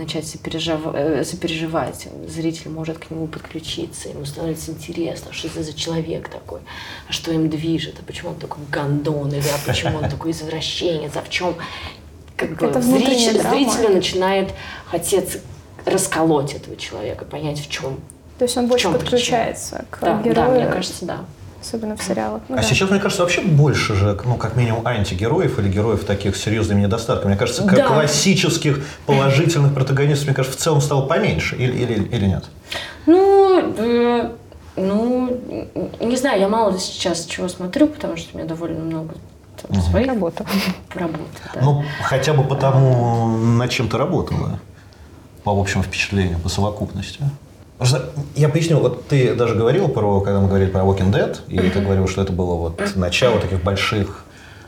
начать 0.00 0.24
сопережив- 0.24 0.94
э, 0.94 1.24
сопереживать. 1.24 2.08
Зритель 2.26 2.70
может 2.70 2.98
к 2.98 3.10
нему 3.10 3.26
подключиться, 3.26 4.08
ему 4.08 4.24
становится 4.24 4.70
интересно, 4.70 5.32
что 5.32 5.48
это 5.48 5.62
за 5.62 5.72
человек 5.74 6.28
такой, 6.28 6.60
а 7.08 7.12
что 7.12 7.32
им 7.32 7.48
движет, 7.50 7.96
а 8.00 8.02
почему 8.02 8.30
он 8.30 8.36
такой 8.36 8.64
гондон, 8.72 9.28
или 9.28 9.40
а 9.48 9.58
почему 9.66 9.98
он 9.98 10.08
такой 10.08 10.30
извращенец, 10.32 11.12
а 11.16 11.22
в 11.22 11.28
чем 11.28 11.54
как 12.36 12.56
бы 12.56 12.72
зритель, 12.82 13.40
зрителю 13.42 13.90
начинает 13.94 14.48
хотеть 14.86 15.38
расколоть 15.84 16.54
этого 16.54 16.76
человека, 16.76 17.24
понять 17.24 17.58
в 17.60 17.68
чем. 17.70 18.00
То 18.38 18.44
есть 18.44 18.56
он 18.56 18.66
больше 18.68 18.90
подключается 18.90 19.84
к 19.90 19.98
Да, 20.00 20.14
да, 20.16 20.22
герою, 20.22 20.62
мне 20.62 20.70
кажется, 20.70 21.04
да. 21.04 21.24
Особенно 21.60 21.96
в 21.96 22.02
сериалах. 22.02 22.42
Ну 22.48 22.54
А 22.56 22.58
да. 22.58 22.62
сейчас, 22.62 22.90
мне 22.90 22.98
кажется, 23.00 23.22
вообще 23.22 23.42
больше 23.42 23.94
же, 23.94 24.18
ну, 24.24 24.36
как 24.36 24.56
минимум, 24.56 24.86
антигероев 24.86 25.58
или 25.58 25.68
героев 25.68 26.04
таких 26.04 26.36
с 26.36 26.40
серьезными 26.42 26.82
недостатками. 26.82 27.30
Мне 27.30 27.38
кажется, 27.38 27.62
как 27.64 27.74
Да. 27.76 27.86
классических 27.88 28.84
положительных 29.06 29.74
протагонистов, 29.74 30.26
мне 30.28 30.34
кажется, 30.34 30.56
в 30.58 30.60
целом 30.60 30.80
стало 30.80 31.06
поменьше. 31.06 31.56
Или, 31.56 31.72
или, 31.76 32.02
или 32.04 32.26
нет? 32.26 32.44
Ну, 33.06 33.74
э, 33.76 34.30
ну, 34.76 35.40
не 36.00 36.16
знаю, 36.16 36.40
я 36.40 36.48
мало 36.48 36.78
сейчас 36.78 37.24
чего 37.26 37.48
смотрю, 37.48 37.86
потому 37.88 38.16
что 38.16 38.34
у 38.34 38.38
меня 38.38 38.48
довольно 38.48 38.80
много 38.84 39.14
там, 39.60 39.80
своих 39.82 40.06
Работа. 40.08 40.46
работ. 40.94 41.20
да. 41.54 41.60
Ну, 41.60 41.84
хотя 42.02 42.32
бы 42.32 42.44
потому, 42.44 43.28
над 43.36 43.70
чем 43.70 43.88
ты 43.88 43.98
работала. 43.98 44.58
По 45.44 45.58
общему 45.58 45.82
впечатлению, 45.82 46.38
по 46.38 46.48
совокупности. 46.50 47.20
Что 47.82 48.10
Я 48.34 48.48
поясню, 48.48 48.78
вот 48.78 49.06
ты 49.08 49.34
даже 49.34 49.54
говорил 49.54 49.88
про, 49.88 50.20
когда 50.20 50.40
мы 50.40 50.48
говорили 50.48 50.70
про 50.70 50.82
Walking 50.82 51.10
Dead, 51.10 51.38
и 51.48 51.58
ты 51.70 51.80
говорил, 51.80 52.06
что 52.08 52.22
это 52.22 52.32
было 52.32 52.54
вот 52.54 52.80
начало 52.96 53.40
таких 53.40 53.62
больших, 53.62 54.24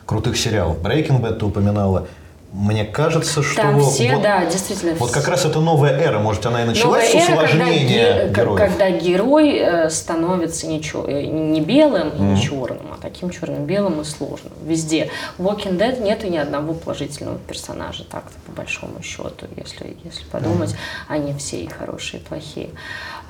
крутых 0.07 0.37
сериалов. 0.37 0.79
Breaking 0.81 1.21
Bad 1.21 1.39
ты 1.39 1.45
упоминала. 1.45 2.07
Мне 2.53 2.85
кажется, 2.85 3.43
что... 3.43 3.63
Там 3.63 3.81
все, 3.81 4.13
вот, 4.15 4.23
да, 4.23 4.45
действительно. 4.45 4.93
Вот 4.97 5.11
как 5.11 5.27
раз 5.27 5.47
это 5.47 5.59
новая 5.61 5.93
эра, 5.99 6.19
может, 6.19 6.45
она 6.45 6.63
и 6.63 6.67
началась 6.67 7.09
с 7.11 7.15
Новая 7.15 7.25
эра, 7.27 7.37
когда, 7.37 7.45
усложнения 7.47 8.27
ге- 8.27 8.33
героев. 8.35 8.59
когда 8.59 8.91
герой 8.91 9.57
э, 9.57 9.89
становится 9.91 10.67
не, 10.67 10.83
чё- 10.83 11.07
э, 11.09 11.23
не 11.25 11.63
белым 11.63 12.11
и 12.11 12.21
не 12.21 12.39
черным, 12.41 12.93
а 12.93 12.99
таким 13.01 13.31
черным, 13.31 13.65
белым 13.65 14.03
и 14.03 14.05
сложным. 14.05 14.53
Везде. 14.65 15.11
В 15.39 15.47
Walking 15.47 15.79
Dead 15.79 16.03
нету 16.03 16.27
ни 16.29 16.37
одного 16.37 16.75
положительного 16.75 17.39
персонажа, 17.39 18.05
так-то 18.05 18.35
по 18.45 18.53
большому 18.53 19.03
счету, 19.03 19.47
если, 19.57 19.97
если 20.05 20.25
подумать, 20.27 20.75
они 21.09 21.33
все 21.33 21.63
и 21.63 21.69
хорошие, 21.69 22.21
и 22.21 22.25
плохие. 22.25 22.69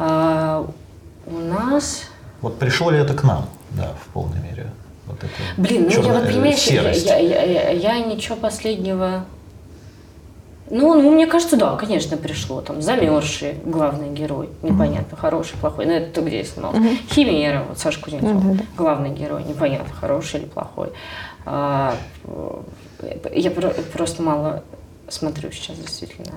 А, 0.01 0.67
у 1.27 1.39
нас... 1.39 2.03
Вот 2.41 2.59
пришло 2.59 2.91
ли 2.91 2.99
это 2.99 3.15
к 3.15 3.23
нам, 3.23 3.49
да, 3.71 3.93
в 4.05 4.13
полной 4.13 4.41
мере? 4.41 4.67
Вот 5.13 5.23
это 5.25 5.33
Блин, 5.61 5.83
ну 5.85 5.89
я 5.91 5.95
черная- 5.97 6.21
вот, 6.21 6.27
понимаешь, 6.29 6.67
я, 6.67 6.91
я, 6.91 7.17
я, 7.19 7.43
я- 7.45 7.71
я 7.71 7.99
ничего 8.01 8.37
последнего... 8.37 9.25
Ну, 10.71 10.95
ну, 11.03 11.11
мне 11.13 11.27
кажется, 11.27 11.57
да, 11.59 11.77
конечно, 11.77 12.17
пришло. 12.17 12.63
Там 12.63 12.81
замерзший 12.81 13.57
главный 13.65 14.09
герой. 14.09 14.49
Непонятно, 14.63 15.19
хороший, 15.19 15.55
плохой. 15.61 15.85
Ну, 15.85 15.93
это 15.93 16.13
то, 16.15 16.23
где 16.23 16.39
я 16.39 16.45
снимался. 16.45 16.81
Химера, 17.11 17.65
вот 17.69 17.79
Саша 17.79 18.01
Кузнецов, 18.01 18.43
главный 18.77 19.11
герой. 19.11 19.45
Непонятно, 19.45 19.95
хороший 19.95 20.41
или 20.41 20.47
плохой. 20.47 20.89
А, 21.45 21.95
э, 22.25 23.19
я 23.35 23.51
про- 23.51 23.75
просто 23.93 24.23
мало 24.23 24.63
смотрю 25.09 25.51
сейчас, 25.53 25.77
действительно. 25.77 26.33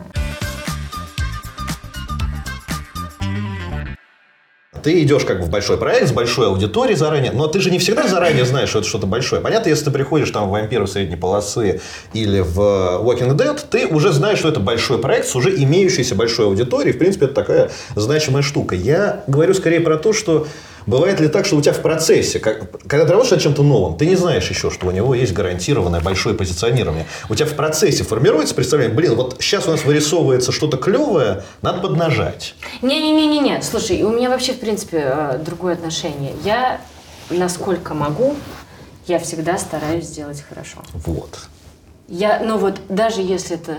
Ты 4.86 5.01
идешь 5.01 5.25
как 5.25 5.39
бы 5.39 5.47
в 5.47 5.49
большой 5.49 5.77
проект 5.77 6.09
с 6.09 6.11
большой 6.11 6.45
аудиторией 6.45 6.95
заранее, 6.95 7.31
но 7.31 7.47
ты 7.47 7.59
же 7.59 7.71
не 7.71 7.79
всегда 7.79 8.07
заранее 8.07 8.45
знаешь, 8.45 8.69
что 8.69 8.77
это 8.77 8.88
что-то 8.88 9.07
большое. 9.07 9.41
Понятно, 9.41 9.69
если 9.69 9.86
ты 9.86 9.89
приходишь 9.89 10.29
там 10.29 10.47
в 10.47 10.51
«Вампиры 10.51 10.86
средней 10.86 11.15
полосы» 11.15 11.81
или 12.13 12.41
в 12.41 12.59
«Walking 13.03 13.36
Dead», 13.36 13.59
ты 13.67 13.88
уже 13.88 14.11
знаешь, 14.11 14.38
что 14.38 14.49
это 14.49 14.59
большой 14.59 14.99
проект 14.99 15.27
с 15.27 15.36
уже 15.36 15.55
имеющейся 15.55 16.13
большой 16.13 16.45
аудиторией. 16.45 16.93
В 16.93 16.99
принципе, 16.99 17.25
это 17.25 17.33
такая 17.33 17.71
значимая 17.95 18.43
штука. 18.43 18.75
Я 18.75 19.23
говорю 19.25 19.55
скорее 19.55 19.79
про 19.79 19.97
то, 19.97 20.13
что 20.13 20.45
Бывает 20.86 21.19
ли 21.19 21.27
так, 21.27 21.45
что 21.45 21.55
у 21.55 21.61
тебя 21.61 21.73
в 21.73 21.81
процессе, 21.81 22.39
как- 22.39 22.69
когда 22.88 23.05
ты 23.05 23.11
работаешь 23.11 23.31
над 23.31 23.41
чем-то 23.41 23.63
новым, 23.63 23.97
ты 23.97 24.05
не 24.05 24.15
знаешь 24.15 24.47
еще, 24.49 24.69
что 24.69 24.88
у 24.88 24.91
него 24.91 25.15
есть 25.15 25.33
гарантированное 25.33 25.99
большое 26.01 26.36
позиционирование. 26.36 27.05
У 27.29 27.36
тебя 27.36 27.47
в 27.47 27.53
процессе 27.55 28.03
формируется 28.03 28.53
представление, 28.53 28.95
блин, 28.95 29.15
вот 29.15 29.38
сейчас 29.39 29.67
у 29.67 29.71
нас 29.71 29.83
вырисовывается 29.83 30.51
что-то 30.51 30.77
клевое, 30.77 31.43
надо 31.61 31.81
поднажать. 31.81 32.55
Не-не-не-не, 32.81 33.61
слушай, 33.63 34.01
у 34.03 34.09
меня 34.09 34.29
вообще, 34.29 34.53
в 34.53 34.59
принципе, 34.59 35.01
э, 35.05 35.39
другое 35.43 35.73
отношение. 35.73 36.33
Я, 36.43 36.79
насколько 37.29 37.93
могу, 37.93 38.36
я 39.07 39.19
всегда 39.19 39.57
стараюсь 39.57 40.05
сделать 40.05 40.43
хорошо. 40.47 40.79
Вот. 40.93 41.47
Я, 42.07 42.39
ну 42.45 42.57
вот, 42.57 42.79
даже 42.89 43.21
если 43.21 43.55
это... 43.55 43.77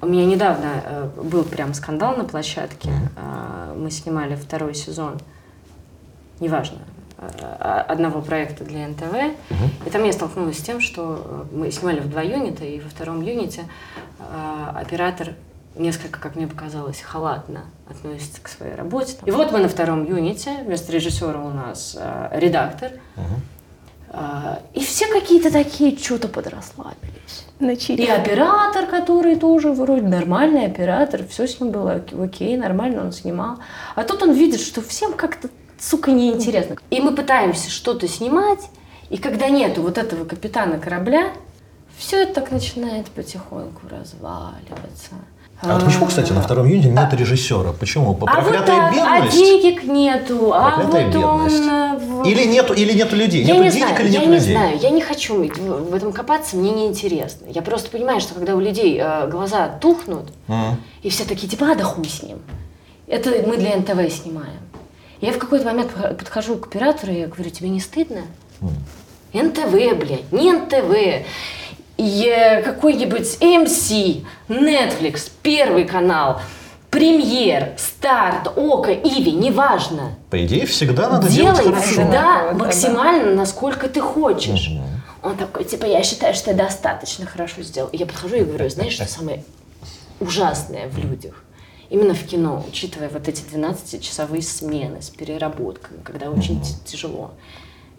У 0.00 0.06
меня 0.06 0.24
недавно 0.24 0.82
э, 0.84 1.08
был 1.22 1.44
прям 1.44 1.74
скандал 1.74 2.16
на 2.16 2.24
площадке. 2.24 2.88
Э, 3.16 3.74
мы 3.76 3.90
снимали 3.90 4.34
второй 4.34 4.74
сезон, 4.74 5.20
неважно, 6.42 6.78
э, 7.18 7.44
одного 7.88 8.20
проекта 8.20 8.64
для 8.64 8.86
НТВ. 8.88 9.14
И 9.86 9.90
там 9.90 10.04
я 10.04 10.12
столкнулась 10.12 10.58
с 10.58 10.62
тем, 10.62 10.80
что 10.80 11.46
мы 11.52 11.70
снимали 11.70 12.00
в 12.00 12.10
два 12.10 12.22
юнита, 12.22 12.64
и 12.64 12.80
во 12.80 12.90
втором 12.90 13.22
юните 13.22 13.62
э, 14.18 14.24
оператор 14.74 15.28
несколько, 15.76 16.20
как 16.20 16.36
мне 16.36 16.46
показалось, 16.46 17.00
халатно 17.00 17.62
относится 17.88 18.42
к 18.42 18.48
своей 18.48 18.74
работе. 18.74 19.14
И 19.24 19.30
вот 19.30 19.52
мы 19.52 19.58
на 19.60 19.68
втором 19.68 20.04
юните, 20.04 20.50
вместо 20.66 20.92
режиссера 20.92 21.38
у 21.40 21.50
нас 21.50 21.96
э, 21.98 22.28
редактор. 22.38 22.90
А, 24.14 24.60
И 24.74 24.80
все 24.80 25.06
какие-то 25.06 25.50
такие 25.50 25.96
что-то 25.96 26.28
подрасслабились. 26.28 27.46
На 27.60 27.70
И 27.70 28.06
оператор, 28.06 28.84
который 28.86 29.36
тоже 29.36 29.72
вроде 29.72 30.02
нормальный 30.02 30.66
оператор, 30.66 31.26
все 31.26 31.46
с 31.46 31.58
ним 31.60 31.70
было 31.70 31.94
ок- 31.96 32.20
окей, 32.20 32.56
нормально 32.58 33.00
он 33.04 33.12
снимал. 33.12 33.56
А 33.94 34.02
тут 34.04 34.22
он 34.22 34.32
видит, 34.32 34.60
что 34.60 34.82
всем 34.82 35.14
как-то, 35.14 35.48
сука, 35.82 36.10
неинтересно. 36.12 36.76
И 36.90 37.00
мы 37.00 37.12
пытаемся 37.14 37.70
что-то 37.70 38.06
снимать, 38.08 38.60
и 39.10 39.16
когда 39.18 39.48
нету 39.48 39.82
вот 39.82 39.98
этого 39.98 40.24
капитана 40.24 40.78
корабля, 40.78 41.32
все 41.98 42.22
это 42.22 42.34
так 42.40 42.50
начинает 42.52 43.06
потихоньку 43.08 43.82
разваливаться. 43.90 45.10
А 45.64 45.74
вот 45.74 45.84
почему, 45.84 46.06
кстати, 46.06 46.32
на 46.32 46.40
втором 46.42 46.66
июне 46.66 46.90
нет 46.90 47.14
режиссера? 47.14 47.72
Почему? 47.72 48.14
По 48.16 48.28
А 48.28 48.40
вот 48.40 48.52
так, 48.52 48.68
а 48.96 49.28
денег 49.28 49.84
нету, 49.84 50.52
а 50.52 50.72
Проклятая 50.72 51.06
вот 51.06 51.14
он... 51.24 51.44
бедность. 51.46 51.68
э, 51.68 51.98
в- 51.98 52.26
Или 52.26 52.44
нету, 52.46 52.72
или 52.74 52.92
нету 52.94 53.14
людей? 53.14 53.44
Я 53.44 53.52
нету 53.54 53.64
не 53.66 53.70
денег 53.70 53.86
знаю, 53.86 54.00
или 54.04 54.08
я 54.12 54.18
нету 54.18 54.30
не 54.30 54.36
людей? 54.38 54.52
знаю, 54.56 54.78
я 54.82 54.90
не 54.90 55.00
хочу 55.00 55.36
в 55.36 55.94
этом 55.94 56.12
копаться, 56.12 56.56
мне 56.56 56.72
неинтересно. 56.72 57.46
Я 57.48 57.62
просто 57.62 57.90
понимаю, 57.90 58.20
что 58.20 58.34
когда 58.34 58.56
у 58.56 58.60
людей 58.60 58.98
э, 59.00 59.28
глаза 59.30 59.68
тухнут, 59.68 60.30
Мгм. 60.48 60.78
и 61.02 61.08
все 61.10 61.24
такие, 61.24 61.46
типа, 61.48 61.70
а 61.70 61.74
да 61.76 61.84
хуй 61.84 62.06
с 62.08 62.24
ним. 62.24 62.38
Это 63.06 63.30
мы 63.46 63.56
для 63.56 63.76
НТВ 63.76 64.12
снимаем. 64.12 64.58
Я 65.22 65.32
в 65.32 65.38
какой-то 65.38 65.64
момент 65.64 65.92
подхожу 66.18 66.56
к 66.56 66.66
оператору, 66.66 67.12
и 67.12 67.20
я 67.20 67.28
говорю, 67.28 67.48
тебе 67.48 67.68
не 67.68 67.78
стыдно? 67.78 68.22
НТВ, 69.32 69.70
блядь, 69.96 70.32
не 70.32 70.52
НТВ. 70.52 71.24
И, 71.96 72.26
э, 72.26 72.60
какой-нибудь 72.62 73.38
AMC, 73.40 74.24
Netflix, 74.48 75.30
Первый 75.42 75.84
канал, 75.84 76.40
Премьер, 76.90 77.74
Старт, 77.78 78.52
Око, 78.56 78.92
Иви, 78.92 79.30
неважно. 79.30 80.16
По 80.28 80.44
идее, 80.44 80.66
всегда 80.66 81.08
надо 81.08 81.28
делать 81.28 81.56
Делай 81.56 81.70
хорошо. 81.72 81.92
всегда 81.92 82.10
да, 82.10 82.52
максимально, 82.54 83.34
насколько 83.36 83.88
ты 83.88 84.00
хочешь. 84.00 84.72
Он 85.22 85.36
такой, 85.36 85.64
типа, 85.64 85.84
я 85.86 86.02
считаю, 86.02 86.34
что 86.34 86.50
я 86.50 86.56
достаточно 86.56 87.26
хорошо 87.26 87.62
сделал. 87.62 87.88
И 87.92 87.96
я 87.96 88.06
подхожу 88.06 88.34
и 88.34 88.42
говорю, 88.42 88.68
знаешь, 88.68 88.94
что 88.94 89.06
самое 89.06 89.44
ужасное 90.18 90.88
в 90.88 90.98
людях? 90.98 91.44
Именно 91.92 92.14
в 92.14 92.24
кино, 92.24 92.64
учитывая 92.66 93.10
вот 93.10 93.28
эти 93.28 93.42
12-часовые 93.42 94.40
смены 94.40 95.02
с 95.02 95.10
переработками, 95.10 96.00
когда 96.02 96.30
очень 96.30 96.58
т- 96.62 96.68
тяжело. 96.86 97.32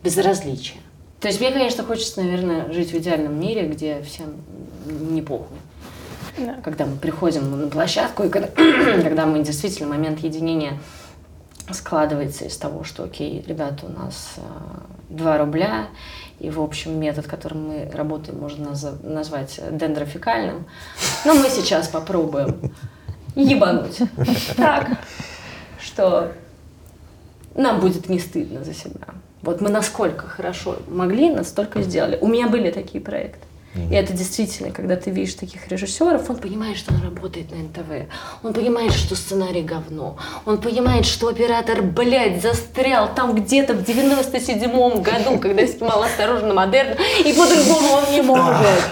Безразличие. 0.04 0.80
То 1.20 1.28
есть 1.28 1.39
мне, 1.39 1.52
конечно, 1.52 1.84
хочется, 1.84 2.22
наверное, 2.24 2.74
жить 2.74 2.91
в 2.91 2.98
идеальном 2.98 3.39
мире, 3.39 3.68
где 3.68 4.02
всем 4.02 4.34
не 4.88 5.22
похуй. 5.22 5.58
Да. 6.39 6.56
Когда 6.64 6.88
мы 6.88 6.96
приходим 6.96 7.52
на 7.62 7.68
площадку, 7.68 8.24
и 8.24 8.30
когда, 8.30 8.48
когда 9.04 9.28
мы 9.28 9.44
действительно 9.44 9.89
момент 9.89 10.22
единения 10.22 10.80
складывается 11.70 12.46
из 12.46 12.58
того, 12.58 12.84
что, 12.84 13.04
окей, 13.04 13.46
ребята, 13.48 13.86
у 13.86 13.89
нас 13.89 14.38
2 15.10 15.38
рубля, 15.38 15.89
и, 16.39 16.50
в 16.50 16.60
общем, 16.60 17.00
метод, 17.00 17.28
которым 17.28 17.68
мы 17.68 17.91
работаем, 17.94 18.39
можно 18.39 18.70
наз- 18.70 19.06
назвать 19.08 19.60
дендрофикальным. 19.70 20.66
Но 21.26 21.36
мы 21.36 21.48
сейчас 21.50 21.88
попробуем 21.89 22.74
ебануть 23.36 24.00
так, 24.58 24.88
что 25.80 26.32
нам 27.56 27.80
будет 27.80 28.10
не 28.10 28.20
стыдно 28.20 28.64
за 28.64 28.74
себя. 28.74 29.08
Вот 29.42 29.62
мы 29.62 29.70
насколько 29.70 30.28
хорошо 30.28 30.78
могли, 30.88 31.30
настолько 31.30 31.82
сделали. 31.82 32.18
У 32.22 32.28
меня 32.28 32.48
были 32.48 32.72
такие 32.72 33.04
проекты. 33.04 33.46
И 33.76 33.96
это 33.96 34.14
действительно, 34.14 34.72
когда 34.72 34.96
ты 34.96 35.10
видишь 35.10 35.34
таких 35.34 35.68
режиссеров, 35.68 36.30
он 36.30 36.38
понимает, 36.38 36.78
что 36.78 36.94
он 36.94 37.02
работает 37.02 37.48
на 37.52 37.58
НТВ. 37.58 38.08
Он 38.44 38.54
понимает, 38.54 38.94
что 38.94 39.16
сценарий 39.16 39.64
говно. 39.64 40.18
Он 40.46 40.60
понимает, 40.60 41.08
что 41.08 41.28
оператор, 41.28 41.82
блядь, 41.82 42.42
застрял 42.42 43.14
там 43.16 43.34
где-то 43.34 43.74
в 43.74 43.82
97-м 43.82 45.02
году, 45.02 45.40
когда 45.40 45.66
снимал 45.66 46.04
«Осторожно, 46.04 46.54
модерн», 46.54 46.98
и 47.26 47.34
по-другому 47.34 47.94
он 47.94 48.12
не 48.12 48.22
может. 48.22 48.84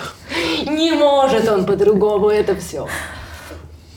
Не 0.67 0.91
может 0.93 1.47
он 1.47 1.65
по-другому 1.65 2.29
это 2.29 2.55
все. 2.55 2.87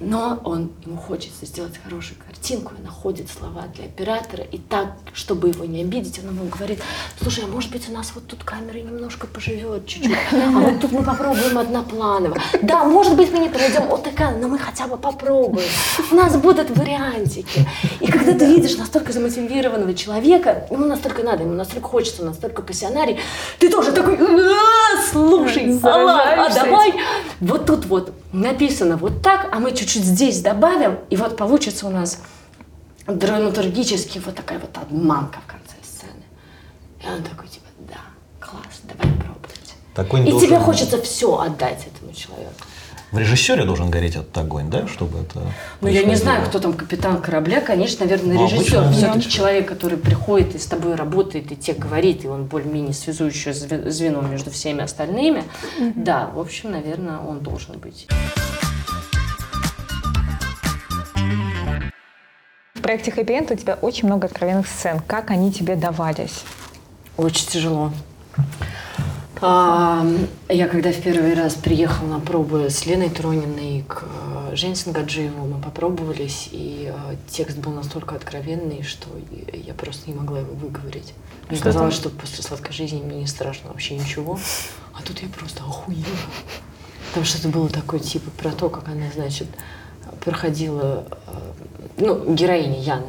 Но 0.00 0.40
он, 0.44 0.70
ему 0.86 0.96
хочется 0.96 1.44
сделать 1.44 1.72
хорошую 1.82 2.18
картинку, 2.24 2.74
и 2.78 2.82
находит 2.84 3.28
слова 3.30 3.64
для 3.74 3.86
оператора, 3.86 4.44
и 4.44 4.58
так, 4.58 4.92
чтобы 5.12 5.48
его 5.48 5.64
не 5.64 5.82
обидеть, 5.82 6.20
он 6.20 6.30
ему 6.36 6.44
говорит, 6.46 6.80
слушай, 7.20 7.42
а 7.44 7.48
может 7.48 7.72
быть 7.72 7.88
у 7.88 7.92
нас 7.92 8.12
вот 8.14 8.26
тут 8.28 8.44
камера 8.44 8.78
немножко 8.78 9.26
поживет 9.26 9.86
чуть-чуть, 9.86 10.16
а 10.32 10.50
вот 10.50 10.80
тут 10.80 10.92
мы 10.92 11.02
попробуем 11.02 11.58
однопланово. 11.58 12.36
Да, 12.62 12.84
может 12.84 13.16
быть 13.16 13.32
мы 13.32 13.40
не 13.40 13.48
пройдем 13.48 13.86
вот 13.88 14.04
такая, 14.04 14.36
но 14.36 14.46
мы 14.46 14.58
хотя 14.58 14.86
бы 14.86 14.96
попробуем. 14.96 15.68
У 16.12 16.14
нас 16.14 16.36
будут 16.36 16.70
вариантики. 16.70 17.66
И 18.00 18.06
когда 18.06 18.34
ты 18.34 18.46
видишь 18.46 18.76
настолько 18.76 19.12
замотивированного 19.12 19.94
человека, 19.94 20.68
ему 20.70 20.86
настолько 20.86 21.24
надо, 21.24 21.42
ему 21.42 21.54
настолько 21.54 21.88
хочется, 21.88 22.24
настолько 22.24 22.62
пассионарий, 22.62 23.18
ты 23.58 23.68
тоже 23.68 23.90
такой, 23.90 24.16
«А, 24.16 25.02
слушай, 25.10 25.78
а 25.82 26.54
давай 26.54 26.94
вот 27.40 27.66
тут 27.66 27.86
вот 27.86 28.12
написано 28.32 28.96
вот 28.96 29.22
так, 29.22 29.48
а 29.50 29.58
мы 29.58 29.72
чуть-чуть 29.88 30.04
здесь 30.04 30.40
добавим, 30.40 30.98
и 31.10 31.16
вот 31.16 31.36
получится 31.36 31.86
у 31.86 31.90
нас 31.90 32.20
драматургически 33.06 34.18
вот 34.24 34.34
такая 34.34 34.58
вот 34.58 34.76
обманка 34.76 35.38
в 35.46 35.50
конце 35.50 35.74
сцены. 35.82 36.22
И 37.02 37.06
он 37.08 37.22
такой, 37.22 37.48
типа, 37.48 37.66
да, 37.88 38.00
класс, 38.46 38.82
давай 38.84 39.12
пробовать. 39.16 39.74
Такой 39.94 40.22
И 40.26 40.30
должен- 40.30 40.48
тебе 40.48 40.58
хочется 40.58 41.00
все 41.00 41.38
отдать 41.38 41.86
этому 41.86 42.12
человеку. 42.12 42.52
В 43.10 43.16
режиссере 43.16 43.64
должен 43.64 43.88
гореть 43.90 44.16
этот 44.16 44.36
огонь, 44.36 44.68
да, 44.68 44.86
чтобы 44.86 45.20
это 45.20 45.40
Ну, 45.80 45.88
я 45.88 46.02
не 46.04 46.14
знаю, 46.14 46.46
кто 46.46 46.58
там 46.58 46.74
капитан 46.74 47.22
корабля, 47.22 47.62
конечно, 47.62 48.04
наверное, 48.04 48.34
Ну, 48.36 48.44
режиссер. 48.46 48.78
обычно, 48.80 48.92
Все-таки 48.92 49.24
да. 49.24 49.30
человек, 49.30 49.66
который 49.68 49.96
приходит 49.96 50.54
и 50.54 50.58
с 50.58 50.66
тобой 50.66 50.94
работает, 50.94 51.50
и 51.50 51.56
тебе 51.56 51.78
говорит, 51.78 52.26
и 52.26 52.28
он 52.28 52.44
более-менее 52.44 52.92
связующее 52.92 53.54
зве- 53.54 53.88
звено 53.90 54.20
между 54.20 54.50
всеми 54.50 54.82
остальными. 54.82 55.44
Да, 55.96 56.26
в 56.34 56.38
общем, 56.38 56.72
наверное, 56.72 57.18
он 57.20 57.38
должен 57.40 57.78
быть. 57.78 58.06
Проекте 62.88 63.10
Happy 63.10 63.38
End 63.38 63.52
у 63.52 63.54
тебя 63.54 63.74
очень 63.82 64.06
много 64.06 64.28
откровенных 64.28 64.66
сцен. 64.66 65.00
Как 65.06 65.30
они 65.30 65.52
тебе 65.52 65.76
давались? 65.76 66.42
Очень 67.18 67.46
тяжело. 67.46 67.92
А, 69.42 70.06
Я 70.48 70.68
когда 70.68 70.90
в 70.90 70.98
первый 71.02 71.34
раз 71.34 71.52
приехала 71.52 72.08
на 72.08 72.18
пробы 72.18 72.70
с 72.70 72.86
Леной 72.86 73.10
Трониной 73.10 73.84
к 73.86 74.04
э, 74.50 74.56
Жене 74.56 74.74
Сангаджиеву, 74.74 75.46
мы 75.46 75.60
попробовались, 75.60 76.48
и 76.50 76.90
э, 76.90 77.16
текст 77.28 77.58
был 77.58 77.72
настолько 77.72 78.14
откровенный, 78.14 78.82
что 78.82 79.08
я 79.52 79.74
просто 79.74 80.10
не 80.10 80.16
могла 80.16 80.38
его 80.38 80.54
выговорить. 80.54 81.12
Мне 81.50 81.56
Что 81.58 81.66
казалось, 81.66 81.98
там? 81.98 82.10
что 82.10 82.18
после 82.18 82.42
сладкой 82.42 82.72
жизни 82.72 83.02
мне 83.02 83.18
не 83.20 83.26
страшно 83.26 83.68
вообще 83.68 83.96
ничего, 83.98 84.40
а 84.94 85.02
тут 85.02 85.20
я 85.20 85.28
просто 85.28 85.62
охуела. 85.62 86.02
Потому 87.08 87.26
что 87.26 87.36
это 87.36 87.48
было 87.48 87.68
такое, 87.68 88.00
типа, 88.00 88.30
про 88.30 88.50
то, 88.50 88.70
как 88.70 88.88
она, 88.88 89.06
значит, 89.14 89.48
проходила, 90.32 91.06
э, 91.26 91.52
ну, 91.96 92.34
героиня 92.34 92.80
Яны. 92.82 93.06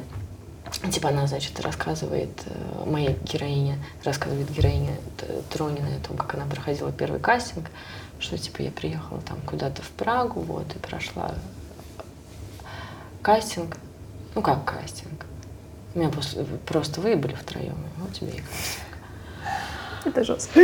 Типа 0.89 1.09
она, 1.09 1.27
значит, 1.27 1.59
рассказывает, 1.59 2.29
э, 2.45 2.83
моя 2.85 3.11
героиня, 3.23 3.77
рассказывает 4.05 4.49
героине 4.49 4.95
Т- 5.17 5.41
Трониной 5.49 5.97
о 5.97 6.07
том, 6.07 6.15
как 6.15 6.35
она 6.35 6.45
проходила 6.45 6.91
первый 6.93 7.19
кастинг, 7.19 7.65
что, 8.19 8.37
типа, 8.37 8.61
я 8.61 8.71
приехала 8.71 9.19
там 9.21 9.37
куда-то 9.45 9.81
в 9.81 9.89
Прагу, 9.89 10.39
вот, 10.39 10.73
и 10.75 10.79
прошла 10.79 11.33
кастинг. 13.21 13.75
Ну, 14.35 14.41
как 14.41 14.63
кастинг? 14.63 15.25
Меня 15.95 16.09
после, 16.09 16.45
просто 16.65 17.01
выебали 17.01 17.33
втроем, 17.33 17.73
и 17.73 18.01
вот 18.01 18.13
тебе 18.13 18.29
и 18.29 18.41
кастинг. 18.41 18.85
Это 20.05 20.23
жестко. 20.23 20.59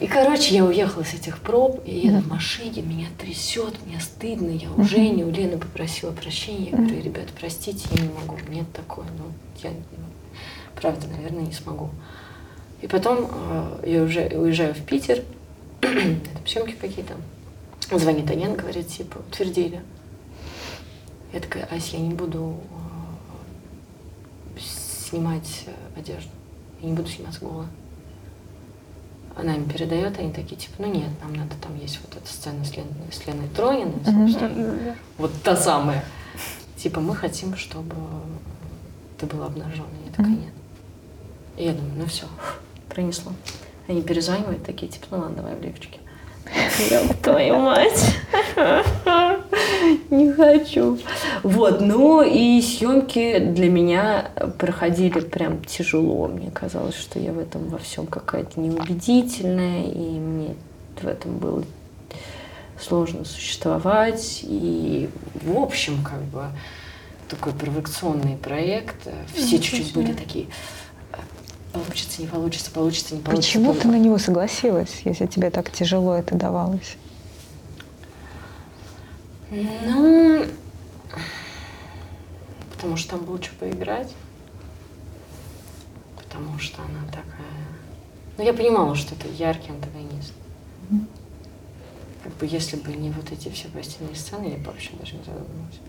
И, 0.00 0.06
короче, 0.06 0.54
я 0.54 0.64
уехала 0.64 1.04
с 1.04 1.14
этих 1.14 1.38
проб, 1.40 1.82
и 1.84 1.98
еду 1.98 2.20
в 2.20 2.28
машине, 2.28 2.82
меня 2.82 3.06
трясет, 3.18 3.74
мне 3.86 4.00
стыдно, 4.00 4.50
я 4.50 4.70
у 4.70 4.82
Жени, 4.82 5.24
у 5.24 5.30
Лены 5.30 5.58
попросила 5.58 6.12
прощения, 6.12 6.70
я 6.70 6.76
говорю, 6.76 7.02
ребят, 7.02 7.26
простите, 7.38 7.86
я 7.92 8.02
не 8.02 8.08
могу, 8.08 8.36
нет 8.48 8.70
такое, 8.72 9.06
ну, 9.18 9.24
я, 9.62 9.70
ну, 9.70 10.04
правда, 10.80 11.06
наверное, 11.08 11.42
не 11.42 11.52
смогу. 11.52 11.90
И 12.80 12.86
потом 12.86 13.28
э, 13.30 13.84
я 13.86 14.02
уже 14.02 14.28
уезжаю 14.28 14.74
в 14.74 14.82
Питер, 14.82 15.22
там 15.80 16.46
съемки 16.46 16.76
какие-то, 16.80 17.14
звонит 17.90 18.30
Анян, 18.30 18.54
говорит, 18.54 18.88
типа, 18.88 19.18
утвердили. 19.18 19.82
Я 21.32 21.40
такая, 21.40 21.68
Ась, 21.70 21.90
я 21.90 21.98
не 21.98 22.14
буду 22.14 22.60
э, 24.56 24.60
снимать 24.60 25.66
одежду, 25.96 26.30
я 26.80 26.88
не 26.88 26.94
буду 26.94 27.08
сниматься 27.08 27.40
голая. 27.40 27.68
Она 29.38 29.54
им 29.54 29.68
передает, 29.68 30.18
они 30.18 30.32
такие, 30.32 30.56
типа, 30.56 30.74
ну 30.78 30.92
нет, 30.92 31.10
нам 31.22 31.32
надо, 31.32 31.54
там 31.62 31.76
есть 31.78 32.00
вот 32.02 32.20
эта 32.20 32.28
сцена 32.28 32.64
с 32.64 32.76
Леной, 32.76 32.90
с 33.12 33.24
Леной 33.24 33.48
Трониной, 33.48 33.94
собственно. 34.04 34.96
Вот 35.16 35.30
та 35.44 35.54
самая. 35.54 36.04
Типа, 36.76 37.00
мы 37.00 37.14
хотим, 37.14 37.56
чтобы 37.56 37.94
ты 39.16 39.26
была 39.26 39.46
обнаженной. 39.46 39.86
Я 40.06 40.10
такая, 40.10 40.32
нет. 40.32 40.52
И 41.56 41.64
я 41.64 41.72
думаю, 41.72 41.94
ну 41.98 42.06
все, 42.06 42.26
пронесло. 42.88 43.32
Они 43.86 44.02
перезванивают, 44.02 44.64
такие, 44.64 44.90
типа, 44.90 45.06
ну 45.12 45.18
ладно, 45.18 45.36
давай 45.36 45.54
в 45.54 45.62
лифчике. 45.62 46.00
Ёб 46.90 47.14
твою 47.22 47.58
мать. 47.58 48.16
Не 50.10 50.32
хочу. 50.32 50.98
Вот, 51.42 51.80
ну 51.80 52.22
и 52.22 52.60
съемки 52.62 53.38
для 53.38 53.68
меня 53.68 54.30
проходили 54.58 55.20
прям 55.20 55.64
тяжело. 55.64 56.28
Мне 56.28 56.50
казалось, 56.50 56.96
что 56.96 57.18
я 57.18 57.32
в 57.32 57.38
этом 57.38 57.68
во 57.68 57.78
всем 57.78 58.06
какая-то 58.06 58.60
неубедительная, 58.60 59.84
и 59.84 60.18
мне 60.18 60.54
в 61.00 61.06
этом 61.06 61.38
было 61.38 61.64
сложно 62.80 63.24
существовать. 63.24 64.40
И, 64.42 65.08
в 65.42 65.56
общем, 65.58 66.02
как 66.02 66.22
бы 66.24 66.46
такой 67.28 67.52
провокационный 67.52 68.36
проект. 68.36 69.08
Все 69.34 69.58
чуть-чуть 69.58 69.92
были 69.92 70.12
такие, 70.12 70.46
получится, 71.78 72.22
не 72.22 72.28
получится, 72.28 72.70
получится, 72.70 73.14
не 73.14 73.20
получится. 73.20 73.58
Почему 73.58 73.74
ты 73.74 73.88
на 73.88 73.98
него 73.98 74.18
согласилась, 74.18 75.00
если 75.04 75.26
тебе 75.26 75.50
так 75.50 75.70
тяжело 75.70 76.14
это 76.14 76.34
давалось? 76.34 76.96
Ну, 79.50 80.44
потому 82.72 82.96
что 82.96 83.10
там 83.10 83.24
было 83.24 83.42
что 83.42 83.54
поиграть. 83.54 84.12
Потому 86.16 86.58
что 86.58 86.82
она 86.82 87.06
такая... 87.06 87.46
Ну, 88.36 88.44
я 88.44 88.52
понимала, 88.52 88.94
что 88.94 89.14
это 89.14 89.28
яркий 89.28 89.70
антагонист. 89.70 90.32
Как 92.22 92.36
бы 92.36 92.46
если 92.46 92.76
бы 92.76 92.92
не 92.92 93.10
вот 93.10 93.32
эти 93.32 93.48
все 93.48 93.68
постельные 93.68 94.14
сцены, 94.14 94.46
я 94.46 94.56
бы 94.58 94.64
вообще 94.64 94.90
даже 95.00 95.14
не 95.14 95.24
задумалась. 95.24 95.80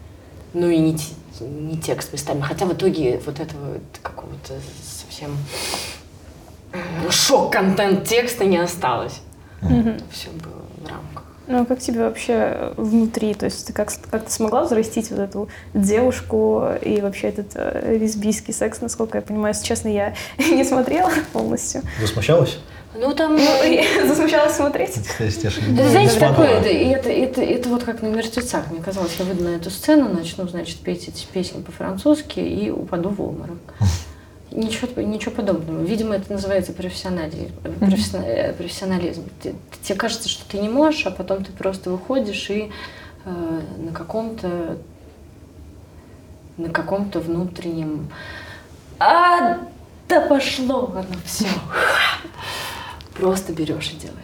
Ну 0.54 0.68
и 0.70 0.78
не, 0.80 0.98
не 1.42 1.78
текст 1.78 2.12
местами. 2.14 2.42
Хотя 2.42 2.66
в 2.66 2.74
итоге 2.74 3.22
вот 3.26 3.40
этого 3.40 3.74
вот 3.74 3.82
какого-то 4.02 4.54
совсем 4.84 5.38
м, 6.74 7.12
шок-контент 7.12 8.08
текста 8.08 8.46
не 8.46 8.58
осталось. 8.58 9.22
Все 10.12 10.30
было 10.30 10.62
в 10.78 10.88
рамках. 10.88 11.24
Ну, 11.48 11.62
а 11.62 11.66
как 11.66 11.80
тебе 11.80 12.02
вообще 12.02 12.74
внутри? 12.78 13.34
То 13.34 13.46
есть 13.46 13.66
ты 13.66 13.74
как, 13.74 13.92
как 14.12 14.26
ты 14.26 14.32
смогла 14.32 14.64
взрастить 14.64 15.10
вот 15.10 15.20
эту 15.20 15.50
девушку 15.74 16.64
и 16.82 17.02
вообще 17.02 17.30
этот 17.30 17.52
э, 17.56 17.98
лесбийский 18.00 18.54
секс, 18.54 18.82
насколько 18.82 19.18
я 19.18 19.22
понимаю? 19.24 19.54
Если 19.56 19.66
честно, 19.66 19.88
я 19.88 20.14
не 20.38 20.64
смотрела 20.64 21.12
полностью. 21.34 21.82
Засмущалась? 22.00 22.60
Ну, 22.96 23.14
там... 23.14 23.36
Ну, 23.36 23.64
и 23.64 23.84
засмущалась 24.08 24.56
смотреть. 24.56 24.98
Да, 25.76 25.90
знаете, 25.90 26.20
такое, 26.20 26.48
это, 26.48 26.70
это, 26.70 27.10
это, 27.10 27.42
это 27.42 27.70
вот 27.70 27.84
как 27.84 28.02
на 28.02 28.08
мертвецах. 28.08 28.72
Мне 28.72 28.82
казалось, 28.82 29.16
я 29.20 29.26
выйду 29.26 29.44
на 29.44 29.50
эту 29.50 29.70
сцену, 29.70 30.10
начну, 30.10 30.48
значит, 30.48 30.80
петь 30.80 31.08
эти 31.08 31.26
песни 31.26 31.62
по-французски 31.62 32.40
и 32.40 32.70
упаду 32.72 33.10
в 33.10 33.22
обморок. 33.22 33.58
Ничего, 34.52 34.88
ничего 35.04 35.32
подобного. 35.32 35.84
Видимо, 35.84 36.16
это 36.16 36.34
называется 36.34 36.74
профессионализм. 36.74 37.54
э, 38.18 38.52
профессионализм. 38.54 39.30
Те- 39.44 39.54
Тебе 39.84 39.96
кажется, 39.96 40.28
что 40.28 40.44
ты 40.50 40.58
не 40.58 40.70
можешь, 40.70 41.06
а 41.06 41.12
потом 41.12 41.46
ты 41.46 41.52
просто 41.52 41.92
выходишь 41.92 42.50
и 42.50 42.72
э, 43.26 43.62
на 43.78 43.92
каком-то 43.92 44.78
на 46.58 46.70
каком-то 46.70 47.20
внутреннем 47.20 48.10
а 49.00 49.60
да 50.10 50.22
пошло 50.22 50.92
оно 50.96 51.16
все. 51.26 51.46
Просто 53.20 53.52
берешь 53.52 53.92
и 53.92 53.96
делаешь. 53.96 54.18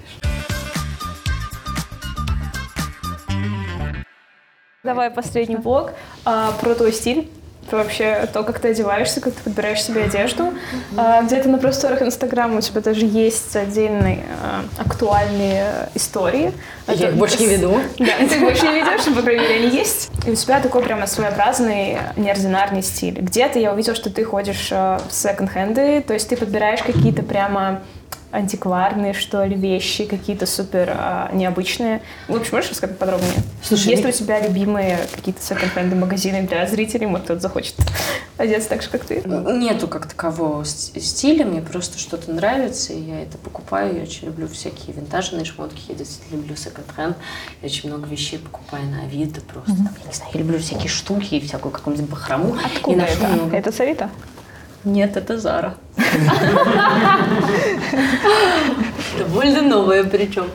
Давай 4.84 5.10
последний 5.10 5.58
блок 5.58 5.92
а, 6.24 6.54
про 6.62 6.76
твой 6.76 6.94
стиль. 6.94 7.30
Про 7.70 7.78
вообще 7.80 8.30
то, 8.32 8.44
как 8.44 8.60
ты 8.60 8.68
одеваешься, 8.70 9.20
как 9.20 9.34
ты 9.34 9.42
подбираешь 9.44 9.82
себе 9.84 10.04
одежду. 10.04 10.54
А, 10.96 11.24
где-то 11.24 11.50
на 11.50 11.58
просторах 11.58 12.04
Инстаграма 12.04 12.60
у 12.60 12.62
тебя 12.62 12.80
даже 12.80 13.06
есть 13.06 13.56
отдельные 13.56 14.24
а, 14.42 14.64
актуальные 14.78 15.90
истории. 15.96 16.54
Я 16.88 16.94
Это- 16.94 17.08
их 17.08 17.16
больше 17.16 17.40
не 17.40 17.48
веду. 17.48 17.80
Да, 17.98 18.06
ты 18.20 18.36
их 18.36 18.40
больше 18.40 18.68
не 18.68 18.76
ведешь, 18.76 19.06
но, 19.08 19.16
по 19.16 19.24
крайней 19.24 19.42
мере, 19.42 19.56
они 19.56 19.76
есть. 19.76 20.12
И 20.28 20.32
у 20.32 20.36
тебя 20.36 20.62
такой 20.62 20.84
прямо 20.84 21.08
своеобразный, 21.08 21.98
неординарный 22.16 22.84
стиль. 22.84 23.20
Где-то 23.20 23.58
я 23.58 23.74
увидела, 23.74 23.96
что 23.96 24.12
ты 24.12 24.24
ходишь 24.24 24.70
в 24.72 25.02
секонд-хенды, 25.10 26.02
то 26.02 26.14
есть 26.14 26.30
ты 26.30 26.38
подбираешь 26.38 26.84
какие-то 26.84 27.24
прямо 27.24 27.82
антикварные, 28.36 29.14
что 29.14 29.44
ли, 29.46 29.56
вещи, 29.56 30.06
какие-то 30.06 30.46
супер 30.46 30.94
а, 30.96 31.30
необычные. 31.34 32.02
В 32.28 32.36
общем, 32.36 32.56
можешь 32.56 32.72
рассказать 32.72 32.98
подробнее? 32.98 33.32
Слушай, 33.64 33.90
есть 33.90 34.04
ли 34.04 34.10
у 34.10 34.12
тебя 34.12 34.40
любимые 34.42 35.00
какие-то 35.14 35.42
секонд-хенды 35.42 35.96
магазины 35.96 36.42
для 36.48 36.68
зрителей? 36.68 37.06
Может, 37.08 37.26
кто-то 37.26 37.40
захочет 37.42 37.76
одеться 38.38 38.70
так 38.70 38.82
же, 38.82 38.90
как 38.90 39.06
ты? 39.06 39.22
Нету 39.26 39.88
как 39.88 40.08
такового 40.08 40.64
с- 40.64 40.92
стиля, 41.00 41.46
мне 41.46 41.62
просто 41.62 41.98
что-то 41.98 42.32
нравится, 42.32 42.94
и 42.94 43.00
я 43.02 43.22
это 43.24 43.38
покупаю. 43.38 43.96
Я 43.96 44.04
очень 44.04 44.28
люблю 44.28 44.48
всякие 44.48 44.96
винтажные 44.96 45.46
шмотки, 45.46 45.82
я 45.90 45.96
действительно 45.96 46.40
люблю 46.42 46.56
секонд-хенд. 46.56 47.16
Я 47.62 47.66
очень 47.66 47.90
много 47.90 48.08
вещей 48.08 48.38
покупаю 48.40 48.86
на 48.86 49.04
Авито 49.04 49.42
просто. 49.42 49.72
Там, 49.76 49.90
я 50.02 50.08
не 50.08 50.14
знаю, 50.14 50.32
я 50.34 50.40
люблю 50.40 50.60
всякие 50.60 50.90
штуки 50.90 51.36
и 51.36 51.40
всякую 51.46 51.72
какую-нибудь 51.72 52.10
бахрому. 52.10 52.56
Откуда 52.64 53.04
это? 53.04 53.28
много. 53.28 53.56
Это 53.56 53.72
Савита? 53.72 54.10
Нет, 54.86 55.18
это 55.18 55.38
Зара. 55.40 55.76
Довольно 59.18 59.62
новая 59.62 60.04
причем. 60.04 60.46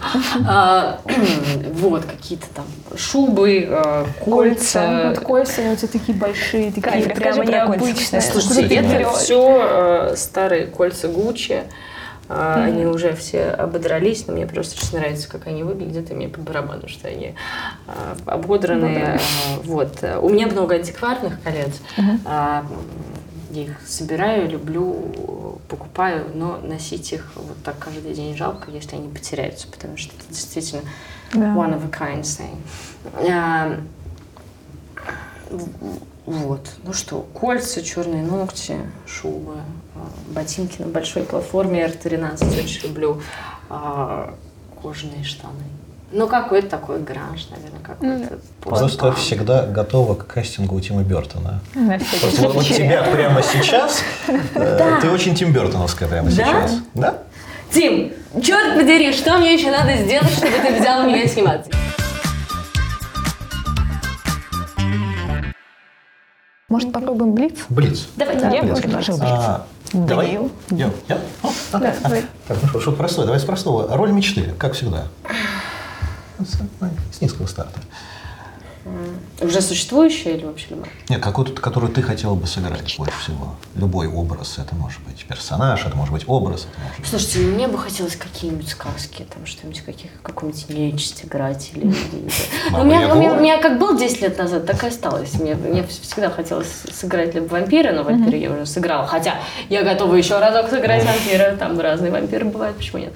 А, 0.47 1.01
Вот, 1.75 2.05
какие-то 2.05 2.47
там 2.55 2.65
шубы, 2.97 3.67
а, 3.69 4.07
кольца. 4.23 5.09
Вот 5.09 5.21
кольца, 5.21 5.63
у 5.73 5.77
тебя 5.77 5.89
такие 5.89 6.17
большие, 6.17 6.71
такие 6.73 7.09
прямо 7.15 7.45
необычные. 7.45 8.21
Слушайте, 8.21 8.75
это 8.77 8.89
берешь? 8.89 9.09
все 9.09 10.15
старые 10.17 10.67
кольца 10.67 11.09
Гуччи. 11.09 11.63
А, 12.33 12.63
Они 12.65 12.87
уже 12.87 13.13
все 13.15 13.47
ободрались, 13.51 14.29
но 14.29 14.35
мне 14.35 14.47
просто 14.47 14.77
очень 14.81 14.99
нравится, 14.99 15.29
как 15.29 15.49
они 15.49 15.65
выглядят, 15.65 16.13
и 16.13 16.15
мне 16.15 16.29
по 16.29 16.41
барабану, 16.41 16.87
что 16.87 17.09
они 17.09 17.35
а, 17.89 18.15
ободранные. 18.27 19.15
А, 19.17 19.19
Вот. 19.65 19.99
У 20.23 20.29
меня 20.29 20.47
много 20.47 20.77
антикварных 20.77 21.43
колец. 21.43 21.81
А, 22.25 22.65
Я 23.51 23.63
их 23.65 23.81
собираю, 23.87 24.49
люблю, 24.49 25.59
покупаю, 25.69 26.31
но 26.35 26.59
носить 26.59 27.13
их 27.13 27.33
вот 27.35 27.61
так 27.65 27.79
каждый 27.79 28.15
день 28.15 28.37
жалко, 28.37 28.71
если 28.71 28.95
они 28.97 29.09
потеряются, 29.09 29.67
потому 29.69 29.97
что 29.97 30.15
это 30.17 30.25
действительно 30.29 30.83
Да. 31.33 31.41
one 31.55 31.75
of 31.75 31.85
a 31.85 31.91
kind 31.91 32.23
thing. 32.23 32.57
А, 33.29 33.81
Вот. 36.27 36.61
Ну 36.85 36.93
что, 36.93 37.23
кольца, 37.35 37.83
черные 37.83 38.23
ногти, 38.23 38.77
шубы, 39.05 39.57
а, 39.97 40.09
ботинки 40.33 40.81
на 40.81 40.87
большой 40.87 41.25
платформе 41.25 41.85
R13 41.85 42.63
очень 42.63 42.87
люблю, 42.89 43.21
а, 43.69 44.35
кожаные 44.81 45.25
штаны. 45.25 45.65
Ну, 46.13 46.27
какой-то 46.27 46.69
такой 46.69 46.99
гранж, 47.01 47.47
наверное, 47.51 47.81
какой-то. 47.83 48.39
Просто 48.61 48.85
пост-панк. 48.87 49.17
всегда 49.17 49.67
готова 49.67 50.15
к 50.17 50.27
кастингу 50.27 50.75
у 50.75 50.81
Тима 50.81 51.03
Бертона. 51.05 51.61
На 51.75 51.99
всякий 52.01 52.21
Просто 52.21 52.49
вот, 52.49 52.67
тебя 52.67 53.03
прямо 53.05 53.43
сейчас, 53.43 54.03
э, 54.27 54.99
ты 55.01 55.09
очень 55.11 55.37
Тим 55.37 55.53
Бертоновская 55.53 56.09
прямо 56.09 56.29
Да? 56.31 56.33
сейчас. 56.35 56.73
Да? 56.95 57.19
Тим, 57.73 58.13
черт 58.43 58.75
подери, 58.75 59.13
что 59.13 59.39
мне 59.39 59.55
еще 59.55 59.71
надо 59.71 59.97
сделать, 59.99 60.31
чтобы 60.31 60.51
ты 60.51 60.81
взял 60.81 61.05
меня 61.07 61.29
сниматься? 61.29 61.71
Может, 66.69 66.93
попробуем 66.93 67.35
блиц? 67.35 67.55
Блиц. 67.69 68.09
Давайте. 68.17 68.45
Я 68.53 68.63
бы 68.63 68.69
Блиц. 68.71 68.81
предложил 68.81 69.17
блиц. 69.17 69.31
А, 69.31 69.67
Давай. 69.93 70.39
Я? 70.71 70.91
Я? 71.09 71.19
О, 71.43 71.49
а, 71.73 71.79
Да, 71.79 71.89
а. 71.99 72.03
давай. 72.03 72.25
Так, 72.47 72.59
ну 72.63 72.69
что, 72.69 72.81
что 72.81 72.93
простое. 72.93 73.27
Давай 73.27 73.41
с 73.41 73.45
простого. 73.45 73.97
Роль 73.97 74.13
мечты, 74.13 74.55
как 74.57 74.75
всегда. 74.75 75.07
С, 76.41 77.17
с 77.17 77.21
низкого 77.21 77.47
старта. 77.47 77.81
Уже 79.43 79.61
существующая 79.61 80.37
или 80.37 80.47
вообще 80.47 80.69
любая? 80.71 80.89
Нет, 81.11 81.23
какую-то, 81.23 81.61
которую 81.61 81.93
ты 81.93 82.01
хотела 82.01 82.35
бы 82.35 82.47
сыграть 82.47 82.97
больше 82.97 83.19
всего. 83.21 83.55
Любой 83.75 84.09
образ. 84.09 84.59
Это 84.59 84.75
может 84.75 85.03
быть 85.03 85.25
персонаж, 85.27 85.85
это 85.85 85.95
может 85.97 86.13
быть 86.13 86.25
образ, 86.27 86.67
это 86.71 86.81
может 86.81 86.99
быть... 86.99 87.09
Слушайте, 87.09 87.39
мне 87.41 87.69
бы 87.69 87.77
хотелось 87.77 88.17
какие-нибудь 88.17 88.69
сказки, 88.69 89.27
там 89.35 89.45
что-нибудь, 89.45 89.83
каких, 89.83 90.11
какую-нибудь 90.23 90.71
нечисть 90.71 91.25
играть. 91.27 91.71
Или, 91.75 91.87
Ну, 92.71 92.81
у, 92.81 92.85
меня, 92.85 93.13
у, 93.15 93.19
меня, 93.19 93.35
у 93.35 93.41
меня 93.41 93.61
как 93.61 93.79
был 93.79 93.99
10 93.99 94.23
лет 94.23 94.39
назад, 94.39 94.65
так 94.65 94.83
и 94.83 94.87
осталось. 94.87 95.35
Мне, 95.35 95.55
мне 95.57 95.87
всегда 95.87 96.31
хотелось 96.31 96.83
сыграть 96.91 97.35
либо 97.35 97.47
вампира, 97.49 97.93
но 97.93 98.03
вампира 98.03 98.37
я 98.37 98.51
уже 98.51 98.65
сыграла. 98.65 99.07
Хотя 99.07 99.35
я 99.69 99.83
готова 99.83 100.15
еще 100.15 100.39
разок 100.39 100.71
сыграть 100.71 101.05
вампира, 101.05 101.55
там 101.57 101.79
разные 101.79 102.11
вампиры 102.11 102.47
бывают, 102.47 102.79
почему 102.79 103.03
нет. 103.03 103.13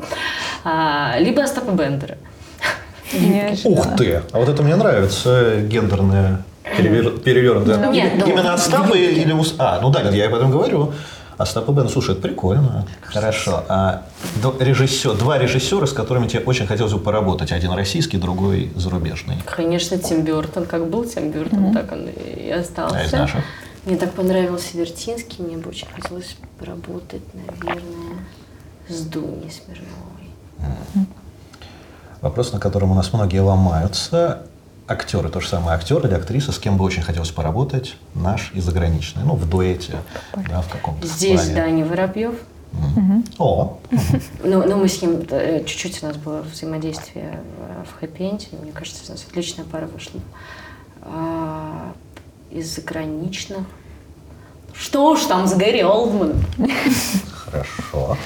А, 0.63 1.17
либо 1.19 1.43
Остапа 1.43 1.71
Бендера. 1.71 2.19
Неожиданно. 3.13 3.81
Ух 3.81 3.97
ты! 3.97 4.23
А 4.33 4.39
вот 4.39 4.49
это 4.49 4.63
мне 4.63 4.77
нравится, 4.77 5.61
гендерное 5.61 6.45
перевер... 6.77 7.11
перевернутое. 7.19 7.91
Нет, 7.91 8.13
ну, 8.19 8.27
Именно 8.27 8.55
Остапа 8.55 8.95
или... 8.95 9.33
Ус- 9.33 9.55
А, 9.59 9.79
ну 9.81 9.91
да, 9.91 10.01
я 10.11 10.27
об 10.27 10.35
этом 10.35 10.51
говорю. 10.51 10.93
Остап 11.37 11.69
и 11.69 11.73
Бен, 11.73 11.89
слушай, 11.89 12.13
это 12.13 12.23
прикольно. 12.23 12.87
Хорошо. 13.03 13.65
А 13.69 14.05
режиссер, 14.61 15.15
два 15.15 15.37
режиссера, 15.37 15.85
с 15.87 15.93
которыми 15.93 16.29
тебе 16.29 16.43
очень 16.45 16.67
хотелось 16.67 16.93
бы 16.93 17.01
поработать. 17.01 17.51
Один 17.51 17.73
российский, 17.73 18.19
другой 18.19 18.71
зарубежный. 18.77 19.37
Конечно, 19.45 19.99
Тим 19.99 20.23
Бертон. 20.23 20.65
Как 20.65 20.87
был 20.89 21.05
Тим 21.05 21.31
Бертон, 21.33 21.75
так 21.75 21.91
он 21.91 22.07
и 22.09 22.49
остался. 22.51 22.97
А 22.99 23.03
из 23.05 23.13
наших? 23.13 23.41
Мне 23.85 23.97
так 23.97 24.13
понравился 24.13 24.79
Вертинский, 24.79 25.45
мне 25.45 25.59
бы 25.59 25.69
очень 25.71 25.89
хотелось 25.95 26.37
поработать, 26.59 27.21
наверное, 27.35 28.25
с 28.89 29.01
Дуней 29.03 29.51
Смирновой. 29.51 31.09
Вопрос, 32.25 32.55
на 32.55 32.59
котором 32.59 32.91
у 32.91 32.95
нас 32.95 33.13
многие 33.13 33.41
ломаются. 33.41 34.47
Актеры, 34.89 35.29
то 35.29 35.41
же 35.41 35.49
самое 35.49 35.77
актер 35.77 36.07
или 36.07 36.15
актриса, 36.15 36.53
с 36.53 36.59
кем 36.59 36.79
бы 36.79 36.85
очень 36.87 37.03
хотелось 37.03 37.31
поработать, 37.31 37.97
наш 38.15 38.51
и 38.55 38.61
заграничный, 38.61 39.25
ну, 39.25 39.35
в 39.35 39.47
дуэте, 39.47 39.99
да, 40.35 40.63
в 40.63 40.69
каком-то 40.73 41.07
Здесь 41.07 41.43
плане. 41.43 41.55
Даня 41.55 41.85
Воробьев. 41.85 42.35
О, 43.37 43.77
Ну, 44.43 44.67
ну, 44.67 44.77
мы 44.79 44.89
с 44.89 45.03
ним 45.03 45.27
э, 45.29 45.65
чуть-чуть 45.65 46.03
у 46.03 46.07
нас 46.07 46.17
было 46.17 46.41
взаимодействие 46.41 47.41
э, 47.59 47.85
в 47.85 48.01
хэппи 48.01 48.57
Мне 48.63 48.73
кажется, 48.73 49.03
у 49.07 49.13
нас 49.13 49.27
отличная 49.29 49.67
пара 49.67 49.87
вышла. 49.87 50.19
А, 51.03 51.93
из 52.51 52.75
заграничных. 52.75 53.67
Что 54.73 55.11
уж 55.11 55.25
там 55.25 55.47
с 55.47 55.55
Гэри 55.55 55.83
Олдманом. 55.83 56.43
Хорошо. 57.35 58.17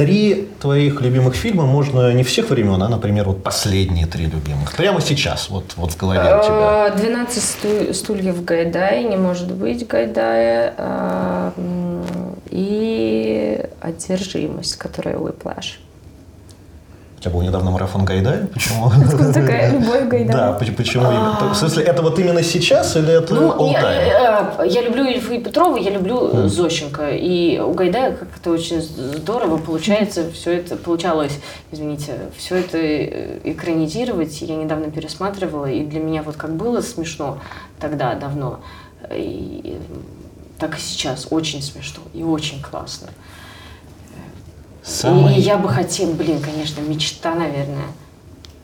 Три 0.00 0.48
твоих 0.60 1.02
любимых 1.02 1.34
фильма 1.34 1.66
можно 1.66 2.12
не 2.14 2.22
всех 2.22 2.48
времен, 2.48 2.82
а, 2.82 2.88
например, 2.88 3.26
вот 3.26 3.42
последние 3.42 4.06
три 4.06 4.24
любимых. 4.24 4.74
Прямо 4.74 5.00
сейчас, 5.02 5.50
вот, 5.50 5.74
вот 5.76 5.92
в 5.92 5.96
голове 5.98 6.20
у 6.20 6.42
тебя. 6.42 6.86
А, 6.86 6.90
12 6.96 7.42
сту- 7.44 7.92
стульев 7.92 8.42
Гайдая, 8.42 9.02
не 9.02 9.16
может 9.18 9.52
быть 9.52 9.86
Гайдая. 9.86 10.72
а, 10.78 11.52
И 12.50 13.62
одержимость, 13.80 14.76
которая 14.76 15.16
Whiplash. 15.16 15.76
У 17.20 17.22
тебя 17.22 17.32
был 17.32 17.42
недавно 17.42 17.70
марафон 17.70 18.06
Гайдая. 18.06 18.46
Почему? 18.46 18.86
Откуда 19.04 19.30
такая 19.30 19.70
любовь 19.72 20.06
к 20.06 20.08
Гайдаю? 20.08 20.32
Да, 20.38 20.52
поч- 20.54 20.74
почему? 20.74 21.04
именно? 21.04 21.52
В 21.52 21.54
смысле, 21.54 21.82
это 21.84 22.00
вот 22.00 22.18
именно 22.18 22.42
сейчас 22.42 22.96
или 22.96 23.12
это 23.12 23.34
Ну, 23.34 23.70
я, 23.70 23.78
time? 23.82 24.54
э, 24.60 24.68
я 24.68 24.80
люблю 24.80 25.04
Ильфа 25.04 25.34
и 25.34 25.38
Петрова, 25.38 25.76
я 25.76 25.90
люблю 25.90 26.48
Зощенко. 26.48 27.10
И 27.10 27.58
у 27.58 27.74
Гайдая 27.74 28.12
как-то 28.12 28.52
очень 28.52 28.80
здорово 28.80 29.58
получается 29.58 30.30
все 30.32 30.52
это, 30.52 30.76
получалось, 30.76 31.38
извините, 31.70 32.14
все 32.38 32.56
это 32.56 32.78
э, 32.78 33.40
экранизировать. 33.44 34.40
Я 34.40 34.56
недавно 34.56 34.90
пересматривала, 34.90 35.66
и 35.66 35.84
для 35.84 36.00
меня 36.00 36.22
вот 36.22 36.36
как 36.36 36.56
было 36.56 36.80
смешно 36.80 37.38
тогда, 37.78 38.14
давно, 38.14 38.60
и 39.12 39.76
так 40.58 40.78
и 40.78 40.80
сейчас 40.80 41.26
очень 41.30 41.60
смешно 41.62 42.02
и 42.14 42.22
очень 42.22 42.62
классно. 42.62 43.08
Самый- 44.90 45.36
И 45.36 45.40
я 45.40 45.56
бы 45.56 45.68
хотела, 45.68 46.12
блин, 46.12 46.40
конечно, 46.42 46.80
мечта, 46.80 47.34
наверное, 47.34 47.86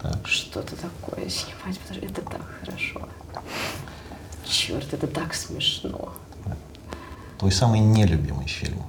Так. 0.02 0.26
что-то 0.26 0.74
такое 0.76 1.28
снимать, 1.28 1.78
потому 1.78 2.00
что 2.00 2.06
это 2.06 2.20
так 2.22 2.40
хорошо. 2.60 3.08
Черт, 4.44 4.92
это 4.92 5.06
так 5.06 5.34
смешно. 5.34 6.12
Твой 7.38 7.52
самый 7.52 7.80
нелюбимый 7.80 8.46
фильм. 8.48 8.82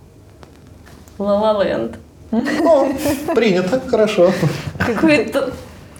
Ла 1.19 1.63
Ленд. 1.63 1.97
Принято, 3.35 3.79
хорошо. 3.88 4.33
Какой-то... 4.79 5.53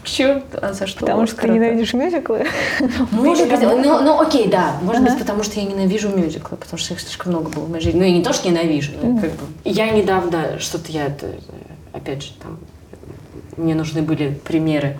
Черт, 0.08 0.46
а 0.54 0.74
за 0.74 0.88
что? 0.88 1.02
Потому 1.02 1.28
что 1.28 1.42
ты 1.42 1.50
ненавидишь 1.50 1.94
мюзиклы. 1.94 2.46
Может 3.12 3.50
быть, 3.50 3.62
ну, 3.62 4.02
ну 4.02 4.22
окей, 4.22 4.48
да. 4.48 4.78
Может 4.82 5.04
быть, 5.04 5.20
потому 5.20 5.44
что 5.44 5.60
я 5.60 5.66
ненавижу 5.66 6.10
мюзиклы, 6.10 6.58
потому 6.58 6.80
что 6.80 6.94
их 6.94 7.02
слишком 7.02 7.34
много 7.34 7.50
было 7.50 7.66
в 7.66 7.70
моей 7.70 7.84
жизни. 7.84 8.00
Ну, 8.00 8.06
я 8.06 8.12
не 8.12 8.24
то, 8.24 8.32
что 8.32 8.50
ненавижу, 8.50 8.94
но 9.02 9.20
как 9.20 9.32
бы... 9.32 9.46
Я 9.66 9.90
недавно, 9.90 10.60
что-то 10.60 10.92
я, 10.92 11.08
это, 11.08 11.28
опять 11.92 12.24
же, 12.24 12.32
там, 12.42 12.58
мне 13.58 13.76
нужны 13.76 14.02
были 14.02 14.32
примеры 14.32 14.98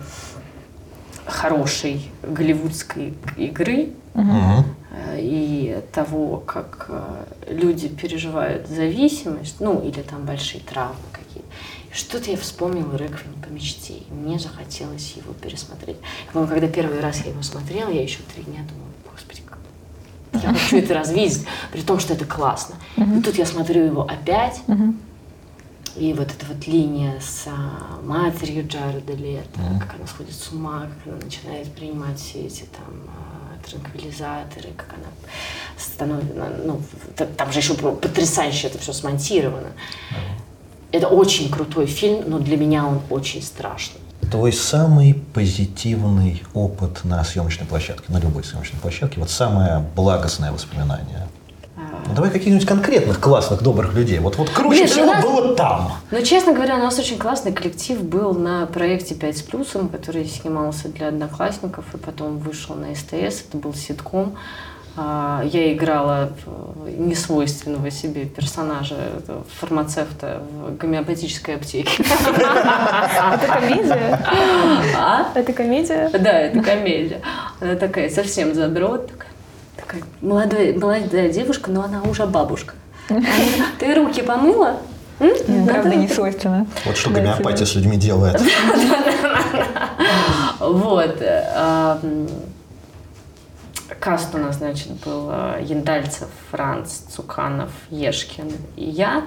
хорошей 1.24 2.10
голливудской 2.22 3.14
игры, 3.36 3.90
э, 4.14 5.20
и 5.20 5.78
того, 5.92 6.42
как 6.44 6.86
э, 6.88 7.24
люди 7.48 7.88
переживают 7.88 8.66
зависимость, 8.66 9.60
ну, 9.60 9.80
или 9.80 10.02
там 10.02 10.24
большие 10.24 10.62
травмы 10.62 10.96
какие-то. 11.12 11.48
Что-то 11.92 12.30
я 12.30 12.36
вспомнила 12.36 12.94
«Реквием 12.96 13.34
по 13.42 13.48
мечте», 13.48 13.94
и 13.94 14.12
мне 14.12 14.38
захотелось 14.38 15.14
его 15.16 15.32
пересмотреть. 15.32 15.96
Я 16.26 16.32
помню, 16.32 16.48
когда 16.48 16.68
первый 16.68 17.00
раз 17.00 17.20
я 17.24 17.30
его 17.30 17.42
смотрела, 17.42 17.90
я 17.90 18.02
еще 18.02 18.18
три 18.34 18.42
дня 18.44 18.60
думала, 18.68 18.90
господи, 19.10 19.42
как 19.46 19.58
я 20.42 20.52
хочу 20.54 20.78
это 20.78 20.94
развидеть, 20.94 21.46
при 21.72 21.80
том, 21.80 21.98
что 21.98 22.14
это 22.14 22.24
классно. 22.24 22.76
И 22.96 23.22
тут 23.22 23.36
я 23.36 23.46
смотрю 23.46 23.84
его 23.84 24.02
опять, 24.02 24.60
И 25.96 26.12
вот 26.12 26.28
эта 26.30 26.46
вот 26.46 26.66
линия 26.68 27.18
с 27.20 27.46
а, 27.48 28.00
матерью 28.04 28.68
Джареда 28.68 29.14
Лето, 29.14 29.60
как 29.80 29.96
она 29.96 30.06
сходит 30.06 30.34
с 30.34 30.52
ума, 30.52 30.82
как 30.82 31.12
она 31.12 31.24
начинает 31.24 31.72
принимать 31.72 32.20
все 32.20 32.42
эти 32.42 32.60
там 32.60 32.94
а, 33.08 33.68
транквилизаторы, 33.68 34.68
как 34.76 34.94
она 34.94 35.08
становится, 35.76 36.34
ну, 36.64 36.80
там 37.36 37.52
же 37.52 37.58
еще 37.58 37.74
потрясающе 37.74 38.68
это 38.68 38.78
все 38.78 38.92
смонтировано. 38.92 39.72
Это 40.92 41.08
очень 41.08 41.50
крутой 41.50 41.86
фильм, 41.86 42.24
но 42.26 42.38
для 42.38 42.56
меня 42.56 42.86
он 42.86 43.00
очень 43.10 43.42
страшный. 43.42 44.00
Твой 44.30 44.52
самый 44.52 45.14
позитивный 45.34 46.42
опыт 46.54 47.04
на 47.04 47.22
съемочной 47.24 47.66
площадке, 47.66 48.04
на 48.12 48.18
любой 48.18 48.44
съемочной 48.44 48.80
площадке, 48.80 49.20
вот 49.20 49.30
самое 49.30 49.84
благостное 49.94 50.50
воспоминание. 50.52 51.28
Ну, 52.06 52.14
давай 52.14 52.30
каких-нибудь 52.30 52.66
конкретных 52.66 53.20
классных, 53.20 53.62
добрых 53.62 53.94
людей. 53.94 54.18
Вот, 54.18 54.36
вот 54.36 54.48
круче 54.50 54.68
Блин, 54.70 54.86
всего 54.88 55.04
у 55.04 55.06
нас- 55.06 55.24
было 55.24 55.54
там. 55.54 55.92
Но, 56.10 56.20
честно 56.22 56.52
говоря, 56.54 56.76
у 56.76 56.78
нас 56.78 56.98
очень 56.98 57.18
классный 57.18 57.52
коллектив 57.52 58.02
был 58.02 58.32
на 58.34 58.66
проекте 58.66 59.14
«Пять 59.14 59.38
с 59.38 59.42
плюсом», 59.42 59.88
который 59.88 60.24
снимался 60.26 60.88
для 60.88 61.08
одноклассников 61.08 61.84
и 61.94 61.98
потом 61.98 62.38
вышел 62.38 62.74
на 62.74 62.94
СТС. 62.94 63.44
Это 63.48 63.58
был 63.58 63.74
ситком. 63.74 64.36
А, 65.00 65.44
Я 65.44 65.72
играла 65.72 66.32
в 66.44 66.88
несвойственного 66.90 67.88
себе 67.88 68.24
персонажа 68.24 68.96
фармацевта 69.60 70.42
в 70.50 70.76
гомеопатической 70.76 71.54
аптеке. 71.54 72.02
Это 72.02 73.46
комедия? 73.46 74.20
А? 74.98 75.28
Это 75.36 75.52
комедия? 75.52 76.10
Да, 76.18 76.40
это 76.40 76.60
комедия. 76.62 77.20
Она 77.60 77.76
такая 77.76 78.10
совсем 78.10 78.54
задрот, 78.54 79.06
такая, 79.06 79.30
такая 79.76 80.02
молодая, 80.20 80.76
молодая 80.76 81.28
девушка, 81.28 81.70
но 81.70 81.84
она 81.84 82.02
уже 82.02 82.26
бабушка. 82.26 82.74
Ты 83.78 83.94
руки 83.94 84.22
помыла? 84.22 84.78
Правда, 85.18 85.74
Надо?» 85.84 85.94
не 85.94 86.08
свойственно. 86.08 86.66
Вот 86.84 86.96
что 86.96 87.10
гомеопатия 87.10 87.66
с 87.66 87.74
людьми 87.76 87.96
делает. 87.96 88.42
Вот. 90.60 91.22
Каст 94.00 94.34
у 94.34 94.38
нас, 94.38 94.58
значит, 94.58 94.92
был 95.04 95.30
Яндальцев, 95.60 96.28
Франц, 96.50 96.98
Цуканов, 97.10 97.70
Ешкин 97.90 98.52
и 98.76 98.84
я, 98.84 99.26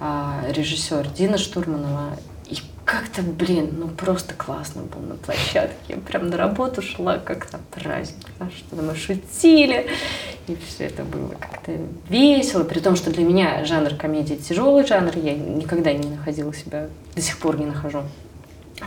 а, 0.00 0.42
режиссер 0.50 1.08
Дина 1.08 1.38
Штурманова. 1.38 2.16
И 2.46 2.56
как-то, 2.84 3.22
блин, 3.22 3.70
ну 3.78 3.88
просто 3.88 4.34
классно 4.34 4.82
было 4.82 5.00
на 5.00 5.14
площадке. 5.14 5.76
Я 5.88 5.96
прям 5.96 6.28
на 6.28 6.36
работу 6.36 6.82
шла 6.82 7.18
как 7.18 7.52
на 7.52 7.60
праздник, 7.70 8.26
что 8.56 8.76
мы 8.76 8.96
шутили, 8.96 9.86
и 10.48 10.56
все 10.66 10.86
это 10.86 11.04
было 11.04 11.28
как-то 11.38 11.72
весело. 12.08 12.64
При 12.64 12.80
том, 12.80 12.96
что 12.96 13.10
для 13.10 13.24
меня 13.24 13.64
жанр 13.64 13.94
комедии 13.94 14.34
тяжелый 14.34 14.84
жанр, 14.84 15.16
я 15.16 15.34
никогда 15.34 15.92
не 15.92 16.08
находила 16.08 16.52
себя, 16.52 16.88
до 17.14 17.22
сих 17.22 17.38
пор 17.38 17.58
не 17.58 17.66
нахожу 17.66 18.02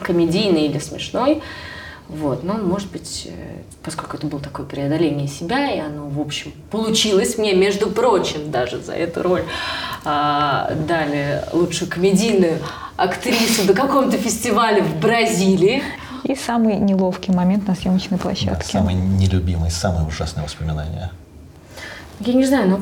комедийный 0.01 0.65
или 0.65 0.79
смешной. 0.79 1.41
Вот, 2.07 2.43
но, 2.43 2.53
может 2.53 2.91
быть, 2.91 3.27
э, 3.29 3.61
поскольку 3.83 4.17
это 4.17 4.27
было 4.27 4.39
такое 4.39 4.65
преодоление 4.65 5.27
себя, 5.27 5.71
и 5.71 5.79
оно, 5.79 6.07
в 6.07 6.19
общем, 6.21 6.51
получилось 6.69 7.37
мне, 7.39 7.55
между 7.55 7.89
прочим, 7.89 8.51
даже 8.51 8.79
за 8.79 8.93
эту 8.93 9.23
роль 9.23 9.43
а, 10.03 10.71
дали 10.87 11.41
лучшую 11.51 11.89
комедийную 11.89 12.59
актрису 12.95 13.65
на 13.65 13.73
каком-то 13.73 14.17
фестивале 14.17 14.83
в 14.83 14.99
Бразилии. 14.99 15.81
И 16.23 16.35
самый 16.35 16.75
неловкий 16.77 17.33
момент 17.33 17.67
на 17.67 17.73
съемочной 17.75 18.17
Да, 18.17 18.23
площадке. 18.23 18.71
самое 18.71 18.95
нелюбимое, 18.95 19.71
самое 19.71 20.05
ужасное 20.07 20.43
воспоминание. 20.43 21.09
Я 22.19 22.33
не 22.33 22.45
знаю, 22.45 22.69
но 22.69 22.79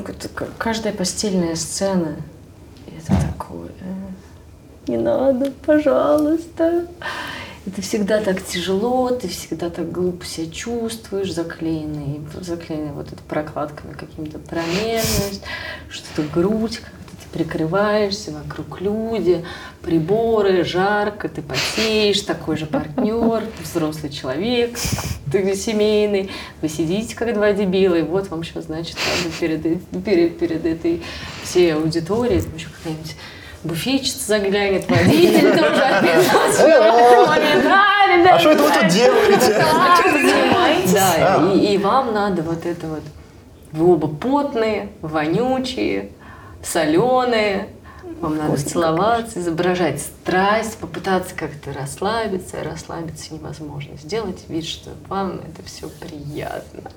каждая 0.57 0.93
постельная 0.93 1.55
сцена 1.55 2.17
это 2.87 3.15
такое. 3.31 3.69
э, 3.79 4.87
Не 4.91 4.97
надо, 4.97 5.51
пожалуйста. 5.65 6.85
Это 7.65 7.81
всегда 7.81 8.19
так 8.19 8.43
тяжело, 8.43 9.09
ты 9.09 9.29
всегда 9.29 9.69
так 9.69 9.89
глупо 9.89 10.25
себя 10.25 10.51
чувствуешь, 10.51 11.31
заклеенный, 11.31 12.19
заклеенный 12.41 12.91
вот 12.91 13.07
этой 13.07 13.23
прокладками 13.23 13.93
каким-то 13.93 14.37
промежность, 14.37 15.43
что-то 15.89 16.27
грудь, 16.33 16.79
как-то 16.79 17.15
ты 17.23 17.37
прикрываешься, 17.37 18.31
вокруг 18.31 18.81
люди, 18.81 19.45
приборы, 19.81 20.65
жарко, 20.65 21.29
ты 21.29 21.41
потеешь, 21.41 22.19
такой 22.21 22.57
же 22.57 22.65
партнер, 22.65 23.43
взрослый 23.63 24.11
человек, 24.11 24.77
ты 25.31 25.55
семейный, 25.55 26.31
вы 26.61 26.67
сидите 26.67 27.15
как 27.15 27.33
два 27.33 27.53
дебила, 27.53 27.95
и 27.95 28.01
вот 28.01 28.27
вам 28.27 28.43
сейчас, 28.43 28.65
значит, 28.65 28.97
перед, 29.39 29.65
э- 29.65 29.79
перед, 30.03 30.37
перед 30.37 30.65
этой 30.65 31.01
всей 31.43 31.73
аудиторией, 31.73 32.41
там 32.41 32.55
еще 32.55 32.67
какая-нибудь 32.67 33.15
буфетчица 33.63 34.19
заглянет, 34.27 34.89
водитель 34.89 35.51
тоже 35.57 35.81
опять 35.81 36.27
момент. 37.27 37.65
А, 37.65 38.07
ребята, 38.17 38.35
А 38.35 38.39
что 38.39 38.51
это 38.51 38.63
вы 38.63 38.69
тут 38.71 38.87
делаете? 38.87 39.65
да, 40.93 41.51
и, 41.53 41.73
и 41.73 41.77
вам 41.77 42.13
надо 42.13 42.41
вот 42.41 42.65
это 42.65 42.87
вот. 42.87 43.03
Вы 43.71 43.93
оба 43.93 44.07
потные, 44.07 44.89
вонючие, 45.01 46.11
соленые. 46.63 47.69
Вам 48.21 48.37
надо 48.37 48.57
целоваться, 48.57 49.39
изображать 49.39 49.99
страсть, 50.01 50.77
попытаться 50.77 51.33
как-то 51.35 51.73
расслабиться. 51.73 52.61
а 52.61 52.63
Расслабиться 52.63 53.33
невозможно. 53.33 53.97
Сделать 53.97 54.43
вид, 54.47 54.65
что 54.65 54.91
вам 55.09 55.41
это 55.41 55.63
все 55.65 55.89
приятно. 55.89 56.91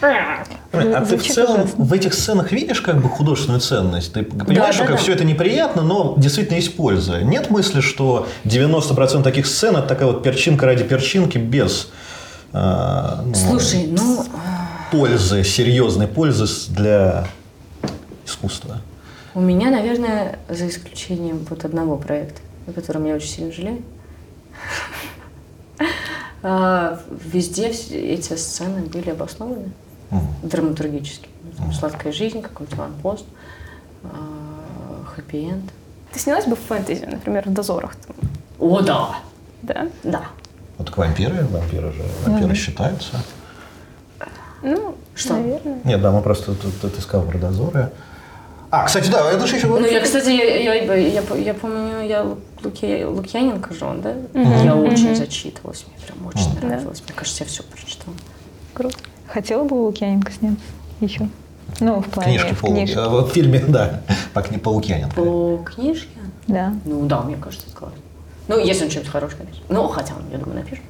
А 0.00 1.04
ты 1.04 1.16
в 1.16 1.26
целом 1.26 1.66
в 1.66 1.92
этих 1.92 2.14
сценах 2.14 2.52
видишь 2.52 2.80
как 2.80 3.00
бы 3.00 3.08
художественную 3.08 3.60
ценность? 3.60 4.12
Ты 4.12 4.22
понимаешь, 4.22 4.56
Да, 4.56 4.72
что 4.72 4.82
да, 4.82 4.86
как 4.88 4.96
да. 4.96 5.02
все 5.02 5.12
это 5.12 5.24
неприятно, 5.24 5.82
но 5.82 6.14
действительно 6.16 6.56
есть 6.56 6.76
польза. 6.76 7.22
Нет 7.22 7.50
мысли, 7.50 7.80
что 7.80 8.26
90% 8.44 9.22
таких 9.22 9.46
сцен 9.46 9.76
это 9.76 9.88
такая 9.88 10.06
вот 10.08 10.22
перчинка 10.22 10.66
ради 10.66 10.84
перчинки 10.84 11.38
без 11.38 11.90
а, 12.52 13.22
ну, 13.24 13.34
Слушай, 13.34 13.86
ну, 13.86 14.24
пользы, 14.90 15.44
серьезной 15.44 16.08
пользы 16.08 16.46
для 16.70 17.26
искусства. 18.26 18.78
у 19.34 19.40
меня, 19.40 19.70
наверное, 19.70 20.38
за 20.48 20.68
исключением 20.68 21.46
вот 21.48 21.64
одного 21.64 21.96
проекта, 21.96 22.40
о 22.66 22.72
котором 22.72 23.06
я 23.06 23.14
очень 23.14 23.28
сильно 23.28 23.52
жалею, 23.52 23.82
а, 26.42 27.00
везде 27.32 27.68
эти 27.68 28.34
сцены 28.36 28.82
были 28.82 29.10
обоснованы. 29.10 29.70
Мгм. 30.10 30.26
драматургически. 30.42 31.28
Там 31.56 31.72
«Сладкая 31.72 32.12
жизнь», 32.12 32.42
какой-то 32.42 32.76
«Ванпост», 32.76 33.24
а, 34.04 35.04
«Хэппи-энд». 35.14 35.70
Ты 36.12 36.18
снялась 36.18 36.46
бы 36.46 36.56
в 36.56 36.60
фэнтези, 36.60 37.04
например, 37.04 37.44
в 37.48 37.52
«Дозорах»? 37.52 37.94
там, 37.96 38.16
О, 38.58 38.80
да! 38.80 39.18
Да? 39.62 39.88
Да. 40.02 40.22
Вот 40.78 40.86
так 40.88 40.96
вампиры, 40.98 41.44
вампиры 41.46 41.92
же, 41.92 42.02
вампиры 42.26 42.54
считаются. 42.54 43.22
Ну, 44.62 44.94
Что? 45.14 45.34
наверное. 45.34 45.80
Нет, 45.84 46.00
да, 46.02 46.10
мы 46.10 46.20
просто 46.22 46.54
тут, 46.54 46.80
тут 46.80 46.98
искал 46.98 47.22
про 47.22 47.38
дозоры. 47.38 47.90
А, 48.70 48.84
кстати, 48.86 49.10
да, 49.10 49.30
это 49.30 49.46
же 49.46 49.56
еще... 49.56 49.66
Ну, 49.66 49.84
я, 49.84 50.00
кстати, 50.00 50.28
я, 50.30 50.44
я, 50.44 50.74
я, 50.74 50.94
я 50.94 51.22
по- 51.22 51.34
я 51.34 51.54
помню, 51.54 52.02
я 52.06 52.24
Луки, 52.62 53.04
Лукьяненко 53.04 53.74
же 53.74 53.84
он, 53.84 54.00
да? 54.00 54.14
Я 54.34 54.76
очень 54.76 55.14
зачитывалась, 55.16 55.84
мне 55.88 55.96
прям 56.06 56.26
очень 56.26 56.54
Да. 56.60 56.66
нравилось. 56.68 57.02
Мне 57.06 57.14
кажется, 57.16 57.42
я 57.44 57.48
все 57.48 57.62
прочитала. 57.64 58.14
Круто. 58.74 58.96
Хотела 59.32 59.64
бы 59.64 59.76
у 59.80 59.84
Лукьяненко 59.86 60.32
сняться 60.32 60.64
еще? 61.00 61.28
Ну, 61.78 62.00
в 62.00 62.06
плане 62.06 62.32
Книжки 62.38 62.54
в 62.54 62.60
по, 62.60 62.66
книжке. 62.66 62.96
э, 62.98 63.08
в 63.08 63.28
фильме, 63.30 63.60
да, 63.68 64.00
по, 64.34 64.40
кни- 64.40 64.58
по 64.58 64.70
Лукьяненко. 64.70 65.14
По 65.14 65.58
книжке? 65.64 66.08
Да. 66.48 66.74
Ну 66.84 67.06
да, 67.06 67.20
мне 67.22 67.36
кажется, 67.36 67.66
это 67.68 67.76
классно. 67.76 67.98
Ну, 68.48 68.58
если 68.58 68.84
он 68.84 68.90
что-нибудь 68.90 69.12
хорошее 69.12 69.40
напишет. 69.42 69.62
Ну, 69.68 69.86
хотя 69.88 70.14
он, 70.14 70.22
я 70.32 70.38
думаю, 70.38 70.58
напишет. 70.58 70.84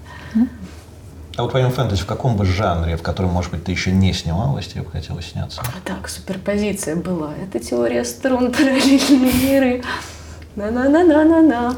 А 1.37 1.43
вот 1.43 1.53
помимо 1.53 1.71
фэнтези, 1.71 2.03
в 2.03 2.07
каком 2.07 2.37
бы 2.37 2.45
жанре, 2.45 2.97
в 2.97 3.03
котором, 3.03 3.31
может 3.31 3.51
быть, 3.51 3.65
ты 3.65 3.73
еще 3.73 3.93
не 3.93 4.13
снималась, 4.13 4.67
тебе 4.69 4.83
бы 4.83 4.91
хотелось 4.91 5.27
сняться? 5.31 5.61
А 5.63 5.87
так, 5.87 6.09
суперпозиция 6.09 6.97
была. 6.97 7.33
Это 7.35 7.59
теория 7.65 8.05
струн, 8.05 8.51
параллельные 8.53 9.33
миры. 9.45 9.83
На-на-на-на-на-на. 10.57 11.77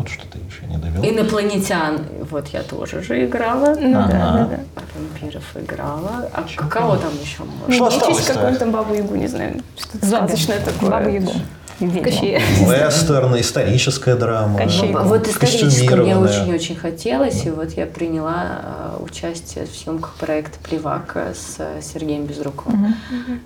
А, 0.00 0.02
Вот 0.02 0.08
что 0.08 0.26
ты 0.26 0.38
еще 0.38 0.66
не 0.66 0.76
довел. 0.78 1.04
Инопланетян, 1.04 2.00
вот 2.30 2.48
я 2.48 2.62
тоже 2.62 3.02
же 3.02 3.24
играла. 3.26 3.74
Ну 3.78 3.92
да, 3.92 4.08
да, 4.08 4.48
да. 4.50 4.82
Вампиров 4.96 5.44
играла. 5.56 6.28
А 6.32 6.44
кого 6.68 6.96
там 6.96 7.12
еще 7.22 7.42
можно? 7.44 7.74
Что 7.74 7.84
Нечисть 7.84 8.30
осталось-то? 8.30 8.34
какую-то 8.34 8.66
бабу 8.66 8.94
Ягу, 8.94 9.14
не 9.16 9.26
знаю. 9.26 9.62
Что-то 9.76 10.06
сказочное 10.06 10.60
такое. 10.60 10.90
Баба 10.90 11.10
Ягу. 11.10 11.32
Ведьма. 11.80 12.02
Кощей. 12.04 12.38
Вестерн, 12.38 13.40
историческая 13.40 14.14
драма. 14.14 14.58
Кощей. 14.58 14.92
А 14.92 15.02
вот 15.02 15.26
историческое 15.26 15.96
мне 15.96 16.16
очень-очень 16.16 16.76
хотелось, 16.76 17.46
и 17.46 17.50
вот 17.50 17.70
я 17.72 17.86
приняла 17.86 18.60
э, 18.98 19.02
участие 19.02 19.64
в 19.64 19.74
съемках 19.74 20.14
проекта 20.16 20.58
«Плевака» 20.68 21.32
с 21.34 21.56
э, 21.58 21.80
Сергеем 21.82 22.26
Безруковым. 22.26 22.94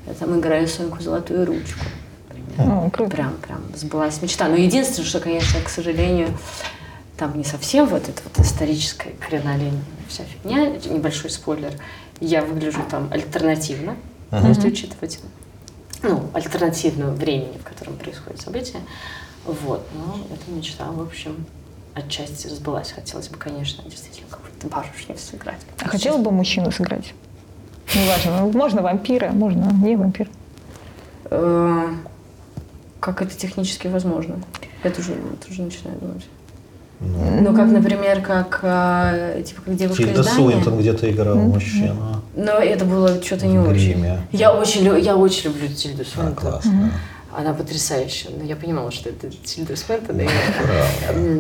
Я 0.07 0.15
там 0.15 0.39
играю 0.41 0.67
Соньку 0.67 1.01
Золотую 1.01 1.47
Ручку. 1.47 1.85
Круто. 2.93 3.11
Прям, 3.11 3.35
прям 3.37 3.63
сбылась 3.75 4.23
мечта. 4.23 4.49
Но 4.49 4.57
единственное, 4.57 5.07
что, 5.07 5.21
конечно, 5.21 5.61
к 5.61 5.69
сожалению, 5.69 6.29
там 7.17 7.37
не 7.37 7.45
совсем 7.45 7.87
вот 7.87 8.09
эта 8.09 8.21
вот 8.25 8.39
историческая 8.45 9.13
кринолин, 9.21 9.85
вся 10.09 10.25
фигня, 10.25 10.67
небольшой 10.69 11.31
спойлер. 11.31 11.73
Я 12.21 12.45
выгляжу 12.45 12.81
там 12.91 13.09
альтернативно, 13.13 13.97
если 14.31 14.69
учитывать 14.69 15.21
ну, 16.03 16.29
альтернативного 16.33 17.15
времени, 17.15 17.59
в 17.59 17.65
котором 17.65 17.97
происходит 17.97 18.41
событие. 18.41 18.81
Вот, 19.45 19.87
но 19.95 20.19
эта 20.33 20.51
мечта, 20.51 20.87
в 20.91 21.01
общем, 21.01 21.47
отчасти 21.95 22.49
сбылась. 22.49 22.93
Хотелось 22.93 23.29
бы, 23.29 23.39
конечно, 23.39 23.85
действительно 23.85 24.29
какую-то 24.31 24.67
барышню 24.69 25.17
сыграть. 25.19 25.61
А 25.81 25.89
хотела 25.89 26.19
бы 26.19 26.31
мужчину 26.31 26.71
сыграть? 26.71 27.13
Ну, 27.95 28.01
важно. 28.09 28.41
Ну, 28.41 28.51
Можно 28.53 28.81
вампира, 28.83 29.29
можно 29.31 29.71
не 29.71 29.95
вампир. 29.95 30.29
Как 33.05 33.21
это 33.21 33.37
технически 33.37 33.87
возможно? 33.89 34.37
Я 34.83 34.91
тоже, 34.91 35.13
тоже 35.47 35.61
начинаю 35.61 35.99
думать. 35.99 36.25
Ну, 37.01 37.55
как, 37.55 37.67
например, 37.71 38.23
как, 38.23 38.61
типа, 39.45 39.61
как 39.63 39.77
девушка 39.77 40.05
Тильда 40.05 40.21
из 40.23 40.27
Дании. 40.27 40.39
Суинтон 40.53 40.79
где-то 40.79 41.11
играла 41.11 41.35
мужчину. 41.35 42.23
Но 42.35 42.53
это 42.53 42.87
было 42.87 43.23
что-то 43.23 43.47
не 43.47 43.59
В 43.59 43.69
очень. 43.69 43.93
гриме. 43.93 44.21
Я 44.33 44.55
очень, 44.55 44.85
я 45.03 45.17
очень 45.17 45.51
люблю 45.51 45.69
Тильду 45.69 46.01
А, 46.03 46.05
Суинтон. 46.07 46.35
классно. 46.35 46.93
Она 47.37 47.53
потрясающая. 47.53 48.31
Но 48.35 48.43
я 48.45 48.57
понимала, 48.57 48.91
что 48.91 49.11
это 49.11 49.29
Тильда 49.29 49.77
Суинтон. 49.77 50.23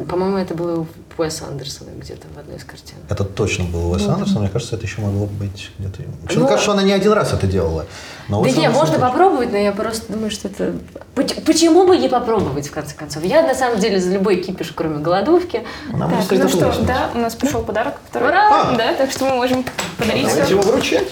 По-моему, 0.06 0.36
это 0.36 0.54
было 0.54 0.86
у 1.16 1.22
Уэса 1.22 1.46
Андерсона 1.46 1.90
где-то 1.96 2.26
в 2.34 2.38
одной 2.38 2.56
из 2.56 2.64
картин. 2.64 2.96
Это 3.08 3.24
точно 3.24 3.64
был 3.64 3.92
Уэс 3.92 4.06
Андерсон. 4.06 4.42
Мне 4.42 4.48
кажется, 4.50 4.76
это 4.76 4.84
еще 4.84 5.00
могло 5.00 5.26
быть 5.26 5.70
где-то... 5.78 6.02
Мне 6.02 6.08
Ну- 6.34 6.42
кажется, 6.46 6.62
что 6.62 6.72
она 6.72 6.82
не 6.82 6.92
один 6.92 7.12
раз 7.12 7.32
это 7.32 7.46
делала. 7.46 7.86
Но 8.28 8.40
Да 8.42 8.46
Уэс 8.48 8.56
не, 8.56 8.66
Андерсон 8.66 8.80
можно 8.80 8.94
точно. 8.94 9.08
попробовать, 9.10 9.52
но 9.52 9.58
я 9.58 9.72
просто 9.72 10.12
думаю, 10.12 10.30
что 10.30 10.48
это... 10.48 10.72
Поч- 11.14 11.34
Почему 11.44 11.86
бы 11.86 11.96
не 11.98 12.08
попробовать, 12.08 12.66
в 12.68 12.72
конце 12.72 12.94
концов? 12.94 13.22
Я, 13.24 13.42
на 13.42 13.54
самом 13.54 13.78
деле, 13.78 14.00
за 14.00 14.10
любой 14.12 14.36
кипиш, 14.36 14.72
кроме 14.74 14.98
голодовки. 14.98 15.62
Нам 15.92 16.10
Так, 16.10 16.30
ну 16.38 16.48
что, 16.48 16.58
выяснить. 16.66 16.86
да, 16.86 17.10
у 17.14 17.18
нас 17.18 17.34
пришел 17.34 17.62
подарок, 17.62 17.94
который... 18.06 18.28
Ура! 18.28 18.74
Да, 18.76 18.94
так 18.94 19.10
что 19.12 19.26
мы 19.26 19.36
можем 19.36 19.64
подарить 19.98 20.26
Давайте 20.28 20.52
его 20.52 20.62
вручать. 20.62 21.08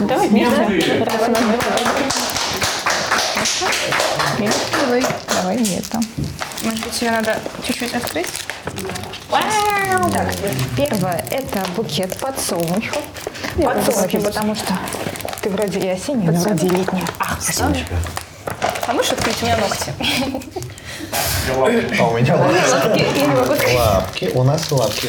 Давай, 0.00 0.28
Миш, 0.30 0.48
да? 0.48 1.04
Раз 1.04 1.28
у 1.28 1.30
нас 1.30 1.40
Давай. 4.80 5.04
Давай 5.34 5.56
это. 5.76 6.00
Может 6.68 6.84
быть, 6.84 7.00
ее 7.00 7.10
надо 7.12 7.38
чуть-чуть 7.66 7.94
открыть? 7.94 8.26
Так, 9.30 10.34
первое– 10.76 11.24
это 11.30 11.64
букет 11.74 12.18
подсолнухов. 12.18 12.98
Подсолнухи, 13.56 14.18
потому 14.18 14.54
что 14.54 14.74
ты 15.40 15.48
вроде 15.48 15.80
и 15.80 15.88
осенняя, 15.88 16.30
но 16.30 16.38
вроде 16.40 16.66
и 16.66 16.70
летняя. 16.70 17.06
Ах, 17.18 17.38
спасибо. 17.40 17.74
А 18.86 18.92
можешь 18.92 19.12
открыть 19.12 19.42
у 19.42 19.46
меня 19.46 19.56
ногти? 19.56 19.92
А 21.98 22.04
у 22.06 22.18
меня 22.18 22.36
лапки. 22.36 23.74
Лапки. 23.74 24.30
У 24.34 24.42
нас 24.42 24.70
лапки. 24.70 25.08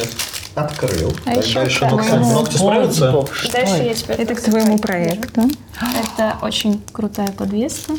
Открыл. 0.54 1.14
А 1.26 1.34
Дальше 1.34 1.84
ногти, 1.86 2.08
твоему- 2.08 2.32
ногти 2.32 2.56
справятся. 2.56 3.26
Дальше 3.52 3.82
я 3.82 3.94
теперь... 3.94 4.16
Это 4.16 4.34
к 4.34 4.40
твоему 4.40 4.78
проекту. 4.78 5.42
Это 5.78 6.38
очень 6.40 6.82
крутая 6.90 7.32
подвеска. 7.32 7.92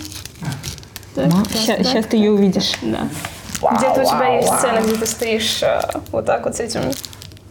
Так, 1.13 1.31
так, 1.31 1.43
так. 1.47 1.57
Сейчас 1.57 2.05
ты 2.07 2.17
ее 2.17 2.31
увидишь. 2.31 2.73
Да. 2.81 3.07
Где-то 3.61 4.01
у 4.01 4.05
тебя 4.05 4.37
есть 4.37 4.49
сцена, 4.57 4.79
где 4.81 4.95
ты 4.95 5.05
стоишь 5.05 5.63
э, 5.63 5.81
вот 6.11 6.25
так 6.25 6.45
вот 6.45 6.55
с 6.55 6.59
этим 6.59 6.81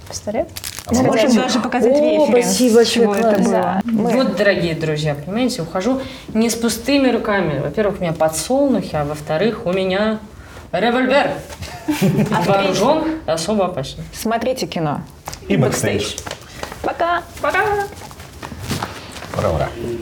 пистолет. 0.08 0.48
Мы 0.90 1.02
можем 1.02 1.34
даже 1.34 1.60
показать 1.60 1.92
О, 1.92 2.00
референс, 2.00 2.46
спасибо, 2.46 2.84
чего 2.84 3.12
большое, 3.12 3.32
это 3.32 3.42
класс. 3.44 3.84
было. 3.84 4.10
Вот, 4.10 4.36
дорогие 4.36 4.74
друзья, 4.74 5.14
понимаете, 5.14 5.62
ухожу 5.62 6.00
не 6.34 6.50
с 6.50 6.56
пустыми 6.56 7.10
руками. 7.10 7.60
Во-первых, 7.60 8.00
у 8.00 8.02
меня 8.02 8.12
подсолнухи, 8.12 8.96
а 8.96 9.04
во-вторых, 9.04 9.66
у 9.66 9.72
меня 9.72 10.18
револьвер. 10.72 11.32
Вооружен 12.46 13.20
особо 13.26 13.66
опасен. 13.66 13.98
Смотрите 14.12 14.66
кино. 14.66 15.02
И 15.48 15.56
бэкстейдж. 15.56 16.16
Пока. 16.82 17.22
Пока. 17.40 17.64
Ура, 19.36 19.50
ура. 19.50 19.68